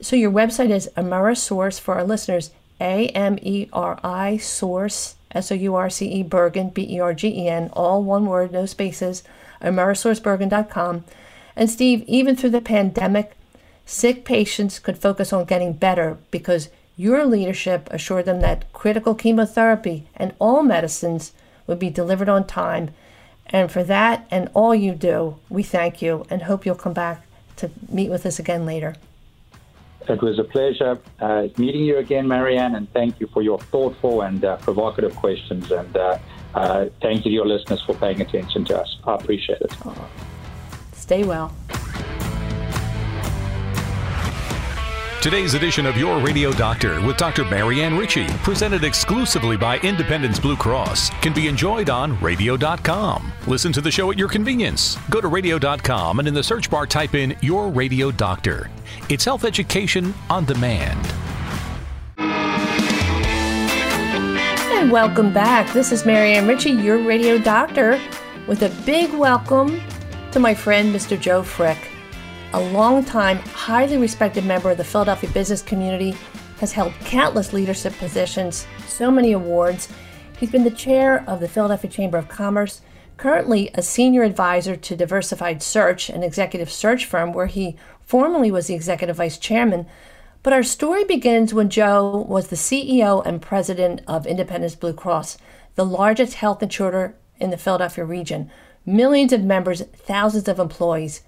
So 0.00 0.16
your 0.16 0.30
website 0.30 0.70
is 0.70 0.88
Amerisource 0.96 1.80
for 1.80 1.94
our 1.94 2.04
listeners, 2.04 2.50
A 2.80 3.08
M 3.08 3.38
E 3.42 3.68
R 3.72 3.98
I 4.04 4.36
Source 4.36 5.16
S 5.32 5.50
O 5.50 5.54
U 5.54 5.74
R 5.74 5.90
C 5.90 6.06
E 6.06 6.22
Bergen 6.22 6.70
B 6.70 6.86
E 6.88 7.00
R 7.00 7.12
G 7.14 7.28
E 7.28 7.48
N, 7.48 7.70
all 7.72 8.04
one 8.04 8.26
word, 8.26 8.52
no 8.52 8.64
spaces, 8.64 9.24
AmerisourceBergen.com. 9.60 11.04
And 11.58 11.68
Steve, 11.68 12.04
even 12.06 12.36
through 12.36 12.50
the 12.50 12.60
pandemic, 12.60 13.32
sick 13.84 14.24
patients 14.24 14.78
could 14.78 14.96
focus 14.96 15.32
on 15.32 15.44
getting 15.44 15.72
better 15.72 16.16
because 16.30 16.68
your 16.96 17.26
leadership 17.26 17.88
assured 17.90 18.26
them 18.26 18.40
that 18.42 18.72
critical 18.72 19.12
chemotherapy 19.16 20.06
and 20.14 20.32
all 20.38 20.62
medicines 20.62 21.32
would 21.66 21.80
be 21.80 21.90
delivered 21.90 22.28
on 22.28 22.46
time. 22.46 22.90
And 23.46 23.72
for 23.72 23.82
that 23.82 24.24
and 24.30 24.48
all 24.54 24.72
you 24.72 24.94
do, 24.94 25.40
we 25.48 25.64
thank 25.64 26.00
you 26.00 26.24
and 26.30 26.42
hope 26.42 26.64
you'll 26.64 26.76
come 26.76 26.92
back 26.92 27.26
to 27.56 27.72
meet 27.88 28.08
with 28.08 28.24
us 28.24 28.38
again 28.38 28.64
later. 28.64 28.94
It 30.08 30.22
was 30.22 30.38
a 30.38 30.44
pleasure 30.44 30.96
uh, 31.18 31.48
meeting 31.56 31.84
you 31.84 31.98
again, 31.98 32.28
Marianne, 32.28 32.76
and 32.76 32.90
thank 32.92 33.18
you 33.18 33.26
for 33.26 33.42
your 33.42 33.58
thoughtful 33.58 34.22
and 34.22 34.44
uh, 34.44 34.58
provocative 34.58 35.16
questions. 35.16 35.72
And 35.72 35.96
uh, 35.96 36.18
uh 36.54 36.86
thank 37.02 37.24
you 37.24 37.30
to 37.32 37.34
your 37.34 37.46
listeners 37.46 37.82
for 37.82 37.94
paying 37.96 38.20
attention 38.20 38.64
to 38.66 38.80
us. 38.80 38.96
I 39.04 39.16
appreciate 39.16 39.60
it. 39.60 39.72
Stay 41.08 41.24
well. 41.24 41.50
Today's 45.22 45.54
edition 45.54 45.86
of 45.86 45.96
Your 45.96 46.20
Radio 46.20 46.52
Doctor 46.52 47.00
with 47.00 47.16
Dr. 47.16 47.46
Marianne 47.46 47.96
Ritchie, 47.96 48.26
presented 48.44 48.84
exclusively 48.84 49.56
by 49.56 49.78
Independence 49.78 50.38
Blue 50.38 50.54
Cross, 50.54 51.08
can 51.22 51.32
be 51.32 51.48
enjoyed 51.48 51.88
on 51.88 52.20
radio.com. 52.20 53.32
Listen 53.46 53.72
to 53.72 53.80
the 53.80 53.90
show 53.90 54.12
at 54.12 54.18
your 54.18 54.28
convenience. 54.28 54.98
Go 55.08 55.22
to 55.22 55.28
radio.com 55.28 56.18
and 56.18 56.28
in 56.28 56.34
the 56.34 56.42
search 56.42 56.68
bar 56.68 56.86
type 56.86 57.14
in 57.14 57.34
Your 57.40 57.70
Radio 57.70 58.10
Doctor. 58.10 58.70
It's 59.08 59.24
health 59.24 59.46
education 59.46 60.12
on 60.28 60.44
demand. 60.44 61.10
And 62.18 64.92
welcome 64.92 65.32
back. 65.32 65.72
This 65.72 65.90
is 65.90 66.04
Marianne 66.04 66.46
Ritchie, 66.46 66.72
your 66.72 66.98
radio 66.98 67.38
doctor, 67.38 67.98
with 68.46 68.62
a 68.62 68.68
big 68.84 69.10
welcome 69.14 69.80
to 70.32 70.38
my 70.38 70.54
friend, 70.54 70.94
Mr. 70.94 71.18
Joe 71.20 71.42
Frick 71.42 71.78
a 72.54 72.60
long-time, 72.60 73.38
highly 73.38 73.98
respected 73.98 74.44
member 74.44 74.70
of 74.70 74.78
the 74.78 74.84
Philadelphia 74.84 75.28
business 75.30 75.60
community, 75.60 76.16
has 76.60 76.72
held 76.72 76.92
countless 77.00 77.52
leadership 77.52 77.92
positions, 77.98 78.66
so 78.86 79.10
many 79.10 79.32
awards. 79.32 79.88
He's 80.38 80.50
been 80.50 80.64
the 80.64 80.70
chair 80.70 81.24
of 81.28 81.40
the 81.40 81.48
Philadelphia 81.48 81.90
Chamber 81.90 82.16
of 82.16 82.28
Commerce, 82.28 82.80
currently 83.18 83.70
a 83.74 83.82
senior 83.82 84.22
advisor 84.22 84.76
to 84.76 84.96
Diversified 84.96 85.62
Search, 85.62 86.08
an 86.08 86.22
executive 86.22 86.70
search 86.70 87.04
firm 87.04 87.32
where 87.32 87.46
he 87.46 87.76
formerly 88.00 88.50
was 88.50 88.66
the 88.66 88.74
executive 88.74 89.16
vice 89.16 89.36
chairman. 89.36 89.86
But 90.42 90.54
our 90.54 90.62
story 90.62 91.04
begins 91.04 91.52
when 91.52 91.68
Joe 91.68 92.24
was 92.26 92.48
the 92.48 92.56
CEO 92.56 93.24
and 93.26 93.42
president 93.42 94.00
of 94.06 94.26
Independence 94.26 94.74
Blue 94.74 94.94
Cross, 94.94 95.36
the 95.74 95.84
largest 95.84 96.34
health 96.34 96.62
insurer 96.62 97.14
in 97.38 97.50
the 97.50 97.58
Philadelphia 97.58 98.04
region. 98.04 98.50
Millions 98.88 99.34
of 99.34 99.44
members, 99.44 99.82
thousands 99.82 100.48
of 100.48 100.58
employees. 100.58 101.20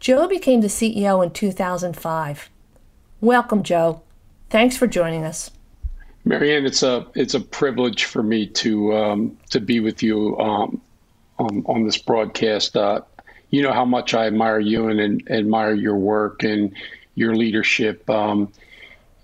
Joe 0.00 0.26
became 0.26 0.62
the 0.62 0.68
CEO 0.68 1.22
in 1.22 1.30
2005. 1.30 2.48
Welcome, 3.20 3.62
Joe. 3.62 4.00
Thanks 4.48 4.78
for 4.78 4.86
joining 4.86 5.22
us. 5.22 5.50
Marianne, 6.24 6.64
it's 6.64 6.82
a 6.82 7.06
it's 7.14 7.34
a 7.34 7.40
privilege 7.40 8.06
for 8.06 8.22
me 8.22 8.46
to 8.46 8.96
um, 8.96 9.36
to 9.50 9.60
be 9.60 9.78
with 9.80 10.02
you 10.02 10.38
um, 10.38 10.80
on, 11.38 11.62
on 11.66 11.84
this 11.84 11.98
broadcast. 11.98 12.78
Uh, 12.78 13.02
you 13.50 13.60
know 13.60 13.74
how 13.74 13.84
much 13.84 14.14
I 14.14 14.26
admire 14.26 14.60
you 14.60 14.88
and, 14.88 14.98
and 14.98 15.30
admire 15.30 15.74
your 15.74 15.96
work 15.96 16.42
and 16.44 16.74
your 17.14 17.34
leadership. 17.34 18.08
Um, 18.08 18.50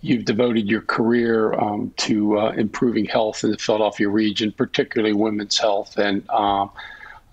you've 0.03 0.27
devoted 0.27 0.69
your 0.69 0.83
career 0.83 1.55
um, 1.55 1.95
to 1.97 2.39
uh, 2.39 2.51
improving 2.51 3.07
health 3.07 3.45
in 3.45 3.51
the 3.51 3.57
Philadelphia 3.57 4.11
region, 4.11 4.53
particularly 4.53 5.15
women's 5.15 5.57
health, 5.57 5.97
and 5.97 6.23
uh, 6.29 6.67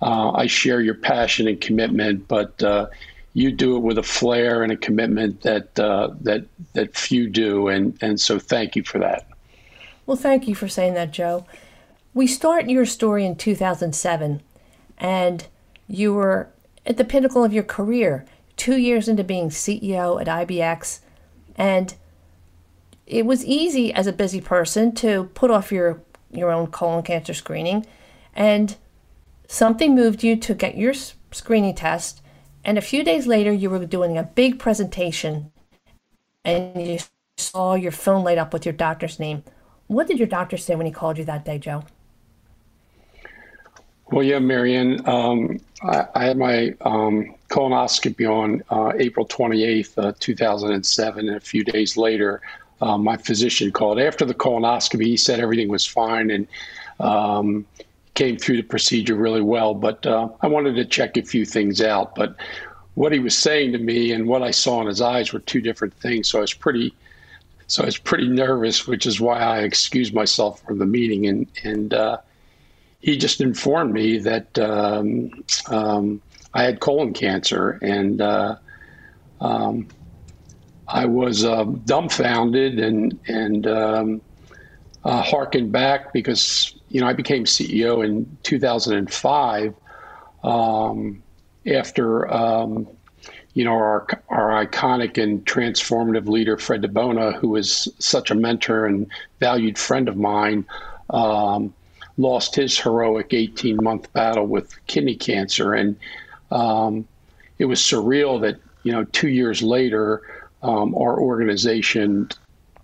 uh 0.02 0.32
I 0.32 0.48
share 0.48 0.82
your 0.82 0.96
passion 0.96 1.48
and 1.48 1.60
commitment. 1.60 2.28
But 2.28 2.62
uh, 2.64 2.88
you 3.36 3.52
do 3.52 3.76
it 3.76 3.82
with 3.82 3.98
a 3.98 4.04
flair 4.04 4.64
and 4.64 4.72
a 4.72 4.78
commitment 4.78 5.42
that 5.42 5.78
uh, 5.78 6.10
that 6.22 6.46
that 6.74 6.96
few 6.96 7.30
do, 7.30 7.68
and 7.68 7.96
and 8.02 8.20
so 8.20 8.40
thank 8.40 8.76
you 8.78 8.84
for 8.84 8.98
that. 9.00 9.28
Well, 10.06 10.18
thank 10.18 10.48
you 10.48 10.56
for 10.56 10.70
saying 10.70 10.94
that, 10.94 11.12
Joe. 11.12 11.46
We 12.14 12.28
start 12.28 12.70
your 12.70 12.86
story 12.86 13.26
in 13.26 13.36
2007, 13.36 14.42
and 14.98 15.48
you 15.90 16.14
were 16.14 16.48
at 16.86 16.96
the 16.96 17.04
pinnacle 17.04 17.44
of 17.44 17.52
your 17.52 17.64
career, 17.64 18.26
two 18.56 18.78
years 18.78 19.10
into 19.10 19.24
being 19.24 19.50
CEO 19.50 20.22
at 20.22 20.28
IBX, 20.28 21.02
and 21.58 21.94
it 23.06 23.26
was 23.26 23.44
easy 23.44 23.94
as 23.94 24.08
a 24.08 24.14
busy 24.14 24.40
person 24.40 24.96
to 24.96 25.26
put 25.34 25.52
off 25.52 25.74
your 25.74 26.02
your 26.32 26.52
own 26.52 26.68
colon 26.68 27.04
cancer 27.04 27.34
screening, 27.34 27.86
and 28.34 28.78
something 29.48 29.96
moved 29.96 30.24
you 30.24 30.36
to 30.38 30.54
get 30.54 30.78
your 30.78 30.94
screening 31.32 31.76
test 31.76 32.22
and 32.66 32.80
a 32.80 32.82
few 32.82 33.04
days 33.04 33.28
later, 33.28 33.54
you 33.54 33.70
were 33.70 33.86
doing 33.86 34.18
a 34.18 34.24
big 34.24 34.58
presentation 34.58 35.52
and 36.44 36.86
you 36.86 36.98
saw 37.38 37.76
your 37.76 37.92
phone 37.92 38.24
light 38.24 38.40
up 38.40 38.52
with 38.52 38.66
your 38.66 38.74
doctor's 38.74 39.20
name. 39.20 39.44
What 39.88 40.08
did 40.08 40.18
your 40.18 40.28
doctor 40.28 40.58
say 40.58 40.76
when 40.76 40.88
he 40.88 40.92
called 40.92 41.20
you 41.20 41.26
that 41.26 41.46
day, 41.46 41.60
Joe? 41.60 41.84
Well, 44.12 44.24
yeah, 44.24 44.40
Marianne, 44.40 45.08
um, 45.08 45.60
I, 45.84 46.08
I, 46.16 46.26
had 46.26 46.38
my 46.38 46.76
um, 46.82 47.36
colonoscopy 47.50 48.28
on 48.28 48.64
uh, 48.70 48.94
April 48.98 49.28
28th, 49.28 49.98
uh, 49.98 50.14
2007. 50.20 51.28
And 51.28 51.38
a 51.38 51.40
few 51.40 51.64
days 51.64 51.98
later, 51.98 52.42
uh, 52.82 52.98
my 52.98 53.18
physician 53.18 53.72
called. 53.72 54.00
After 54.00 54.26
the 54.26 54.34
colonoscopy, 54.34 55.06
he 55.06 55.18
said 55.18 55.40
everything 55.40 55.70
was 55.70 55.86
fine 55.86 56.32
and 56.32 56.48
um, 57.00 57.66
came 58.16 58.38
through 58.38 58.58
the 58.58 58.64
procedure 58.64 59.16
really 59.16 59.42
well, 59.42 59.74
but 59.74 60.06
uh, 60.06 60.30
I 60.42 60.48
wanted 60.48 60.76
to 60.76 60.86
check 60.86 61.18
a 61.18 61.22
few 61.22 61.46
things 61.46 61.82
out. 61.82 62.16
But 62.16 62.36
what 62.96 63.12
he 63.12 63.20
was 63.20 63.38
saying 63.38 63.74
to 63.74 63.78
me 63.78 64.12
and 64.12 64.28
what 64.28 64.42
I 64.42 64.52
saw 64.52 64.82
in 64.82 64.88
his 64.88 65.02
eyes 65.02 65.32
were 65.32 65.40
two 65.40 65.62
different 65.62 65.94
things. 65.94 66.30
So 66.30 66.40
I 66.40 66.42
was 66.42 66.54
pretty, 66.54 66.96
so 67.68 67.84
I 67.84 67.86
was 67.86 67.98
pretty 67.98 68.28
nervous, 68.28 68.88
which 68.88 69.06
is 69.06 69.20
why 69.20 69.40
I 69.40 69.60
excused 69.60 70.14
myself 70.14 70.62
from 70.62 70.80
the 70.80 70.86
meeting. 70.86 71.28
And 71.28 71.48
and 71.64 71.94
uh, 71.94 72.18
he 73.02 73.18
just 73.18 73.42
informed 73.42 73.94
me 73.94 74.18
that 74.20 74.58
um, 74.58 75.44
um, 75.68 76.22
I 76.54 76.64
had 76.64 76.80
colon 76.80 77.14
cancer, 77.14 77.78
and 77.82 78.22
uh, 78.22 78.56
um, 79.42 79.88
I 80.88 81.06
was 81.06 81.44
uh, 81.44 81.66
dumbfounded 81.66 82.80
and 82.80 83.20
and 83.28 83.68
um, 83.68 84.22
uh, 85.04 85.22
harkened 85.22 85.72
back 85.72 86.14
because 86.14 86.76
you 86.96 87.02
know, 87.02 87.08
I 87.08 87.14
became 87.14 87.44
CEO 87.44 88.06
in 88.06 88.38
2005 88.44 89.76
um, 90.46 91.22
after, 91.68 92.34
um, 92.34 92.88
you 93.54 93.66
know, 93.66 93.74
our, 93.74 94.08
our 94.30 94.66
iconic 94.66 95.22
and 95.22 95.46
transformative 95.46 96.30
leader, 96.30 96.58
Fred 96.58 96.84
DiBona, 96.84 97.36
who 97.36 97.50
was 97.50 97.90
such 98.00 98.32
a 98.32 98.36
mentor 98.36 98.86
and 98.86 99.12
valued 99.42 99.78
friend 99.78 100.08
of 100.08 100.16
mine, 100.16 100.66
um, 101.10 101.74
lost 102.16 102.56
his 102.56 102.80
heroic 102.80 103.34
18 103.34 103.84
month 103.84 104.14
battle 104.14 104.48
with 104.48 104.74
kidney 104.88 105.16
cancer. 105.16 105.74
And 105.74 105.98
um, 106.50 107.06
it 107.60 107.66
was 107.66 107.82
surreal 107.82 108.40
that, 108.40 108.56
you 108.84 108.94
know, 108.94 109.04
two 109.04 109.28
years 109.28 109.62
later, 109.62 110.22
um, 110.64 110.96
our 110.96 111.20
organization 111.20 112.30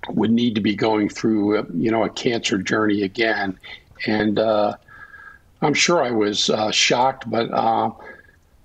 would 0.09 0.31
need 0.31 0.55
to 0.55 0.61
be 0.61 0.75
going 0.75 1.07
through, 1.07 1.65
you 1.73 1.91
know, 1.91 2.03
a 2.03 2.09
cancer 2.09 2.57
journey 2.57 3.03
again. 3.03 3.57
And 4.05 4.39
uh, 4.39 4.75
I'm 5.61 5.73
sure 5.73 6.01
I 6.01 6.11
was 6.11 6.49
uh, 6.49 6.71
shocked, 6.71 7.29
but 7.29 7.51
uh, 7.51 7.91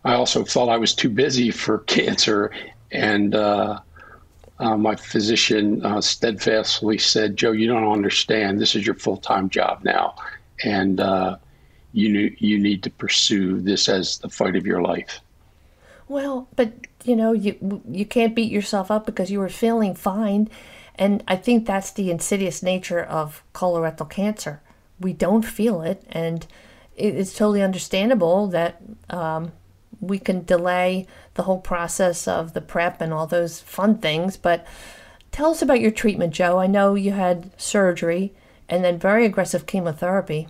I 0.05 0.15
also 0.15 0.45
felt 0.45 0.71
I 0.71 0.77
was 0.77 0.95
too 0.95 1.11
busy 1.11 1.51
for 1.51 1.79
cancer. 1.87 2.51
And 2.93 3.35
uh, 3.35 3.81
uh, 4.59 4.77
my 4.77 4.97
physician 4.97 5.85
uh, 5.85 6.01
steadfastly 6.01 6.99
said, 6.99 7.37
Joe, 7.37 7.53
you 7.53 7.67
don't 7.67 7.93
understand. 7.93 8.61
This 8.61 8.75
is 8.75 8.87
your 8.87 8.95
full 8.95 9.19
time 9.19 9.51
job 9.51 9.85
now. 9.85 10.15
And 10.65 11.01
you, 11.93 12.37
you 12.39 12.59
need 12.59 12.83
to 12.83 12.91
pursue 12.91 13.61
this 13.61 13.89
as 13.89 14.19
the 14.19 14.29
fight 14.29 14.57
of 14.57 14.67
your 14.67 14.83
life. 14.83 15.21
Well, 16.09 16.49
but 16.57 16.73
you 17.05 17.17
know, 17.17 17.33
you 17.33 17.83
you 17.91 18.05
can't 18.05 18.35
beat 18.35 18.51
yourself 18.51 18.91
up 18.91 19.07
because 19.07 19.31
you 19.31 19.39
were 19.39 19.49
feeling 19.49 19.95
fine, 19.95 20.49
and 20.95 21.23
I 21.27 21.37
think 21.37 21.67
that's 21.67 21.91
the 21.91 22.11
insidious 22.11 22.63
nature 22.63 23.03
of 23.03 23.43
colorectal 23.55 24.09
cancer. 24.09 24.61
We 25.01 25.13
don't 25.13 25.45
feel 25.45 25.83
it, 25.83 26.03
and 26.09 26.47
it's 26.97 27.35
totally 27.35 27.63
understandable 27.63 28.47
that 28.49 28.81
um, 29.11 29.53
we 30.01 30.19
can 30.19 30.45
delay 30.45 31.07
the 31.35 31.43
whole 31.43 31.61
process 31.61 32.27
of 32.27 32.55
the 32.55 32.61
prep 32.61 33.01
and 33.01 33.13
all 33.13 33.27
those 33.27 33.61
fun 33.61 33.99
things. 33.99 34.37
But 34.37 34.67
tell 35.33 35.51
us 35.51 35.63
about 35.63 35.81
your 35.81 35.91
treatment, 35.91 36.33
Joe. 36.33 36.59
I 36.59 36.67
know 36.67 36.95
you 36.95 37.13
had 37.13 37.51
surgery 37.61 38.33
and 38.69 38.85
then 38.85 38.99
very 38.99 39.25
aggressive 39.25 39.67
chemotherapy. 39.67 40.49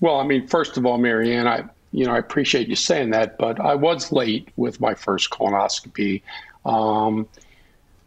Well, 0.00 0.20
I 0.20 0.24
mean, 0.24 0.46
first 0.46 0.76
of 0.76 0.86
all, 0.86 0.98
Marianne, 0.98 1.46
I 1.46 1.64
you 1.92 2.04
know 2.04 2.12
I 2.12 2.18
appreciate 2.18 2.68
you 2.68 2.76
saying 2.76 3.10
that, 3.10 3.38
but 3.38 3.58
I 3.60 3.74
was 3.74 4.12
late 4.12 4.48
with 4.56 4.80
my 4.80 4.94
first 4.94 5.30
colonoscopy. 5.30 6.22
Um, 6.64 7.26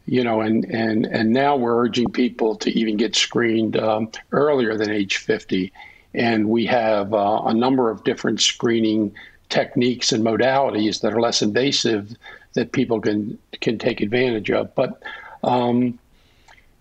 you 0.05 0.23
know, 0.23 0.41
and 0.41 0.65
and 0.65 1.05
and 1.05 1.31
now 1.31 1.55
we're 1.55 1.83
urging 1.83 2.11
people 2.11 2.55
to 2.57 2.69
even 2.71 2.97
get 2.97 3.15
screened 3.15 3.77
um, 3.77 4.11
earlier 4.31 4.77
than 4.77 4.89
age 4.89 5.17
50, 5.17 5.71
and 6.13 6.49
we 6.49 6.65
have 6.65 7.13
uh, 7.13 7.41
a 7.45 7.53
number 7.53 7.89
of 7.89 8.03
different 8.03 8.41
screening 8.41 9.13
techniques 9.49 10.11
and 10.11 10.23
modalities 10.23 11.01
that 11.01 11.13
are 11.13 11.19
less 11.19 11.41
invasive 11.41 12.15
that 12.53 12.71
people 12.71 12.99
can 12.99 13.37
can 13.59 13.77
take 13.77 14.01
advantage 14.01 14.49
of. 14.51 14.73
But 14.75 15.01
um, 15.43 15.99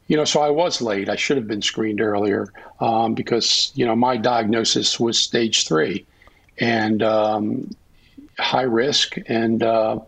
you 0.08 0.16
know, 0.16 0.24
so 0.24 0.40
I 0.40 0.50
was 0.50 0.80
late. 0.82 1.08
I 1.08 1.16
should 1.16 1.36
have 1.36 1.46
been 1.46 1.62
screened 1.62 2.00
earlier 2.00 2.52
um, 2.80 3.14
because 3.14 3.70
you 3.74 3.86
know 3.86 3.94
my 3.94 4.16
diagnosis 4.16 4.98
was 4.98 5.18
stage 5.18 5.68
three, 5.68 6.06
and 6.58 7.02
um, 7.02 7.70
high 8.38 8.62
risk. 8.62 9.16
And 9.26 9.62
uh, 9.62 10.00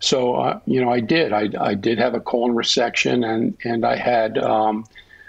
so, 0.00 0.34
uh, 0.36 0.60
you 0.66 0.80
know, 0.80 0.90
I 0.90 1.00
did. 1.00 1.32
I, 1.32 1.48
I 1.60 1.74
did 1.74 1.98
have 1.98 2.14
a 2.14 2.20
colon 2.20 2.54
resection, 2.54 3.24
and 3.24 3.56
and 3.64 3.84
I 3.84 3.96
had 3.96 4.38
um, 4.38 4.84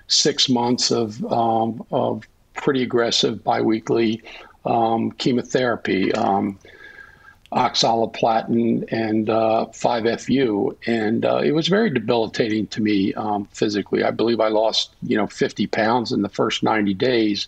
six 0.07 0.49
months 0.49 0.91
of 0.91 1.23
um, 1.31 1.85
of 1.91 2.27
pretty 2.53 2.83
aggressive 2.83 3.43
biweekly 3.43 4.21
um, 4.65 5.11
chemotherapy. 5.11 6.13
Um, 6.13 6.59
oxaliplatin 7.51 8.83
and 8.91 9.29
uh, 9.29 9.67
5FU, 9.71 10.75
and 10.85 11.23
uh, 11.25 11.37
it 11.37 11.51
was 11.51 11.67
very 11.67 11.89
debilitating 11.89 12.67
to 12.67 12.81
me 12.81 13.13
um, 13.13 13.45
physically. 13.45 14.03
I 14.03 14.11
believe 14.11 14.41
I 14.41 14.49
lost, 14.49 14.93
you 15.01 15.15
know, 15.15 15.27
50 15.27 15.67
pounds 15.67 16.11
in 16.11 16.23
the 16.23 16.29
first 16.29 16.61
90 16.61 16.93
days. 16.93 17.47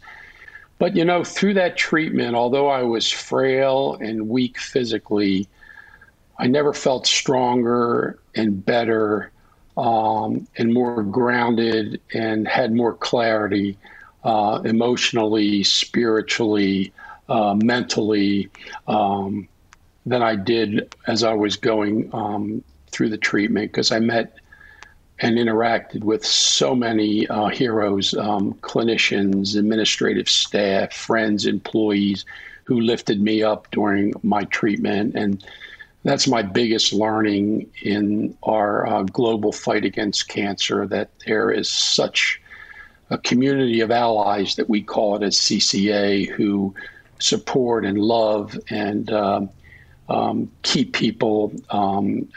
But 0.80 0.96
you 0.96 1.06
know, 1.06 1.24
through 1.24 1.54
that 1.56 1.78
treatment, 1.78 2.36
although 2.36 2.68
I 2.68 2.84
was 2.84 3.12
frail 3.12 3.98
and 4.02 4.30
weak 4.30 4.58
physically, 4.58 5.48
I 6.40 6.48
never 6.48 6.74
felt 6.74 7.06
stronger 7.06 8.18
and 8.34 8.66
better 8.66 9.32
um, 9.78 10.48
and 10.58 10.74
more 10.74 11.04
grounded 11.04 12.02
and 12.14 12.48
had 12.48 12.74
more 12.74 12.94
clarity 12.94 13.78
uh, 14.24 14.62
emotionally, 14.66 15.64
spiritually, 15.64 16.92
uh, 17.28 17.56
mentally. 17.56 18.50
Um, 18.88 19.48
than 20.06 20.24
I 20.24 20.36
did 20.36 20.96
as 21.08 21.24
I 21.24 21.34
was 21.34 21.56
going 21.56 22.10
um, 22.14 22.64
through 22.88 23.10
the 23.10 23.18
treatment 23.18 23.72
because 23.72 23.92
I 23.92 24.00
met 24.00 24.36
and 25.22 25.38
interacted 25.38 26.04
with 26.04 26.26
so 26.26 26.74
many 26.74 27.28
uh, 27.28 27.48
heroes, 27.48 28.14
um, 28.16 28.54
clinicians, 28.56 29.58
administrative 29.58 30.30
staff, 30.30 30.94
friends, 30.94 31.46
employees 31.46 32.26
who 32.64 32.80
lifted 32.80 33.22
me 33.22 33.44
up 33.44 33.70
during 33.72 34.14
my 34.24 34.44
treatment. 34.46 35.16
And 35.16 35.44
that's 36.04 36.28
my 36.28 36.42
biggest 36.42 36.94
learning 36.94 37.70
in 37.82 38.38
our 38.44 38.88
uh, 38.88 39.04
global 39.04 39.52
fight 39.52 39.84
against 39.84 40.30
cancer 40.30 40.88
that 40.88 41.10
there 41.26 41.52
is 41.52 41.70
such 41.70 42.42
a 43.10 43.18
community 43.18 43.82
of 43.82 43.92
allies 43.92 44.56
that 44.56 44.70
we 44.70 44.82
call 44.82 45.16
it 45.16 45.24
as 45.24 45.36
CCA 45.36 46.30
who 46.30 46.74
support 47.20 47.84
and 47.84 47.98
love 47.98 48.58
and 48.70 49.12
um, 49.12 49.50
um, 50.08 50.50
keep 50.62 50.94
people 50.94 51.52
um, 51.72 52.28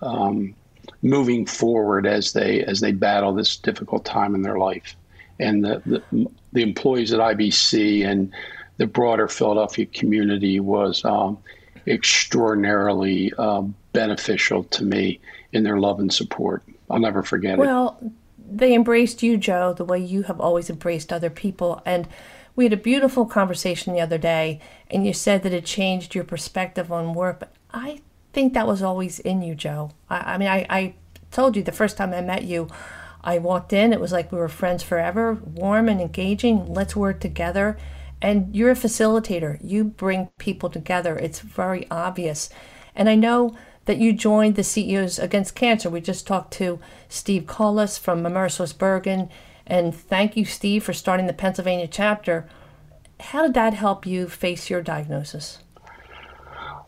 um, 0.00 0.54
moving 1.02 1.46
forward 1.46 2.06
as 2.06 2.32
they 2.32 2.62
as 2.64 2.80
they 2.80 2.92
battle 2.92 3.32
this 3.32 3.56
difficult 3.56 4.04
time 4.04 4.34
in 4.34 4.42
their 4.42 4.58
life. 4.58 4.96
And 5.38 5.64
the, 5.64 5.82
the, 6.12 6.26
the 6.52 6.62
employees 6.62 7.12
at 7.12 7.20
IBC 7.20 8.06
and 8.06 8.32
the 8.76 8.86
broader 8.86 9.28
Philadelphia 9.28 9.86
community 9.86 10.60
was 10.60 11.04
um, 11.04 11.38
extraordinarily 11.86 13.32
uh, 13.38 13.62
beneficial 13.92 14.64
to 14.64 14.84
me 14.84 15.20
in 15.52 15.62
their 15.64 15.78
love 15.78 16.00
and 16.00 16.12
support. 16.12 16.62
I'll 16.90 17.00
never 17.00 17.22
forget 17.22 17.58
well, 17.58 17.98
it. 18.00 18.04
Well, 18.04 18.12
they 18.50 18.74
embraced 18.74 19.22
you, 19.22 19.36
Joe, 19.36 19.72
the 19.72 19.84
way 19.84 19.98
you 19.98 20.24
have 20.24 20.40
always 20.40 20.68
embraced 20.68 21.12
other 21.12 21.30
people. 21.30 21.82
And 21.86 22.06
we 22.54 22.64
had 22.64 22.72
a 22.72 22.78
beautiful 22.78 23.24
conversation 23.24 23.94
the 23.94 24.00
other 24.00 24.18
day, 24.18 24.60
and 24.90 25.06
you 25.06 25.12
said 25.12 25.42
that 25.42 25.54
it 25.54 25.64
changed 25.64 26.14
your 26.14 26.24
perspective 26.24 26.92
on 26.92 27.14
work. 27.14 27.40
But 27.40 27.54
I 27.72 28.00
think 28.32 28.54
that 28.54 28.66
was 28.66 28.82
always 28.82 29.18
in 29.20 29.42
you, 29.42 29.54
Joe. 29.54 29.90
I, 30.08 30.34
I 30.34 30.38
mean, 30.38 30.48
I, 30.48 30.66
I 30.68 30.94
told 31.30 31.56
you 31.56 31.62
the 31.62 31.72
first 31.72 31.96
time 31.96 32.12
I 32.12 32.20
met 32.20 32.44
you, 32.44 32.68
I 33.24 33.38
walked 33.38 33.72
in, 33.72 33.92
it 33.92 34.00
was 34.00 34.12
like 34.12 34.32
we 34.32 34.38
were 34.38 34.48
friends 34.48 34.82
forever, 34.82 35.34
warm 35.34 35.88
and 35.88 36.00
engaging. 36.00 36.72
Let's 36.72 36.96
work 36.96 37.20
together. 37.20 37.78
And 38.20 38.54
you're 38.54 38.70
a 38.70 38.74
facilitator. 38.74 39.58
You 39.62 39.84
bring 39.84 40.30
people 40.38 40.70
together. 40.70 41.16
It's 41.16 41.40
very 41.40 41.86
obvious. 41.90 42.50
And 42.94 43.08
I 43.08 43.14
know 43.14 43.56
that 43.84 43.98
you 43.98 44.12
joined 44.12 44.56
the 44.56 44.64
CEOs 44.64 45.18
Against 45.18 45.54
Cancer. 45.54 45.90
We 45.90 46.00
just 46.00 46.26
talked 46.26 46.52
to 46.54 46.80
Steve 47.08 47.46
Collis 47.46 47.98
from 47.98 48.22
AmerisourceBergen 48.22 49.28
and 49.66 49.94
thank 49.94 50.36
you, 50.36 50.44
Steve, 50.44 50.84
for 50.84 50.92
starting 50.92 51.26
the 51.26 51.32
Pennsylvania 51.32 51.86
chapter. 51.86 52.46
How 53.20 53.42
did 53.42 53.54
that 53.54 53.74
help 53.74 54.06
you 54.06 54.28
face 54.28 54.68
your 54.68 54.82
diagnosis? 54.82 55.60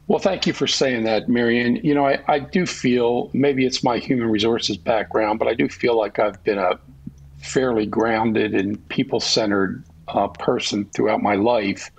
Well, 0.07 0.19
thank 0.19 0.47
you 0.47 0.53
for 0.53 0.67
saying 0.67 1.05
that, 1.05 1.29
Marianne. 1.29 1.77
You 1.77 1.95
know, 1.95 2.07
I, 2.07 2.23
I 2.29 2.38
do 2.38 2.67
feel 2.67 3.31
maybe 3.33 3.64
it's 3.64 3.83
my 3.83 3.99
human 3.99 4.31
resources 4.31 4.77
background, 4.77 5.38
but 5.38 5.49
I 5.49 5.55
do 5.55 5.69
feel 5.69 5.97
like 5.97 6.19
I've 6.19 6.43
been 6.45 6.59
a 6.59 6.79
fairly 7.38 7.87
grounded 7.87 8.55
and 8.55 8.87
people 8.88 9.21
centered 9.21 9.83
uh, 10.09 10.29
person 10.29 10.85
throughout 10.95 11.23
my 11.23 11.37
life. 11.37 11.90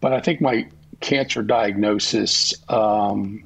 But 0.00 0.14
I 0.14 0.20
think 0.20 0.40
my 0.40 0.66
cancer 1.00 1.42
diagnosis 1.42 2.54
um, 2.70 3.44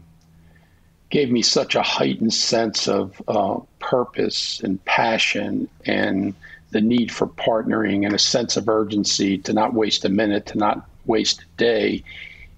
gave 1.10 1.32
me 1.32 1.42
such 1.42 1.74
a 1.74 1.82
heightened 1.82 2.32
sense 2.32 2.86
of 2.86 3.20
uh, 3.26 3.58
purpose 3.80 4.60
and 4.60 4.84
passion 4.84 5.68
and 5.84 6.32
the 6.70 6.80
need 6.80 7.10
for 7.10 7.26
partnering 7.26 8.06
and 8.06 8.14
a 8.14 8.18
sense 8.18 8.56
of 8.56 8.68
urgency 8.68 9.36
to 9.38 9.52
not 9.52 9.74
waste 9.74 10.04
a 10.04 10.08
minute, 10.08 10.46
to 10.46 10.58
not 10.58 10.88
waste 11.06 11.40
a 11.42 11.56
day 11.56 12.04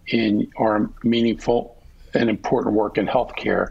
in 0.09 0.51
our 0.57 0.91
meaningful 1.03 1.77
and 2.15 2.29
important 2.29 2.75
work 2.75 2.99
in 2.99 3.07
healthcare. 3.07 3.69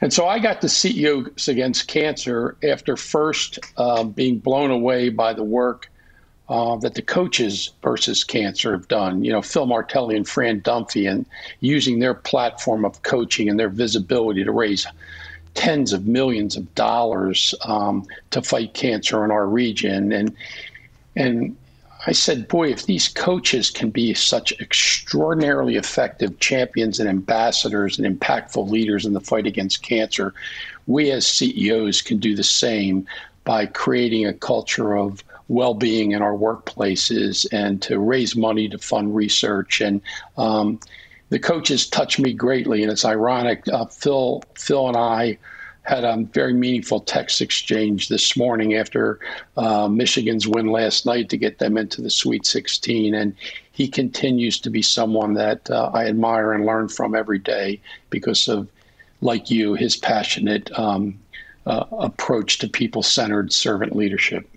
And 0.00 0.12
so 0.12 0.26
I 0.26 0.38
got 0.38 0.60
to 0.60 0.68
CEOs 0.68 1.48
Against 1.48 1.86
Cancer 1.86 2.56
after 2.62 2.96
first 2.96 3.58
uh, 3.76 4.04
being 4.04 4.38
blown 4.38 4.70
away 4.70 5.10
by 5.10 5.32
the 5.32 5.44
work 5.44 5.88
uh, 6.48 6.76
that 6.76 6.94
the 6.94 7.02
coaches 7.02 7.70
versus 7.82 8.24
cancer 8.24 8.72
have 8.72 8.88
done. 8.88 9.24
You 9.24 9.32
know, 9.32 9.42
Phil 9.42 9.64
Martelli 9.64 10.16
and 10.16 10.28
Fran 10.28 10.60
Dunphy, 10.60 11.10
and 11.10 11.24
using 11.60 12.00
their 12.00 12.14
platform 12.14 12.84
of 12.84 13.02
coaching 13.02 13.48
and 13.48 13.58
their 13.58 13.68
visibility 13.68 14.44
to 14.44 14.52
raise 14.52 14.86
tens 15.54 15.92
of 15.92 16.06
millions 16.06 16.56
of 16.56 16.74
dollars 16.74 17.54
um, 17.62 18.04
to 18.30 18.42
fight 18.42 18.74
cancer 18.74 19.24
in 19.24 19.30
our 19.30 19.46
region. 19.46 20.12
And 20.12 20.36
and 21.14 21.56
I 22.06 22.12
said, 22.12 22.48
boy, 22.48 22.70
if 22.70 22.86
these 22.86 23.08
coaches 23.08 23.70
can 23.70 23.90
be 23.90 24.12
such 24.14 24.52
extraordinarily 24.60 25.76
effective 25.76 26.40
champions 26.40 26.98
and 26.98 27.08
ambassadors 27.08 27.98
and 27.98 28.20
impactful 28.20 28.68
leaders 28.68 29.06
in 29.06 29.12
the 29.12 29.20
fight 29.20 29.46
against 29.46 29.82
cancer, 29.82 30.34
we 30.86 31.12
as 31.12 31.26
CEOs 31.26 32.02
can 32.02 32.18
do 32.18 32.34
the 32.34 32.42
same 32.42 33.06
by 33.44 33.66
creating 33.66 34.26
a 34.26 34.32
culture 34.32 34.96
of 34.96 35.22
well 35.48 35.74
being 35.74 36.12
in 36.12 36.22
our 36.22 36.34
workplaces 36.34 37.46
and 37.52 37.80
to 37.82 37.98
raise 38.00 38.34
money 38.34 38.68
to 38.68 38.78
fund 38.78 39.14
research. 39.14 39.80
And 39.80 40.00
um, 40.36 40.80
the 41.28 41.38
coaches 41.38 41.88
touched 41.88 42.18
me 42.18 42.32
greatly. 42.32 42.82
And 42.82 42.90
it's 42.90 43.04
ironic, 43.04 43.62
uh, 43.68 43.86
Phil, 43.86 44.42
Phil 44.54 44.88
and 44.88 44.96
I 44.96 45.38
had 45.82 46.04
a 46.04 46.16
very 46.32 46.54
meaningful 46.54 47.00
text 47.00 47.40
exchange 47.40 48.08
this 48.08 48.36
morning 48.36 48.74
after 48.74 49.18
uh, 49.56 49.88
Michigan's 49.88 50.46
win 50.46 50.68
last 50.68 51.06
night 51.06 51.28
to 51.30 51.36
get 51.36 51.58
them 51.58 51.76
into 51.76 52.00
the 52.00 52.10
Sweet 52.10 52.46
16. 52.46 53.14
And 53.14 53.34
he 53.72 53.88
continues 53.88 54.60
to 54.60 54.70
be 54.70 54.82
someone 54.82 55.34
that 55.34 55.68
uh, 55.70 55.90
I 55.92 56.06
admire 56.06 56.52
and 56.52 56.64
learn 56.64 56.88
from 56.88 57.14
every 57.14 57.38
day 57.38 57.80
because 58.10 58.48
of, 58.48 58.68
like 59.20 59.50
you, 59.50 59.74
his 59.74 59.96
passionate 59.96 60.70
um, 60.78 61.18
uh, 61.66 61.84
approach 61.98 62.58
to 62.58 62.68
people 62.68 63.02
centered 63.02 63.52
servant 63.52 63.96
leadership. 63.96 64.48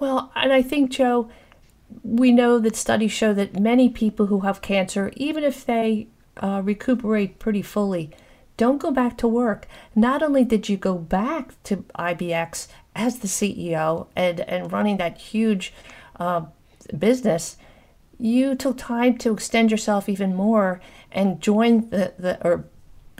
Well, 0.00 0.32
and 0.34 0.52
I 0.52 0.62
think, 0.62 0.90
Joe, 0.90 1.30
we 2.02 2.32
know 2.32 2.58
that 2.58 2.74
studies 2.74 3.12
show 3.12 3.32
that 3.34 3.60
many 3.60 3.88
people 3.88 4.26
who 4.26 4.40
have 4.40 4.62
cancer, 4.62 5.12
even 5.16 5.44
if 5.44 5.64
they 5.64 6.08
uh, 6.38 6.62
recuperate 6.64 7.38
pretty 7.38 7.62
fully, 7.62 8.10
don't 8.60 8.76
go 8.76 8.90
back 8.90 9.16
to 9.16 9.26
work. 9.26 9.66
Not 9.94 10.22
only 10.22 10.44
did 10.44 10.68
you 10.68 10.76
go 10.76 10.98
back 10.98 11.54
to 11.62 11.78
IBX 11.98 12.68
as 12.94 13.20
the 13.20 13.26
CEO 13.26 14.08
and, 14.14 14.40
and 14.40 14.70
running 14.70 14.98
that 14.98 15.16
huge 15.16 15.72
uh, 16.16 16.42
business, 16.98 17.56
you 18.18 18.54
took 18.54 18.76
time 18.76 19.16
to 19.16 19.32
extend 19.32 19.70
yourself 19.70 20.10
even 20.10 20.36
more 20.36 20.78
and 21.10 21.40
join 21.40 21.88
the, 21.88 22.12
the 22.18 22.38
or 22.46 22.66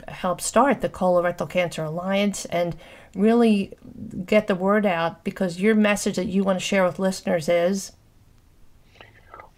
help 0.07 0.41
start 0.41 0.81
the 0.81 0.89
Colorectal 0.89 1.49
Cancer 1.49 1.85
Alliance 1.85 2.45
and 2.45 2.75
really 3.15 3.73
get 4.23 4.45
the 4.45 4.53
word 4.53 4.85
out 4.85 5.23
because 5.23 5.59
your 5.59 5.73
message 5.73 6.17
that 6.17 6.27
you 6.27 6.43
want 6.43 6.59
to 6.59 6.63
share 6.63 6.85
with 6.85 6.99
listeners 6.99 7.49
is? 7.49 7.93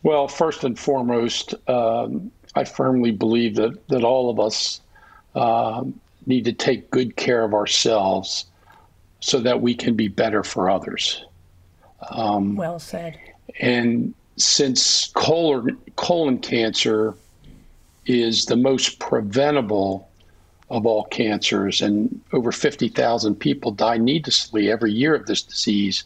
Well, 0.02 0.30
first 0.30 0.64
and 0.64 0.80
foremost, 0.80 1.56
um, 1.68 2.32
I 2.56 2.64
firmly 2.64 3.12
believe 3.12 3.56
that, 3.56 3.86
that 3.90 4.06
all 4.06 4.30
of 4.30 4.40
us 4.40 4.80
um, 5.36 6.00
need 6.26 6.46
to 6.46 6.54
take 6.54 6.90
good 6.92 7.16
care 7.16 7.44
of 7.44 7.54
ourselves 7.54 8.46
so 9.20 9.40
that 9.40 9.62
we 9.62 9.74
can 9.74 9.96
be 9.96 10.08
better 10.08 10.44
for 10.44 10.70
others. 10.70 11.26
Um, 12.10 12.56
well 12.56 12.80
said. 12.80 13.20
And 13.60 14.14
since 14.38 15.08
colon, 15.14 15.78
colon 15.96 16.40
cancer 16.40 17.16
is 18.06 18.46
the 18.46 18.56
most 18.56 19.00
preventable 19.00 20.10
of 20.70 20.86
all 20.86 21.04
cancers, 21.06 21.82
and 21.82 22.20
over 22.32 22.52
50,000 22.52 23.36
people 23.36 23.72
die 23.72 23.98
needlessly 23.98 24.72
every 24.72 24.92
year 24.92 25.14
of 25.14 25.26
this 25.26 25.44
disease, 25.44 26.04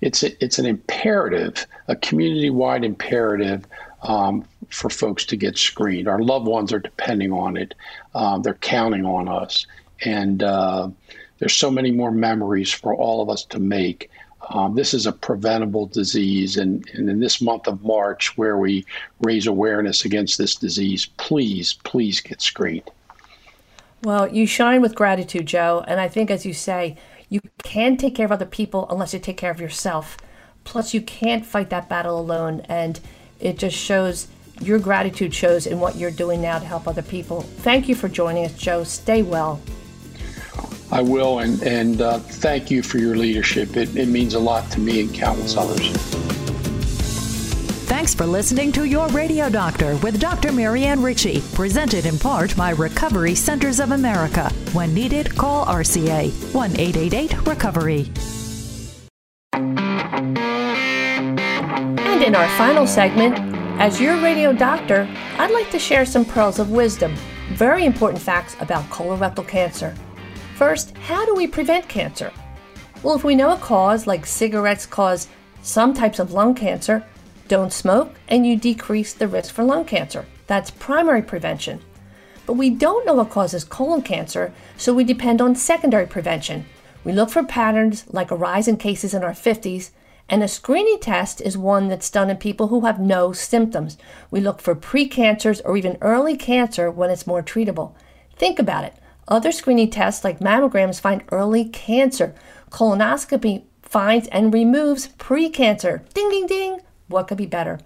it's, 0.00 0.22
a, 0.22 0.44
it's 0.44 0.58
an 0.58 0.66
imperative, 0.66 1.66
a 1.88 1.96
community 1.96 2.50
wide 2.50 2.84
imperative 2.84 3.66
um, 4.04 4.44
for 4.70 4.90
folks 4.90 5.24
to 5.26 5.36
get 5.36 5.58
screened. 5.58 6.08
Our 6.08 6.20
loved 6.20 6.46
ones 6.46 6.72
are 6.72 6.78
depending 6.78 7.32
on 7.32 7.56
it. 7.56 7.74
Uh, 8.14 8.38
they're 8.38 8.54
counting 8.54 9.04
on 9.04 9.28
us. 9.28 9.66
And 10.04 10.42
uh, 10.42 10.90
there's 11.38 11.54
so 11.54 11.70
many 11.70 11.90
more 11.90 12.10
memories 12.10 12.72
for 12.72 12.94
all 12.94 13.22
of 13.22 13.28
us 13.28 13.44
to 13.46 13.58
make. 13.58 14.10
Um, 14.50 14.74
this 14.74 14.92
is 14.92 15.06
a 15.06 15.12
preventable 15.12 15.86
disease. 15.86 16.58
And, 16.58 16.88
and 16.92 17.08
in 17.08 17.18
this 17.18 17.40
month 17.40 17.66
of 17.66 17.82
March, 17.82 18.36
where 18.36 18.58
we 18.58 18.84
raise 19.20 19.46
awareness 19.46 20.04
against 20.04 20.36
this 20.36 20.54
disease, 20.54 21.06
please, 21.16 21.72
please 21.72 22.20
get 22.20 22.42
screened. 22.42 22.90
Well, 24.02 24.30
you 24.30 24.46
shine 24.46 24.82
with 24.82 24.94
gratitude, 24.94 25.46
Joe. 25.46 25.82
And 25.88 25.98
I 25.98 26.08
think, 26.08 26.30
as 26.30 26.44
you 26.44 26.52
say, 26.52 26.98
you 27.30 27.40
can't 27.62 27.98
take 27.98 28.14
care 28.14 28.26
of 28.26 28.32
other 28.32 28.44
people 28.44 28.86
unless 28.90 29.14
you 29.14 29.18
take 29.18 29.38
care 29.38 29.50
of 29.50 29.60
yourself. 29.60 30.18
Plus, 30.64 30.92
you 30.92 31.00
can't 31.00 31.46
fight 31.46 31.70
that 31.70 31.88
battle 31.88 32.20
alone. 32.20 32.60
And 32.68 33.00
it 33.44 33.58
just 33.58 33.76
shows 33.76 34.26
your 34.60 34.78
gratitude 34.78 35.34
shows 35.34 35.66
in 35.66 35.78
what 35.78 35.96
you're 35.96 36.10
doing 36.10 36.40
now 36.40 36.58
to 36.58 36.64
help 36.64 36.88
other 36.88 37.02
people. 37.02 37.42
Thank 37.42 37.88
you 37.88 37.94
for 37.94 38.08
joining 38.08 38.44
us, 38.46 38.54
Joe. 38.54 38.82
Stay 38.84 39.22
well. 39.22 39.60
I 40.90 41.02
will, 41.02 41.40
and, 41.40 41.62
and 41.62 42.00
uh, 42.00 42.18
thank 42.18 42.70
you 42.70 42.82
for 42.82 42.98
your 42.98 43.16
leadership. 43.16 43.76
It, 43.76 43.96
it 43.96 44.08
means 44.08 44.34
a 44.34 44.38
lot 44.38 44.70
to 44.72 44.80
me 44.80 45.00
and 45.00 45.14
countless 45.14 45.56
others. 45.56 45.90
Thanks 47.86 48.14
for 48.14 48.26
listening 48.26 48.70
to 48.72 48.84
Your 48.84 49.08
Radio 49.08 49.48
Doctor 49.48 49.96
with 49.96 50.20
Dr. 50.20 50.52
Marianne 50.52 51.02
Ritchie, 51.02 51.42
presented 51.54 52.06
in 52.06 52.18
part 52.18 52.56
by 52.56 52.70
Recovery 52.70 53.34
Centers 53.34 53.80
of 53.80 53.90
America. 53.90 54.50
When 54.72 54.94
needed, 54.94 55.34
call 55.36 55.66
RCA 55.66 56.30
1 56.54 56.70
888 56.78 57.46
Recovery. 57.46 58.10
In 62.34 62.40
our 62.40 62.58
final 62.58 62.84
segment, 62.84 63.38
as 63.80 64.00
your 64.00 64.20
radio 64.20 64.52
doctor, 64.52 65.08
I'd 65.38 65.52
like 65.52 65.70
to 65.70 65.78
share 65.78 66.04
some 66.04 66.24
pearls 66.24 66.58
of 66.58 66.72
wisdom, 66.72 67.14
very 67.52 67.84
important 67.84 68.20
facts 68.20 68.56
about 68.58 68.90
colorectal 68.90 69.46
cancer. 69.46 69.94
First, 70.56 70.96
how 70.96 71.24
do 71.24 71.36
we 71.36 71.46
prevent 71.46 71.88
cancer? 71.88 72.32
Well, 73.04 73.14
if 73.14 73.22
we 73.22 73.36
know 73.36 73.52
a 73.52 73.56
cause, 73.58 74.08
like 74.08 74.26
cigarettes 74.26 74.84
cause 74.84 75.28
some 75.62 75.94
types 75.94 76.18
of 76.18 76.32
lung 76.32 76.56
cancer, 76.56 77.06
don't 77.46 77.72
smoke 77.72 78.16
and 78.26 78.44
you 78.44 78.56
decrease 78.56 79.12
the 79.12 79.28
risk 79.28 79.54
for 79.54 79.62
lung 79.62 79.84
cancer. 79.84 80.26
That's 80.48 80.72
primary 80.72 81.22
prevention. 81.22 81.82
But 82.46 82.54
we 82.54 82.68
don't 82.68 83.06
know 83.06 83.14
what 83.14 83.30
causes 83.30 83.62
colon 83.62 84.02
cancer, 84.02 84.52
so 84.76 84.92
we 84.92 85.04
depend 85.04 85.40
on 85.40 85.54
secondary 85.54 86.08
prevention. 86.08 86.66
We 87.04 87.12
look 87.12 87.30
for 87.30 87.44
patterns 87.44 88.06
like 88.08 88.32
a 88.32 88.36
rise 88.36 88.66
in 88.66 88.76
cases 88.76 89.14
in 89.14 89.22
our 89.22 89.34
50s 89.34 89.92
and 90.28 90.42
a 90.42 90.48
screening 90.48 90.98
test 91.00 91.40
is 91.40 91.58
one 91.58 91.88
that's 91.88 92.10
done 92.10 92.30
in 92.30 92.36
people 92.38 92.68
who 92.68 92.86
have 92.86 92.98
no 92.98 93.32
symptoms. 93.32 93.98
We 94.30 94.40
look 94.40 94.60
for 94.60 94.74
precancers 94.74 95.60
or 95.64 95.76
even 95.76 95.98
early 96.00 96.36
cancer 96.36 96.90
when 96.90 97.10
it's 97.10 97.26
more 97.26 97.42
treatable. 97.42 97.94
Think 98.36 98.58
about 98.58 98.84
it. 98.84 98.94
Other 99.28 99.52
screening 99.52 99.90
tests 99.90 100.24
like 100.24 100.40
mammograms 100.40 101.00
find 101.00 101.22
early 101.30 101.66
cancer. 101.66 102.34
Colonoscopy 102.70 103.64
finds 103.82 104.26
and 104.28 104.52
removes 104.52 105.08
precancer. 105.18 106.08
Ding, 106.14 106.30
ding, 106.30 106.46
ding. 106.46 106.80
What 107.08 107.28
could 107.28 107.38
be 107.38 107.46
better? 107.46 107.80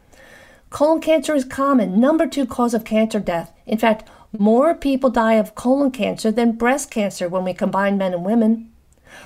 Colon 0.70 1.00
cancer 1.00 1.34
is 1.34 1.44
common, 1.44 1.98
number 1.98 2.26
two 2.26 2.46
cause 2.46 2.74
of 2.74 2.84
cancer 2.84 3.20
death. 3.20 3.52
In 3.66 3.78
fact, 3.78 4.08
more 4.38 4.74
people 4.74 5.10
die 5.10 5.34
of 5.34 5.54
colon 5.54 5.90
cancer 5.90 6.30
than 6.30 6.52
breast 6.52 6.90
cancer 6.90 7.28
when 7.28 7.44
we 7.44 7.54
combine 7.54 7.96
men 7.96 8.12
and 8.12 8.24
women. 8.24 8.70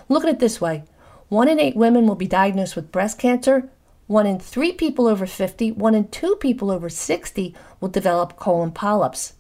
Look 0.09 0.23
at 0.23 0.31
it 0.31 0.39
this 0.39 0.61
way 0.61 0.85
one 1.33 1.49
in 1.49 1.59
eight 1.59 1.75
women 1.75 2.07
will 2.07 2.15
be 2.15 2.27
diagnosed 2.27 2.77
with 2.77 2.93
breast 2.93 3.19
cancer. 3.19 3.71
One 4.07 4.27
in 4.27 4.39
three 4.39 4.71
people 4.71 5.07
over 5.07 5.25
50, 5.25 5.73
one 5.73 5.95
in 5.95 6.09
two 6.09 6.37
people 6.37 6.71
over 6.71 6.91
60 6.91 7.55
will 7.81 7.89
develop 7.89 8.37
colon 8.37 8.71
polyps. 8.71 9.33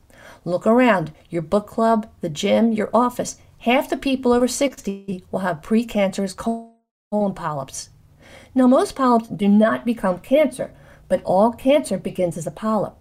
Look 0.43 0.67
around 0.67 1.13
your 1.29 1.43
book 1.43 1.67
club, 1.67 2.09
the 2.23 2.31
gym, 2.31 2.73
your 2.73 2.89
office. 2.95 3.37
Half 3.59 3.91
the 3.91 3.99
people 3.99 4.33
over 4.33 4.49
60 4.49 5.23
will 5.31 5.41
have 5.41 5.61
precancerous 5.61 6.35
colon 6.35 7.35
polyps. 7.35 7.91
Now, 8.55 8.67
most 8.67 8.97
polyps 8.97 9.29
do 9.29 9.47
not 9.47 9.85
become 9.85 10.21
cancer, 10.21 10.73
but 11.09 11.23
all 11.25 11.53
cancer 11.53 11.99
begins 11.99 12.39
as 12.39 12.47
a 12.47 12.51
polyp. 12.51 12.95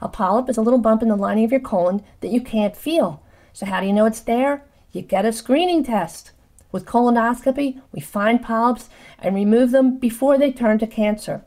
A 0.00 0.08
polyp 0.08 0.48
is 0.48 0.56
a 0.56 0.62
little 0.62 0.80
bump 0.80 1.02
in 1.02 1.08
the 1.08 1.14
lining 1.14 1.44
of 1.44 1.50
your 1.50 1.60
colon 1.60 2.02
that 2.22 2.30
you 2.30 2.40
can't 2.40 2.74
feel. 2.74 3.22
So, 3.52 3.66
how 3.66 3.80
do 3.80 3.86
you 3.86 3.92
know 3.92 4.06
it's 4.06 4.20
there? 4.20 4.64
You 4.92 5.02
get 5.02 5.26
a 5.26 5.32
screening 5.34 5.84
test. 5.84 6.30
With 6.72 6.86
colonoscopy, 6.86 7.80
we 7.92 8.00
find 8.00 8.42
polyps 8.42 8.88
and 9.18 9.34
remove 9.34 9.70
them 9.70 9.98
before 9.98 10.38
they 10.38 10.52
turn 10.52 10.78
to 10.78 10.86
cancer. 10.86 11.44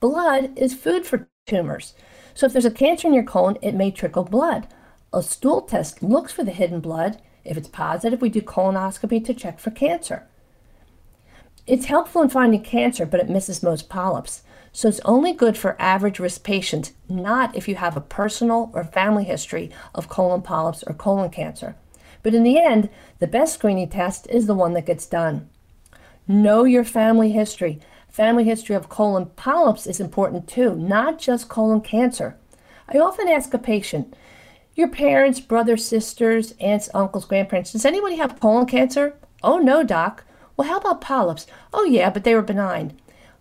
Blood 0.00 0.56
is 0.56 0.74
food 0.74 1.06
for 1.06 1.28
tumors. 1.46 1.94
So 2.34 2.46
if 2.46 2.52
there's 2.52 2.64
a 2.64 2.70
cancer 2.70 3.08
in 3.08 3.14
your 3.14 3.24
colon, 3.24 3.58
it 3.62 3.74
may 3.74 3.90
trickle 3.90 4.24
blood. 4.24 4.66
A 5.12 5.22
stool 5.22 5.62
test 5.62 6.02
looks 6.02 6.32
for 6.32 6.44
the 6.44 6.50
hidden 6.50 6.80
blood. 6.80 7.20
If 7.44 7.56
it's 7.56 7.68
positive, 7.68 8.20
we 8.20 8.28
do 8.28 8.40
colonoscopy 8.40 9.24
to 9.24 9.34
check 9.34 9.58
for 9.58 9.70
cancer. 9.70 10.26
It's 11.66 11.86
helpful 11.86 12.22
in 12.22 12.28
finding 12.28 12.62
cancer, 12.62 13.06
but 13.06 13.20
it 13.20 13.28
misses 13.28 13.62
most 13.62 13.88
polyps. 13.88 14.42
So 14.72 14.88
it's 14.88 15.00
only 15.04 15.32
good 15.32 15.56
for 15.56 15.80
average 15.80 16.18
risk 16.18 16.42
patients, 16.42 16.92
not 17.08 17.54
if 17.54 17.68
you 17.68 17.74
have 17.76 17.96
a 17.96 18.00
personal 18.00 18.70
or 18.72 18.84
family 18.84 19.24
history 19.24 19.70
of 19.94 20.08
colon 20.08 20.42
polyps 20.42 20.82
or 20.84 20.94
colon 20.94 21.30
cancer. 21.30 21.76
But 22.22 22.34
in 22.34 22.42
the 22.42 22.58
end, 22.58 22.88
the 23.18 23.26
best 23.26 23.54
screening 23.54 23.88
test 23.88 24.26
is 24.30 24.46
the 24.46 24.54
one 24.54 24.74
that 24.74 24.86
gets 24.86 25.06
done. 25.06 25.48
Know 26.28 26.64
your 26.64 26.84
family 26.84 27.32
history. 27.32 27.80
Family 28.08 28.44
history 28.44 28.76
of 28.76 28.88
colon 28.88 29.26
polyps 29.36 29.86
is 29.86 29.98
important 29.98 30.46
too, 30.46 30.76
not 30.76 31.18
just 31.18 31.48
colon 31.48 31.80
cancer. 31.80 32.36
I 32.88 32.98
often 32.98 33.28
ask 33.28 33.52
a 33.54 33.58
patient, 33.58 34.14
your 34.74 34.88
parents, 34.88 35.40
brothers, 35.40 35.84
sisters, 35.84 36.54
aunts, 36.60 36.88
uncles, 36.94 37.26
grandparents, 37.26 37.72
does 37.72 37.84
anybody 37.84 38.16
have 38.16 38.40
colon 38.40 38.66
cancer? 38.66 39.16
Oh, 39.42 39.58
no, 39.58 39.82
doc. 39.82 40.24
Well, 40.56 40.68
how 40.68 40.78
about 40.78 41.00
polyps? 41.00 41.46
Oh, 41.74 41.84
yeah, 41.84 42.08
but 42.10 42.24
they 42.24 42.34
were 42.34 42.42
benign. 42.42 42.98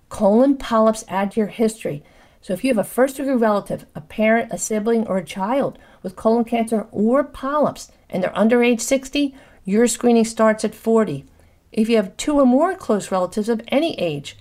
Colon 0.10 0.58
polyps 0.58 1.06
add 1.08 1.32
to 1.32 1.40
your 1.40 1.48
history. 1.48 2.04
So 2.42 2.54
if 2.54 2.64
you 2.64 2.70
have 2.70 2.78
a 2.78 2.84
first 2.84 3.18
degree 3.18 3.34
relative, 3.34 3.86
a 3.96 4.02
parent, 4.02 4.52
a 4.52 4.58
sibling, 4.58 5.08
or 5.08 5.18
a 5.18 5.24
child 5.24 5.78
with 6.04 6.16
colon 6.16 6.44
cancer 6.44 6.88
or 6.92 7.24
polyps, 7.24 7.92
and 8.12 8.22
they're 8.22 8.38
under 8.38 8.62
age 8.62 8.82
60, 8.82 9.36
your 9.64 9.88
screening 9.88 10.26
starts 10.26 10.66
at 10.66 10.76
40. 10.76 11.26
If 11.72 11.90
you 11.90 11.96
have 11.96 12.18
two 12.18 12.40
or 12.40 12.46
more 12.46 12.76
close 12.76 13.12
relatives 13.12 13.50
of 13.50 13.62
any 13.70 14.00
age, 14.00 14.38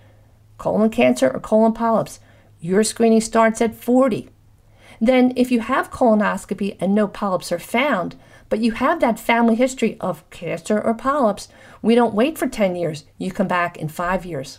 colon 0.58 0.90
cancer 0.90 1.30
or 1.30 1.40
colon 1.40 1.72
polyps, 1.72 2.20
your 2.60 2.82
screening 2.82 3.20
starts 3.20 3.60
at 3.60 3.74
40. 3.74 4.28
Then, 5.00 5.32
if 5.36 5.50
you 5.50 5.60
have 5.60 5.90
colonoscopy 5.90 6.76
and 6.78 6.94
no 6.94 7.08
polyps 7.08 7.50
are 7.52 7.58
found, 7.58 8.16
but 8.50 8.58
you 8.58 8.72
have 8.72 9.00
that 9.00 9.18
family 9.18 9.54
history 9.54 9.96
of 10.00 10.28
cancer 10.28 10.78
or 10.78 10.92
polyps, 10.92 11.48
we 11.80 11.94
don't 11.94 12.14
wait 12.14 12.36
for 12.36 12.48
10 12.48 12.76
years. 12.76 13.04
You 13.16 13.30
come 13.30 13.48
back 13.48 13.78
in 13.78 13.88
five 13.88 14.26
years. 14.26 14.58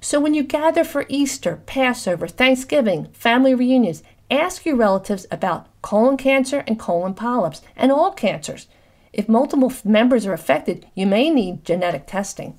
So 0.00 0.20
when 0.20 0.34
you 0.34 0.42
gather 0.42 0.84
for 0.84 1.06
Easter, 1.08 1.62
Passover, 1.64 2.28
Thanksgiving, 2.28 3.06
family 3.14 3.54
reunions, 3.54 4.02
ask 4.30 4.64
your 4.64 4.76
relatives 4.76 5.26
about 5.30 5.68
colon 5.82 6.16
cancer 6.16 6.64
and 6.66 6.78
colon 6.78 7.14
polyps 7.14 7.62
and 7.76 7.92
all 7.92 8.12
cancers. 8.12 8.66
If 9.12 9.28
multiple 9.28 9.72
members 9.84 10.26
are 10.26 10.32
affected, 10.32 10.86
you 10.94 11.06
may 11.06 11.30
need 11.30 11.64
genetic 11.64 12.06
testing. 12.06 12.58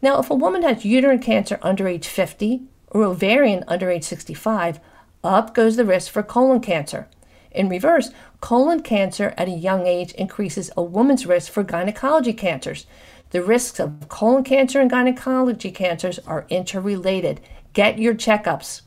Now, 0.00 0.18
if 0.18 0.30
a 0.30 0.34
woman 0.34 0.62
has 0.62 0.84
uterine 0.84 1.20
cancer 1.20 1.58
under 1.62 1.86
age 1.86 2.08
50 2.08 2.62
or 2.90 3.04
ovarian 3.04 3.62
under 3.68 3.90
age 3.90 4.04
65, 4.04 4.80
up 5.22 5.54
goes 5.54 5.76
the 5.76 5.84
risk 5.84 6.10
for 6.10 6.22
colon 6.22 6.60
cancer. 6.60 7.08
In 7.52 7.68
reverse, 7.68 8.10
colon 8.40 8.82
cancer 8.82 9.34
at 9.36 9.46
a 9.46 9.52
young 9.52 9.86
age 9.86 10.12
increases 10.12 10.70
a 10.76 10.82
woman's 10.82 11.26
risk 11.26 11.52
for 11.52 11.62
gynecology 11.62 12.32
cancers. 12.32 12.86
The 13.30 13.42
risks 13.42 13.78
of 13.78 14.08
colon 14.08 14.42
cancer 14.42 14.80
and 14.80 14.90
gynecology 14.90 15.70
cancers 15.70 16.18
are 16.20 16.46
interrelated. 16.48 17.40
Get 17.72 17.98
your 17.98 18.14
checkups. 18.14 18.82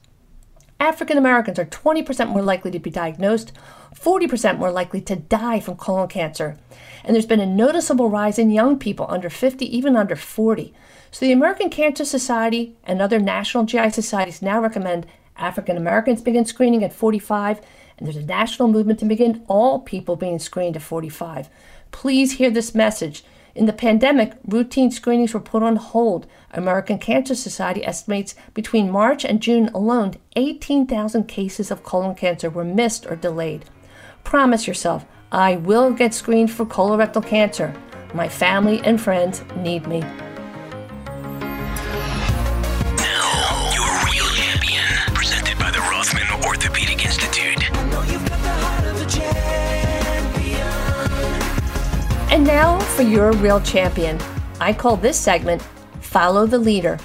African 0.80 1.18
Americans 1.18 1.58
are 1.58 1.66
20% 1.66 2.30
more 2.30 2.42
likely 2.42 2.70
to 2.72 2.80
be 2.80 2.90
diagnosed, 2.90 3.54
40% 3.96 4.58
more 4.58 4.72
likely 4.72 5.02
to 5.02 5.16
die 5.16 5.60
from 5.60 5.78
colon 5.78 6.10
cancer. 6.10 6.58
And 7.04 7.16
there's 7.16 7.26
been 7.26 7.40
a 7.40 7.46
noticeable 7.46 8.10
rise 8.10 8.38
in 8.38 8.50
young 8.50 8.78
people 8.78 9.06
under 9.10 9.30
50, 9.30 9.66
even 9.76 9.96
under 9.96 10.16
40. 10.16 10.74
So 11.12 11.26
the 11.26 11.32
American 11.32 11.70
Cancer 11.70 12.04
Society 12.04 12.76
and 12.84 13.02
other 13.02 13.20
national 13.20 13.64
GI 13.64 13.92
societies 13.92 14.42
now 14.42 14.60
recommend 14.60 15.08
African 15.38 15.78
Americans 15.78 16.22
begin 16.22 16.46
screening 16.46 16.84
at 16.84 16.94
45, 16.94 17.62
and 17.98 18.06
there's 18.06 18.18
a 18.18 18.26
national 18.26 18.68
movement 18.68 19.00
to 19.00 19.06
begin 19.06 19.44
all 19.48 19.80
people 19.80 20.16
being 20.16 20.40
screened 20.40 20.76
at 20.76 20.82
45. 20.82 21.50
Please 21.92 22.34
hear 22.34 22.50
this 22.50 22.76
message. 22.76 23.24
In 23.56 23.66
the 23.68 23.74
pandemic, 23.74 24.34
routine 24.46 24.92
screenings 24.92 25.34
were 25.34 25.40
put 25.40 25.64
on 25.64 25.78
hold. 25.78 26.28
American 26.52 27.00
Cancer 27.00 27.36
Society 27.36 27.86
estimates 27.86 28.36
between 28.54 28.92
March 28.92 29.24
and 29.24 29.42
June 29.42 29.70
alone, 29.74 30.16
18,000 30.36 31.24
cases 31.24 31.72
of 31.72 31.82
colon 31.82 32.16
cancer 32.16 32.50
were 32.50 32.66
missed 32.66 33.06
or 33.06 33.16
delayed. 33.16 33.64
Promise 34.26 34.68
yourself, 34.68 35.06
I 35.32 35.56
will 35.56 35.92
get 35.94 36.14
screened 36.14 36.52
for 36.52 36.66
colorectal 36.66 37.26
cancer. 37.26 37.74
My 38.14 38.28
family 38.28 38.82
and 38.84 39.00
friends 39.00 39.42
need 39.56 39.88
me. 39.88 40.02
Now, 40.02 40.20
your 43.74 43.88
real 44.06 44.28
champion, 44.36 44.84
presented 45.14 45.58
by 45.58 45.72
the 45.72 45.80
Rothman 45.80 46.28
Orthopedic 46.44 47.06
Institute. 47.06 47.45
And 52.46 52.54
now 52.54 52.80
for 52.80 53.02
your 53.02 53.32
real 53.32 53.60
champion. 53.60 54.20
I 54.62 54.72
call 54.72 54.98
this 54.98 55.20
segment 55.20 55.64
Follow 56.00 56.46
the 56.46 56.60
Leader. 56.60 57.00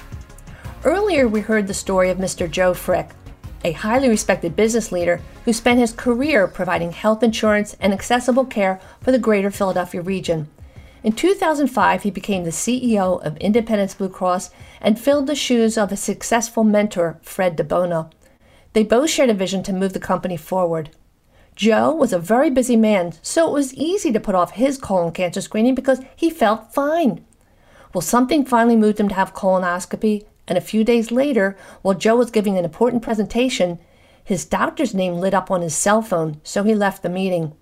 Earlier, 0.83 1.27
we 1.27 1.41
heard 1.41 1.65
the 1.65 1.73
story 1.73 2.11
of 2.11 2.19
Mr. 2.19 2.47
Joe 2.47 2.75
Frick, 2.75 3.09
a 3.63 3.71
highly 3.71 4.07
respected 4.07 4.55
business 4.55 4.91
leader 4.91 5.19
who 5.43 5.51
spent 5.51 5.79
his 5.79 5.93
career 5.93 6.47
providing 6.47 6.91
health 6.91 7.23
insurance 7.23 7.75
and 7.79 7.91
accessible 7.91 8.45
care 8.45 8.79
for 9.01 9.11
the 9.11 9.17
greater 9.17 9.49
Philadelphia 9.49 10.03
region. 10.03 10.47
In 11.01 11.13
2005, 11.13 12.03
he 12.03 12.11
became 12.11 12.43
the 12.43 12.51
CEO 12.51 13.19
of 13.25 13.35
Independence 13.37 13.95
Blue 13.95 14.09
Cross 14.09 14.51
and 14.79 14.99
filled 14.99 15.25
the 15.25 15.33
shoes 15.33 15.75
of 15.75 15.91
a 15.91 15.97
successful 15.97 16.63
mentor, 16.63 17.17
Fred 17.23 17.57
DiBona. 17.57 18.11
They 18.73 18.83
both 18.83 19.09
shared 19.09 19.31
a 19.31 19.33
vision 19.33 19.63
to 19.63 19.73
move 19.73 19.93
the 19.93 19.99
company 19.99 20.37
forward. 20.37 20.91
Joe 21.61 21.93
was 21.93 22.11
a 22.11 22.17
very 22.17 22.49
busy 22.49 22.75
man, 22.75 23.13
so 23.21 23.47
it 23.47 23.53
was 23.53 23.75
easy 23.75 24.11
to 24.13 24.19
put 24.19 24.33
off 24.33 24.53
his 24.53 24.79
colon 24.79 25.11
cancer 25.11 25.41
screening 25.41 25.75
because 25.75 26.01
he 26.15 26.31
felt 26.31 26.73
fine. 26.73 27.23
Well, 27.93 28.01
something 28.01 28.45
finally 28.45 28.75
moved 28.75 28.99
him 28.99 29.09
to 29.09 29.13
have 29.13 29.35
colonoscopy, 29.35 30.25
and 30.47 30.57
a 30.57 30.59
few 30.61 30.83
days 30.83 31.11
later, 31.11 31.55
while 31.83 31.93
Joe 31.93 32.15
was 32.15 32.31
giving 32.31 32.57
an 32.57 32.65
important 32.65 33.03
presentation, 33.03 33.77
his 34.23 34.43
doctor's 34.43 34.95
name 34.95 35.17
lit 35.17 35.35
up 35.35 35.51
on 35.51 35.61
his 35.61 35.75
cell 35.75 36.01
phone, 36.01 36.41
so 36.43 36.63
he 36.63 36.73
left 36.73 37.03
the 37.03 37.09
meeting. 37.09 37.53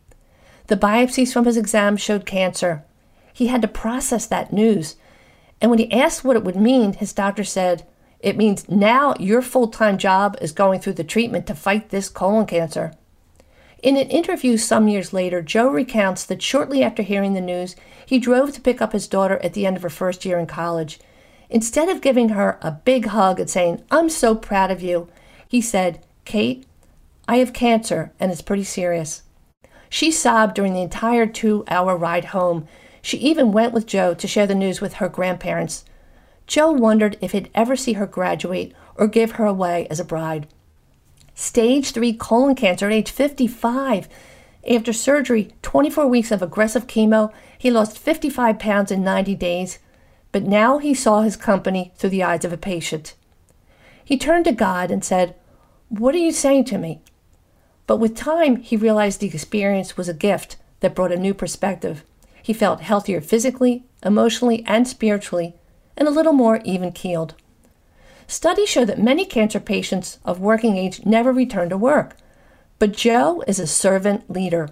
The 0.68 0.78
biopsies 0.78 1.34
from 1.34 1.43
his 1.43 1.58
exam 1.58 1.97
showed 1.97 2.26
cancer. 2.26 2.86
He 3.34 3.47
had 3.47 3.62
to 3.64 3.68
process 3.68 4.26
that 4.28 4.54
news. 4.54 4.95
And 5.60 5.70
when 5.70 5.80
he 5.80 5.91
asked 5.91 6.24
what 6.24 6.38
it 6.38 6.45
would 6.45 6.56
mean, 6.56 6.93
his 6.93 7.12
doctor 7.12 7.43
said, 7.43 7.86
It 8.22 8.38
means 8.38 8.70
now 8.70 9.14
your 9.20 9.41
full 9.41 9.68
time 9.68 9.97
job 9.97 10.38
is 10.39 10.54
going 10.54 10.80
through 10.80 10.93
the 10.93 11.04
treatment 11.04 11.47
to 11.47 11.54
fight 11.54 11.89
this 11.89 12.08
colon 12.08 12.45
cancer. 12.45 12.93
In 13.82 13.96
an 13.96 14.10
interview 14.10 14.58
some 14.58 14.90
years 14.90 15.14
later, 15.14 15.42
Joe 15.42 15.70
recounts 15.70 16.26
that 16.26 16.42
shortly 16.42 16.84
after 16.84 17.02
hearing 17.02 17.34
the 17.34 17.42
news, 17.42 17.78
he 18.06 18.20
drove 18.20 18.52
to 18.54 18.62
pick 18.62 18.82
up 18.82 18.92
his 18.92 19.08
daughter 19.08 19.40
at 19.42 19.54
the 19.54 19.66
end 19.66 19.78
of 19.78 19.84
her 19.84 19.90
first 19.90 20.26
year 20.26 20.38
in 20.38 20.48
college. 20.48 21.00
Instead 21.50 21.88
of 21.88 22.02
giving 22.02 22.30
her 22.30 22.60
a 22.62 22.72
big 22.72 23.08
hug 23.08 23.40
and 23.40 23.50
saying, 23.50 23.82
I'm 23.90 24.10
so 24.10 24.36
proud 24.36 24.70
of 24.70 24.82
you, 24.82 25.08
he 25.48 25.62
said, 25.62 26.06
Kate, 26.26 26.66
I 27.28 27.38
have 27.38 27.54
cancer 27.54 28.12
and 28.20 28.32
it's 28.32 28.42
pretty 28.42 28.66
serious. 28.66 29.24
She 29.90 30.12
sobbed 30.12 30.56
during 30.56 30.74
the 30.74 30.82
entire 30.82 31.26
two 31.26 31.64
hour 31.70 31.96
ride 31.96 32.26
home. 32.26 32.68
She 33.02 33.18
even 33.18 33.54
went 33.54 33.74
with 33.74 33.88
Joe 33.88 34.14
to 34.14 34.28
share 34.28 34.46
the 34.46 34.56
news 34.56 34.82
with 34.82 34.96
her 34.96 35.08
grandparents. 35.08 35.86
Joe 36.48 36.72
wondered 36.72 37.18
if 37.22 37.32
he'd 37.32 37.50
ever 37.56 37.78
see 37.78 37.94
her 37.94 38.06
graduate 38.06 38.74
or 38.96 39.08
give 39.08 39.34
her 39.34 39.46
away 39.46 39.88
as 39.90 40.00
a 40.00 40.06
bride 40.06 40.48
stage 41.40 41.92
3 41.92 42.14
colon 42.14 42.54
cancer 42.54 42.88
at 42.88 42.92
age 42.92 43.10
55. 43.10 44.10
After 44.70 44.92
surgery, 44.92 45.54
24 45.62 46.06
weeks 46.06 46.32
of 46.32 46.42
aggressive 46.42 46.86
chemo, 46.86 47.32
he 47.58 47.72
lost 47.72 47.98
55 47.98 48.60
pounds 48.60 48.92
in 48.92 49.06
90 49.06 49.36
days, 49.36 49.80
but 50.34 50.44
now 50.44 50.80
he 50.80 50.94
saw 50.94 51.22
his 51.22 51.38
company 51.38 51.94
through 51.96 52.10
the 52.10 52.24
eyes 52.24 52.44
of 52.44 52.52
a 52.52 52.58
patient. 52.58 53.16
He 54.04 54.18
turned 54.18 54.46
to 54.46 54.52
God 54.52 54.92
and 54.92 55.04
said, 55.04 55.34
What 55.88 56.14
are 56.14 56.20
you 56.20 56.34
saying 56.34 56.66
to 56.66 56.78
me? 56.78 57.02
But 57.88 57.98
with 57.98 58.16
time, 58.16 58.58
he 58.58 58.76
realized 58.76 59.22
the 59.22 59.28
experience 59.28 59.96
was 59.96 60.10
a 60.10 60.14
gift 60.14 60.58
that 60.82 60.94
brought 60.94 61.14
a 61.14 61.18
new 61.18 61.34
perspective. 61.34 62.04
He 62.44 62.54
felt 62.54 62.82
healthier 62.82 63.22
physically, 63.22 63.86
emotionally, 64.04 64.64
and 64.68 64.88
spiritually, 64.88 65.56
and 65.96 66.06
a 66.08 66.12
little 66.12 66.34
more 66.34 66.60
even 66.66 66.92
keeled. 66.92 67.36
Studies 68.30 68.70
show 68.70 68.86
that 68.86 69.02
many 69.02 69.26
cancer 69.26 69.60
patients 69.60 70.20
of 70.24 70.40
working 70.40 70.78
age 70.78 71.04
never 71.04 71.34
return 71.34 71.68
to 71.70 71.76
work. 71.78 72.16
But 72.78 72.92
Joe 72.92 73.44
is 73.48 73.58
a 73.58 73.66
servant 73.66 74.30
leader. 74.30 74.70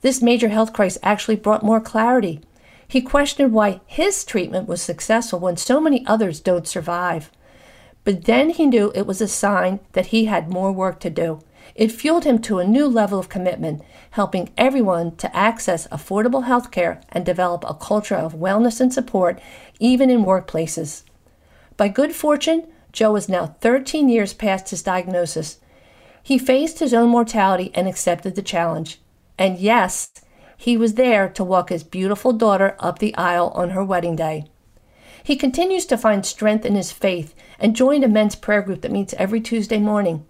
This 0.00 0.22
major 0.22 0.48
health 0.48 0.72
crisis 0.72 0.98
actually 1.02 1.36
brought 1.36 1.62
more 1.62 1.82
clarity. 1.82 2.40
He 2.88 3.02
questioned 3.02 3.52
why 3.52 3.82
his 3.84 4.24
treatment 4.24 4.66
was 4.66 4.80
successful 4.80 5.38
when 5.38 5.58
so 5.58 5.82
many 5.82 6.02
others 6.06 6.40
don't 6.40 6.66
survive. 6.66 7.30
But 8.04 8.24
then 8.24 8.48
he 8.48 8.64
knew 8.64 8.90
it 8.94 9.06
was 9.06 9.20
a 9.20 9.28
sign 9.28 9.80
that 9.92 10.06
he 10.06 10.24
had 10.24 10.48
more 10.48 10.72
work 10.72 10.98
to 11.00 11.10
do. 11.10 11.40
It 11.74 11.92
fueled 11.92 12.24
him 12.24 12.38
to 12.38 12.58
a 12.58 12.66
new 12.66 12.86
level 12.86 13.18
of 13.18 13.28
commitment, 13.28 13.82
helping 14.12 14.48
everyone 14.56 15.14
to 15.16 15.36
access 15.36 15.86
affordable 15.88 16.44
health 16.44 16.70
care 16.70 17.02
and 17.10 17.26
develop 17.26 17.64
a 17.68 17.74
culture 17.74 18.16
of 18.16 18.32
wellness 18.32 18.80
and 18.80 18.94
support, 18.94 19.38
even 19.78 20.08
in 20.08 20.24
workplaces. 20.24 21.02
By 21.76 21.88
good 21.88 22.14
fortune, 22.14 22.68
Joe 22.94 23.16
is 23.16 23.28
now 23.28 23.56
13 23.60 24.08
years 24.08 24.32
past 24.32 24.70
his 24.70 24.80
diagnosis. 24.80 25.58
He 26.22 26.38
faced 26.38 26.78
his 26.78 26.94
own 26.94 27.10
mortality 27.10 27.72
and 27.74 27.88
accepted 27.88 28.36
the 28.36 28.40
challenge. 28.42 29.00
And 29.36 29.58
yes, 29.58 30.12
he 30.56 30.76
was 30.76 30.94
there 30.94 31.28
to 31.30 31.42
walk 31.42 31.70
his 31.70 31.82
beautiful 31.82 32.32
daughter 32.32 32.76
up 32.78 33.00
the 33.00 33.14
aisle 33.16 33.50
on 33.56 33.70
her 33.70 33.84
wedding 33.84 34.14
day. 34.14 34.46
He 35.24 35.34
continues 35.34 35.86
to 35.86 35.98
find 35.98 36.24
strength 36.24 36.64
in 36.64 36.76
his 36.76 36.92
faith 36.92 37.34
and 37.58 37.74
joined 37.74 38.04
a 38.04 38.08
men's 38.08 38.36
prayer 38.36 38.62
group 38.62 38.82
that 38.82 38.92
meets 38.92 39.12
every 39.14 39.40
Tuesday 39.40 39.78
morning. 39.78 40.24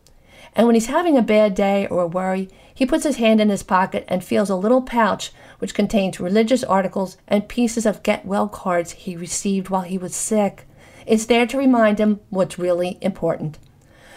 And 0.55 0.67
when 0.67 0.75
he's 0.75 0.87
having 0.87 1.19
a 1.19 1.23
bad 1.23 1.55
day 1.55 1.87
or 1.89 2.01
a 2.01 2.07
worry, 2.07 2.49
he 2.75 2.87
puts 2.87 3.05
his 3.05 3.17
hand 3.17 3.43
in 3.43 3.51
his 3.51 3.63
pocket 3.63 4.07
and 4.09 4.25
feels 4.25 4.49
a 4.49 4.57
little 4.57 4.81
pouch 4.81 5.33
which 5.59 5.75
contains 5.75 6.19
religious 6.19 6.65
articles 6.65 7.19
and 7.29 7.47
pieces 7.47 7.85
of 7.85 8.03
get 8.03 8.25
well 8.25 8.49
cards 8.49 8.93
he 8.93 9.17
received 9.17 9.69
while 9.69 9.83
he 9.83 9.99
was 9.99 10.17
sick. 10.17 10.67
It's 11.07 11.27
there 11.27 11.47
to 11.47 11.59
remind 11.59 11.99
him 11.99 12.21
what's 12.31 12.59
really 12.59 12.99
important. 13.01 13.59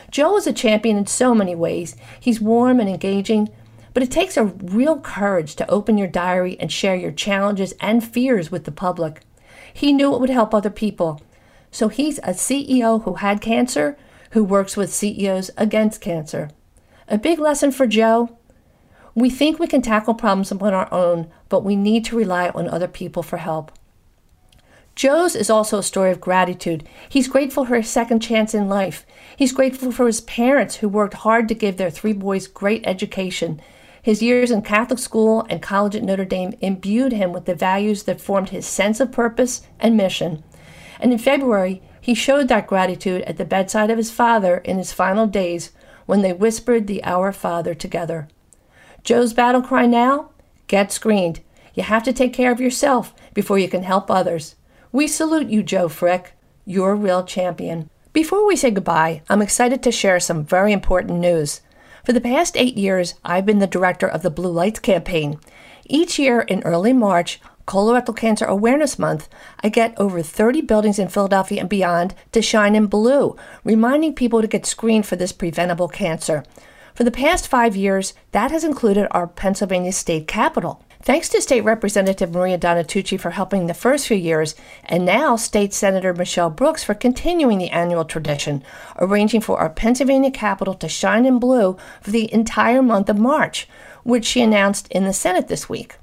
Joe 0.09 0.38
is 0.38 0.47
a 0.47 0.53
champion 0.53 0.97
in 0.97 1.07
so 1.07 1.35
many 1.35 1.55
ways. 1.55 1.95
He's 2.19 2.39
warm 2.39 2.79
and 2.79 2.89
engaging, 2.89 3.49
but 3.93 4.03
it 4.03 4.11
takes 4.11 4.38
a 4.38 4.45
real 4.45 4.99
courage 4.99 5.55
to 5.55 5.69
open 5.69 5.97
your 5.97 6.07
diary 6.07 6.57
and 6.59 6.71
share 6.71 6.95
your 6.95 7.11
challenges 7.11 7.73
and 7.81 8.03
fears 8.03 8.51
with 8.51 8.63
the 8.63 8.71
public. 8.71 9.21
He 9.73 9.91
knew 9.91 10.13
it 10.13 10.21
would 10.21 10.29
help 10.29 10.53
other 10.53 10.69
people. 10.69 11.21
So 11.71 11.89
he's 11.89 12.19
a 12.19 12.31
CEO 12.31 13.03
who 13.03 13.15
had 13.15 13.41
cancer, 13.41 13.97
who 14.31 14.43
works 14.43 14.77
with 14.77 14.93
CEOs 14.93 15.51
against 15.57 16.01
cancer. 16.01 16.49
A 17.07 17.17
big 17.17 17.39
lesson 17.39 17.71
for 17.71 17.88
Joe 17.88 18.38
we 19.17 19.31
think 19.31 19.57
we 19.57 19.65
can 19.65 19.81
tackle 19.81 20.13
problems 20.13 20.51
on 20.51 20.61
our 20.61 20.93
own, 20.93 21.27
but 21.49 21.63
we 21.63 21.75
need 21.75 22.05
to 22.05 22.15
rely 22.15 22.49
on 22.49 22.69
other 22.69 22.88
people 22.88 23.23
for 23.23 23.38
help. 23.38 23.71
Joe's 24.97 25.35
is 25.35 25.51
also 25.51 25.77
a 25.77 25.83
story 25.83 26.09
of 26.09 26.19
gratitude. 26.19 26.89
He's 27.07 27.27
grateful 27.27 27.65
for 27.65 27.75
his 27.75 27.87
second 27.87 28.19
chance 28.19 28.55
in 28.55 28.67
life. 28.67 29.05
He's 29.37 29.51
grateful 29.51 29.91
for 29.91 30.07
his 30.07 30.21
parents 30.21 30.77
who 30.77 30.89
worked 30.89 31.13
hard 31.13 31.47
to 31.49 31.53
give 31.53 31.77
their 31.77 31.91
three 31.91 32.13
boys 32.13 32.47
great 32.47 32.81
education. 32.83 33.61
His 34.01 34.23
years 34.23 34.49
in 34.49 34.63
Catholic 34.63 34.97
school 34.97 35.45
and 35.51 35.61
college 35.61 35.95
at 35.95 36.01
Notre 36.01 36.25
Dame 36.25 36.55
imbued 36.61 37.11
him 37.11 37.31
with 37.31 37.45
the 37.45 37.53
values 37.53 38.03
that 38.03 38.19
formed 38.19 38.49
his 38.49 38.65
sense 38.65 38.99
of 38.99 39.11
purpose 39.11 39.61
and 39.79 39.95
mission. 39.95 40.43
And 40.99 41.13
in 41.13 41.19
February, 41.19 41.83
he 42.01 42.15
showed 42.15 42.47
that 42.47 42.65
gratitude 42.65 43.21
at 43.21 43.37
the 43.37 43.45
bedside 43.45 43.91
of 43.91 43.99
his 43.99 44.09
father 44.09 44.57
in 44.57 44.79
his 44.79 44.93
final 44.93 45.27
days 45.27 45.73
when 46.07 46.23
they 46.23 46.33
whispered 46.33 46.87
the 46.87 47.03
Our 47.03 47.31
Father 47.31 47.75
together. 47.75 48.29
Joe's 49.03 49.33
battle 49.33 49.61
cry 49.61 49.85
now? 49.85 50.31
Get 50.65 50.91
screened. 50.91 51.41
You 51.75 51.83
have 51.83 52.01
to 52.01 52.13
take 52.13 52.33
care 52.33 52.51
of 52.51 52.59
yourself 52.59 53.13
before 53.35 53.59
you 53.59 53.69
can 53.69 53.83
help 53.83 54.09
others. 54.09 54.55
We 54.97 55.05
salute 55.05 55.49
you, 55.49 55.61
Joe 55.61 55.89
Frick. 55.89 56.33
You're 56.65 56.93
a 56.93 56.95
real 56.95 57.23
champion. 57.23 57.87
Before 58.13 58.47
we 58.47 58.55
say 58.55 58.71
goodbye, 58.71 59.21
I'm 59.29 59.43
excited 59.43 59.83
to 59.83 59.91
share 59.91 60.19
some 60.19 60.43
very 60.43 60.73
important 60.73 61.19
news. 61.19 61.61
For 62.03 62.13
the 62.13 62.19
past 62.19 62.57
eight 62.57 62.75
years, 62.75 63.13
I've 63.23 63.45
been 63.45 63.59
the 63.59 63.67
director 63.67 64.07
of 64.07 64.23
the 64.23 64.31
Blue 64.31 64.49
Lights 64.49 64.79
campaign. 64.79 65.39
Each 65.85 66.17
year 66.17 66.41
in 66.41 66.63
early 66.63 66.93
March, 66.93 67.39
Colorectal 67.67 68.17
Cancer 68.17 68.45
Awareness 68.45 68.97
Month, 68.97 69.29
I 69.59 69.69
get 69.69 69.93
over 69.99 70.23
30 70.23 70.61
buildings 70.61 70.97
in 70.97 71.09
Philadelphia 71.09 71.59
and 71.59 71.69
beyond 71.69 72.15
to 72.31 72.41
shine 72.41 72.75
in 72.75 72.87
blue, 72.87 73.35
reminding 73.63 74.15
people 74.15 74.41
to 74.41 74.47
get 74.47 74.65
screened 74.65 75.05
for 75.05 75.15
this 75.15 75.31
preventable 75.31 75.89
cancer. 75.89 76.43
For 76.95 77.03
the 77.03 77.11
past 77.11 77.47
five 77.47 77.75
years, 77.75 78.15
that 78.31 78.49
has 78.49 78.63
included 78.63 79.07
our 79.11 79.27
Pennsylvania 79.27 79.91
state 79.91 80.27
capitol. 80.27 80.83
Thanks 81.08 81.30
to 81.30 81.41
State 81.41 81.62
Representative 81.62 82.34
Maria 82.34 82.58
Donatucci 82.58 83.18
for 83.18 83.30
helping 83.30 83.68
the 83.68 83.74
first 83.74 84.10
few 84.10 84.18
years, 84.18 84.55
and 84.84 85.05
now 85.05 85.38
State 85.38 85.74
Senator 85.74 86.14
Michele 86.14 86.49
Brooks 86.49 86.84
for 86.84 86.93
continuing 86.93 87.60
the 87.60 87.70
annual 87.70 88.03
tradition, 88.03 88.62
arranging 88.97 89.39
for 89.39 89.58
our 89.58 89.70
Pennsylvania 89.70 90.32
Capitol 90.32 90.74
to 90.74 90.89
shine 90.89 91.26
in 91.26 91.39
blue 91.39 91.78
for 92.01 92.12
the 92.12 92.30
entire 92.34 92.82
month 92.82 93.08
of 93.08 93.18
March, 93.18 93.70
which 94.03 94.26
she 94.26 94.41
announced 94.41 94.91
in 94.91 95.05
the 95.05 95.14
Senate 95.14 95.47
this 95.47 95.70
week. 95.70 95.95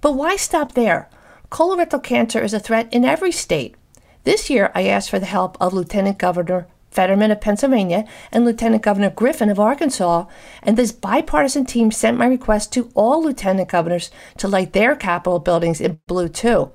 But 0.00 0.12
why 0.12 0.36
stop 0.36 0.74
there? 0.74 1.10
Colorectal 1.50 2.00
cancer 2.00 2.40
is 2.40 2.54
a 2.54 2.60
threat 2.60 2.86
in 2.92 3.04
every 3.04 3.32
state. 3.32 3.74
This 4.22 4.48
year, 4.48 4.70
I 4.72 4.86
asked 4.86 5.10
for 5.10 5.18
the 5.18 5.26
help 5.26 5.56
of 5.60 5.74
Lieutenant 5.74 6.18
Governor 6.18 6.68
Fetterman 6.94 7.30
of 7.30 7.40
Pennsylvania, 7.40 8.06
and 8.32 8.44
Lieutenant 8.44 8.82
Governor 8.82 9.10
Griffin 9.10 9.50
of 9.50 9.60
Arkansas, 9.60 10.26
and 10.62 10.76
this 10.76 10.92
bipartisan 10.92 11.66
team 11.66 11.90
sent 11.90 12.16
my 12.16 12.26
request 12.26 12.72
to 12.72 12.90
all 12.94 13.22
lieutenant 13.22 13.68
governors 13.68 14.10
to 14.38 14.48
light 14.48 14.72
their 14.72 14.94
Capitol 14.94 15.40
buildings 15.40 15.80
in 15.80 16.00
blue 16.06 16.28
too. 16.28 16.70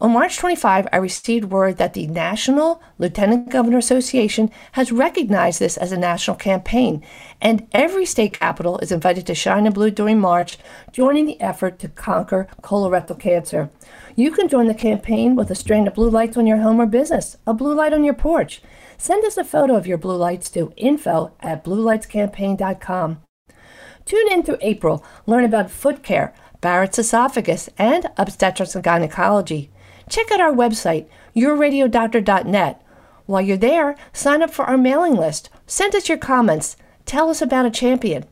On 0.00 0.12
March 0.12 0.36
25, 0.36 0.86
I 0.92 0.96
received 0.96 1.50
word 1.50 1.76
that 1.78 1.94
the 1.94 2.06
National 2.06 2.80
Lieutenant 2.98 3.50
Governor 3.50 3.78
Association 3.78 4.48
has 4.72 4.92
recognized 4.92 5.58
this 5.58 5.76
as 5.76 5.90
a 5.90 5.98
national 5.98 6.36
campaign, 6.36 7.02
and 7.40 7.66
every 7.72 8.06
state 8.06 8.38
capital 8.38 8.78
is 8.78 8.92
invited 8.92 9.26
to 9.26 9.34
shine 9.34 9.66
in 9.66 9.72
blue 9.72 9.90
during 9.90 10.20
March, 10.20 10.56
joining 10.92 11.26
the 11.26 11.40
effort 11.40 11.80
to 11.80 11.88
conquer 11.88 12.46
colorectal 12.62 13.18
cancer. 13.18 13.70
You 14.14 14.30
can 14.30 14.48
join 14.48 14.68
the 14.68 14.74
campaign 14.74 15.34
with 15.34 15.50
a 15.50 15.56
strand 15.56 15.88
of 15.88 15.94
blue 15.94 16.10
lights 16.10 16.36
on 16.36 16.46
your 16.46 16.58
home 16.58 16.80
or 16.80 16.86
business, 16.86 17.36
a 17.44 17.52
blue 17.52 17.74
light 17.74 17.92
on 17.92 18.04
your 18.04 18.14
porch. 18.14 18.62
Send 19.00 19.24
us 19.24 19.36
a 19.36 19.44
photo 19.44 19.76
of 19.76 19.86
your 19.86 19.96
blue 19.96 20.16
lights 20.16 20.50
to 20.50 20.72
info 20.76 21.32
at 21.40 21.64
bluelightscampaign.com. 21.64 23.22
Tune 24.04 24.32
in 24.32 24.42
through 24.42 24.58
April, 24.60 25.04
learn 25.24 25.44
about 25.44 25.70
foot 25.70 26.02
care, 26.02 26.34
Barrett's 26.60 26.98
esophagus, 26.98 27.70
and 27.78 28.10
obstetrics 28.16 28.74
and 28.74 28.82
gynecology. 28.82 29.70
Check 30.10 30.32
out 30.32 30.40
our 30.40 30.52
website, 30.52 31.06
yourradiodoctor.net. 31.36 32.82
While 33.26 33.42
you're 33.42 33.56
there, 33.56 33.94
sign 34.12 34.42
up 34.42 34.50
for 34.50 34.64
our 34.64 34.78
mailing 34.78 35.14
list. 35.14 35.48
Send 35.66 35.94
us 35.94 36.08
your 36.08 36.18
comments. 36.18 36.76
Tell 37.04 37.30
us 37.30 37.40
about 37.40 37.66
a 37.66 37.70
champion. 37.70 38.24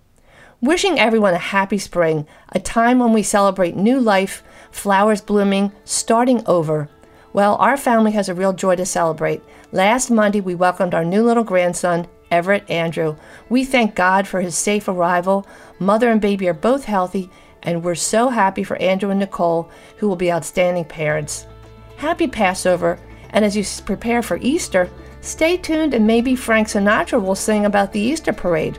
Wishing 0.61 0.99
everyone 0.99 1.35
a 1.35 1.39
happy 1.39 1.79
spring, 1.79 2.27
a 2.51 2.59
time 2.59 2.99
when 2.99 3.13
we 3.13 3.23
celebrate 3.23 3.77
new 3.77 4.01
life, 4.01 4.43
flowers 4.71 5.21
blooming, 5.21 5.71
starting 5.85 6.43
over. 6.47 6.89
Well, 7.35 7.57
our 7.57 7.77
family 7.77 8.13
has 8.13 8.31
a 8.31 8.35
real 8.35 8.55
joy 8.55 8.77
to 8.77 8.87
celebrate. 8.87 9.43
Last 9.73 10.11
Monday, 10.11 10.41
we 10.41 10.55
welcomed 10.55 10.95
our 10.95 11.05
new 11.05 11.25
little 11.25 11.43
grandson, 11.43 12.07
Everett 12.31 12.71
Andrew. 12.71 13.17
We 13.49 13.65
thank 13.65 13.97
God 13.97 14.29
for 14.29 14.41
his 14.41 14.57
safe 14.57 14.87
arrival. 14.87 15.45
Mother 15.81 16.09
and 16.09 16.21
baby 16.21 16.49
are 16.49 16.55
both 16.55 16.85
healthy, 16.85 17.29
and 17.65 17.83
we're 17.83 17.97
so 17.97 18.29
happy 18.29 18.63
for 18.63 18.77
Andrew 18.77 19.11
and 19.11 19.19
Nicole, 19.19 19.69
who 19.97 20.07
will 20.07 20.17
be 20.17 20.31
outstanding 20.31 20.85
parents. 20.85 21.49
Happy 21.97 22.29
Passover, 22.29 22.97
and 23.31 23.45
as 23.45 23.57
you 23.57 23.65
prepare 23.85 24.23
for 24.23 24.39
Easter, 24.41 24.89
stay 25.21 25.57
tuned 25.57 25.95
and 25.95 26.07
maybe 26.07 26.37
Frank 26.37 26.69
Sinatra 26.69 27.21
will 27.21 27.35
sing 27.35 27.67
about 27.67 27.93
the 27.93 28.01
Easter 28.01 28.33
parade. 28.33 28.79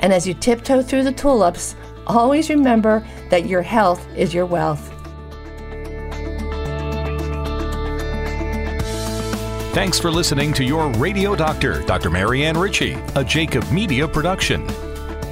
And 0.00 0.12
as 0.12 0.26
you 0.26 0.34
tiptoe 0.34 0.82
through 0.82 1.02
the 1.02 1.12
tulips, 1.12 1.74
always 2.06 2.48
remember 2.48 3.04
that 3.30 3.46
your 3.46 3.62
health 3.62 4.06
is 4.16 4.32
your 4.32 4.46
wealth. 4.46 4.91
Thanks 9.72 9.98
for 9.98 10.10
listening 10.10 10.52
to 10.52 10.64
your 10.64 10.90
radio 10.98 11.34
doctor, 11.34 11.80
Dr. 11.84 12.10
Marianne 12.10 12.58
Ritchie, 12.58 12.92
a 13.16 13.24
Jacob 13.24 13.66
Media 13.72 14.06
production. 14.06 14.66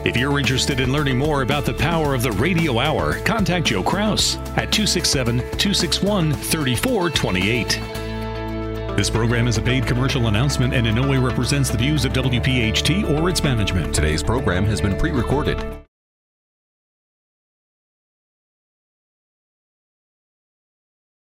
If 0.06 0.16
you're 0.16 0.38
interested 0.38 0.80
in 0.80 0.90
learning 0.90 1.18
more 1.18 1.42
about 1.42 1.66
the 1.66 1.74
power 1.74 2.14
of 2.14 2.22
the 2.22 2.32
radio 2.32 2.78
hour, 2.78 3.20
contact 3.24 3.66
Joe 3.66 3.82
Kraus 3.82 4.36
at 4.56 4.72
267 4.72 5.40
261 5.40 6.32
3428. 6.32 8.96
This 8.96 9.10
program 9.10 9.46
is 9.46 9.58
a 9.58 9.62
paid 9.62 9.86
commercial 9.86 10.28
announcement 10.28 10.72
and 10.72 10.86
in 10.86 10.94
no 10.94 11.06
way 11.06 11.18
represents 11.18 11.68
the 11.68 11.76
views 11.76 12.06
of 12.06 12.14
WPHT 12.14 13.10
or 13.10 13.28
its 13.28 13.44
management. 13.44 13.94
Today's 13.94 14.22
program 14.22 14.64
has 14.64 14.80
been 14.80 14.96
pre 14.96 15.10
recorded. 15.10 15.79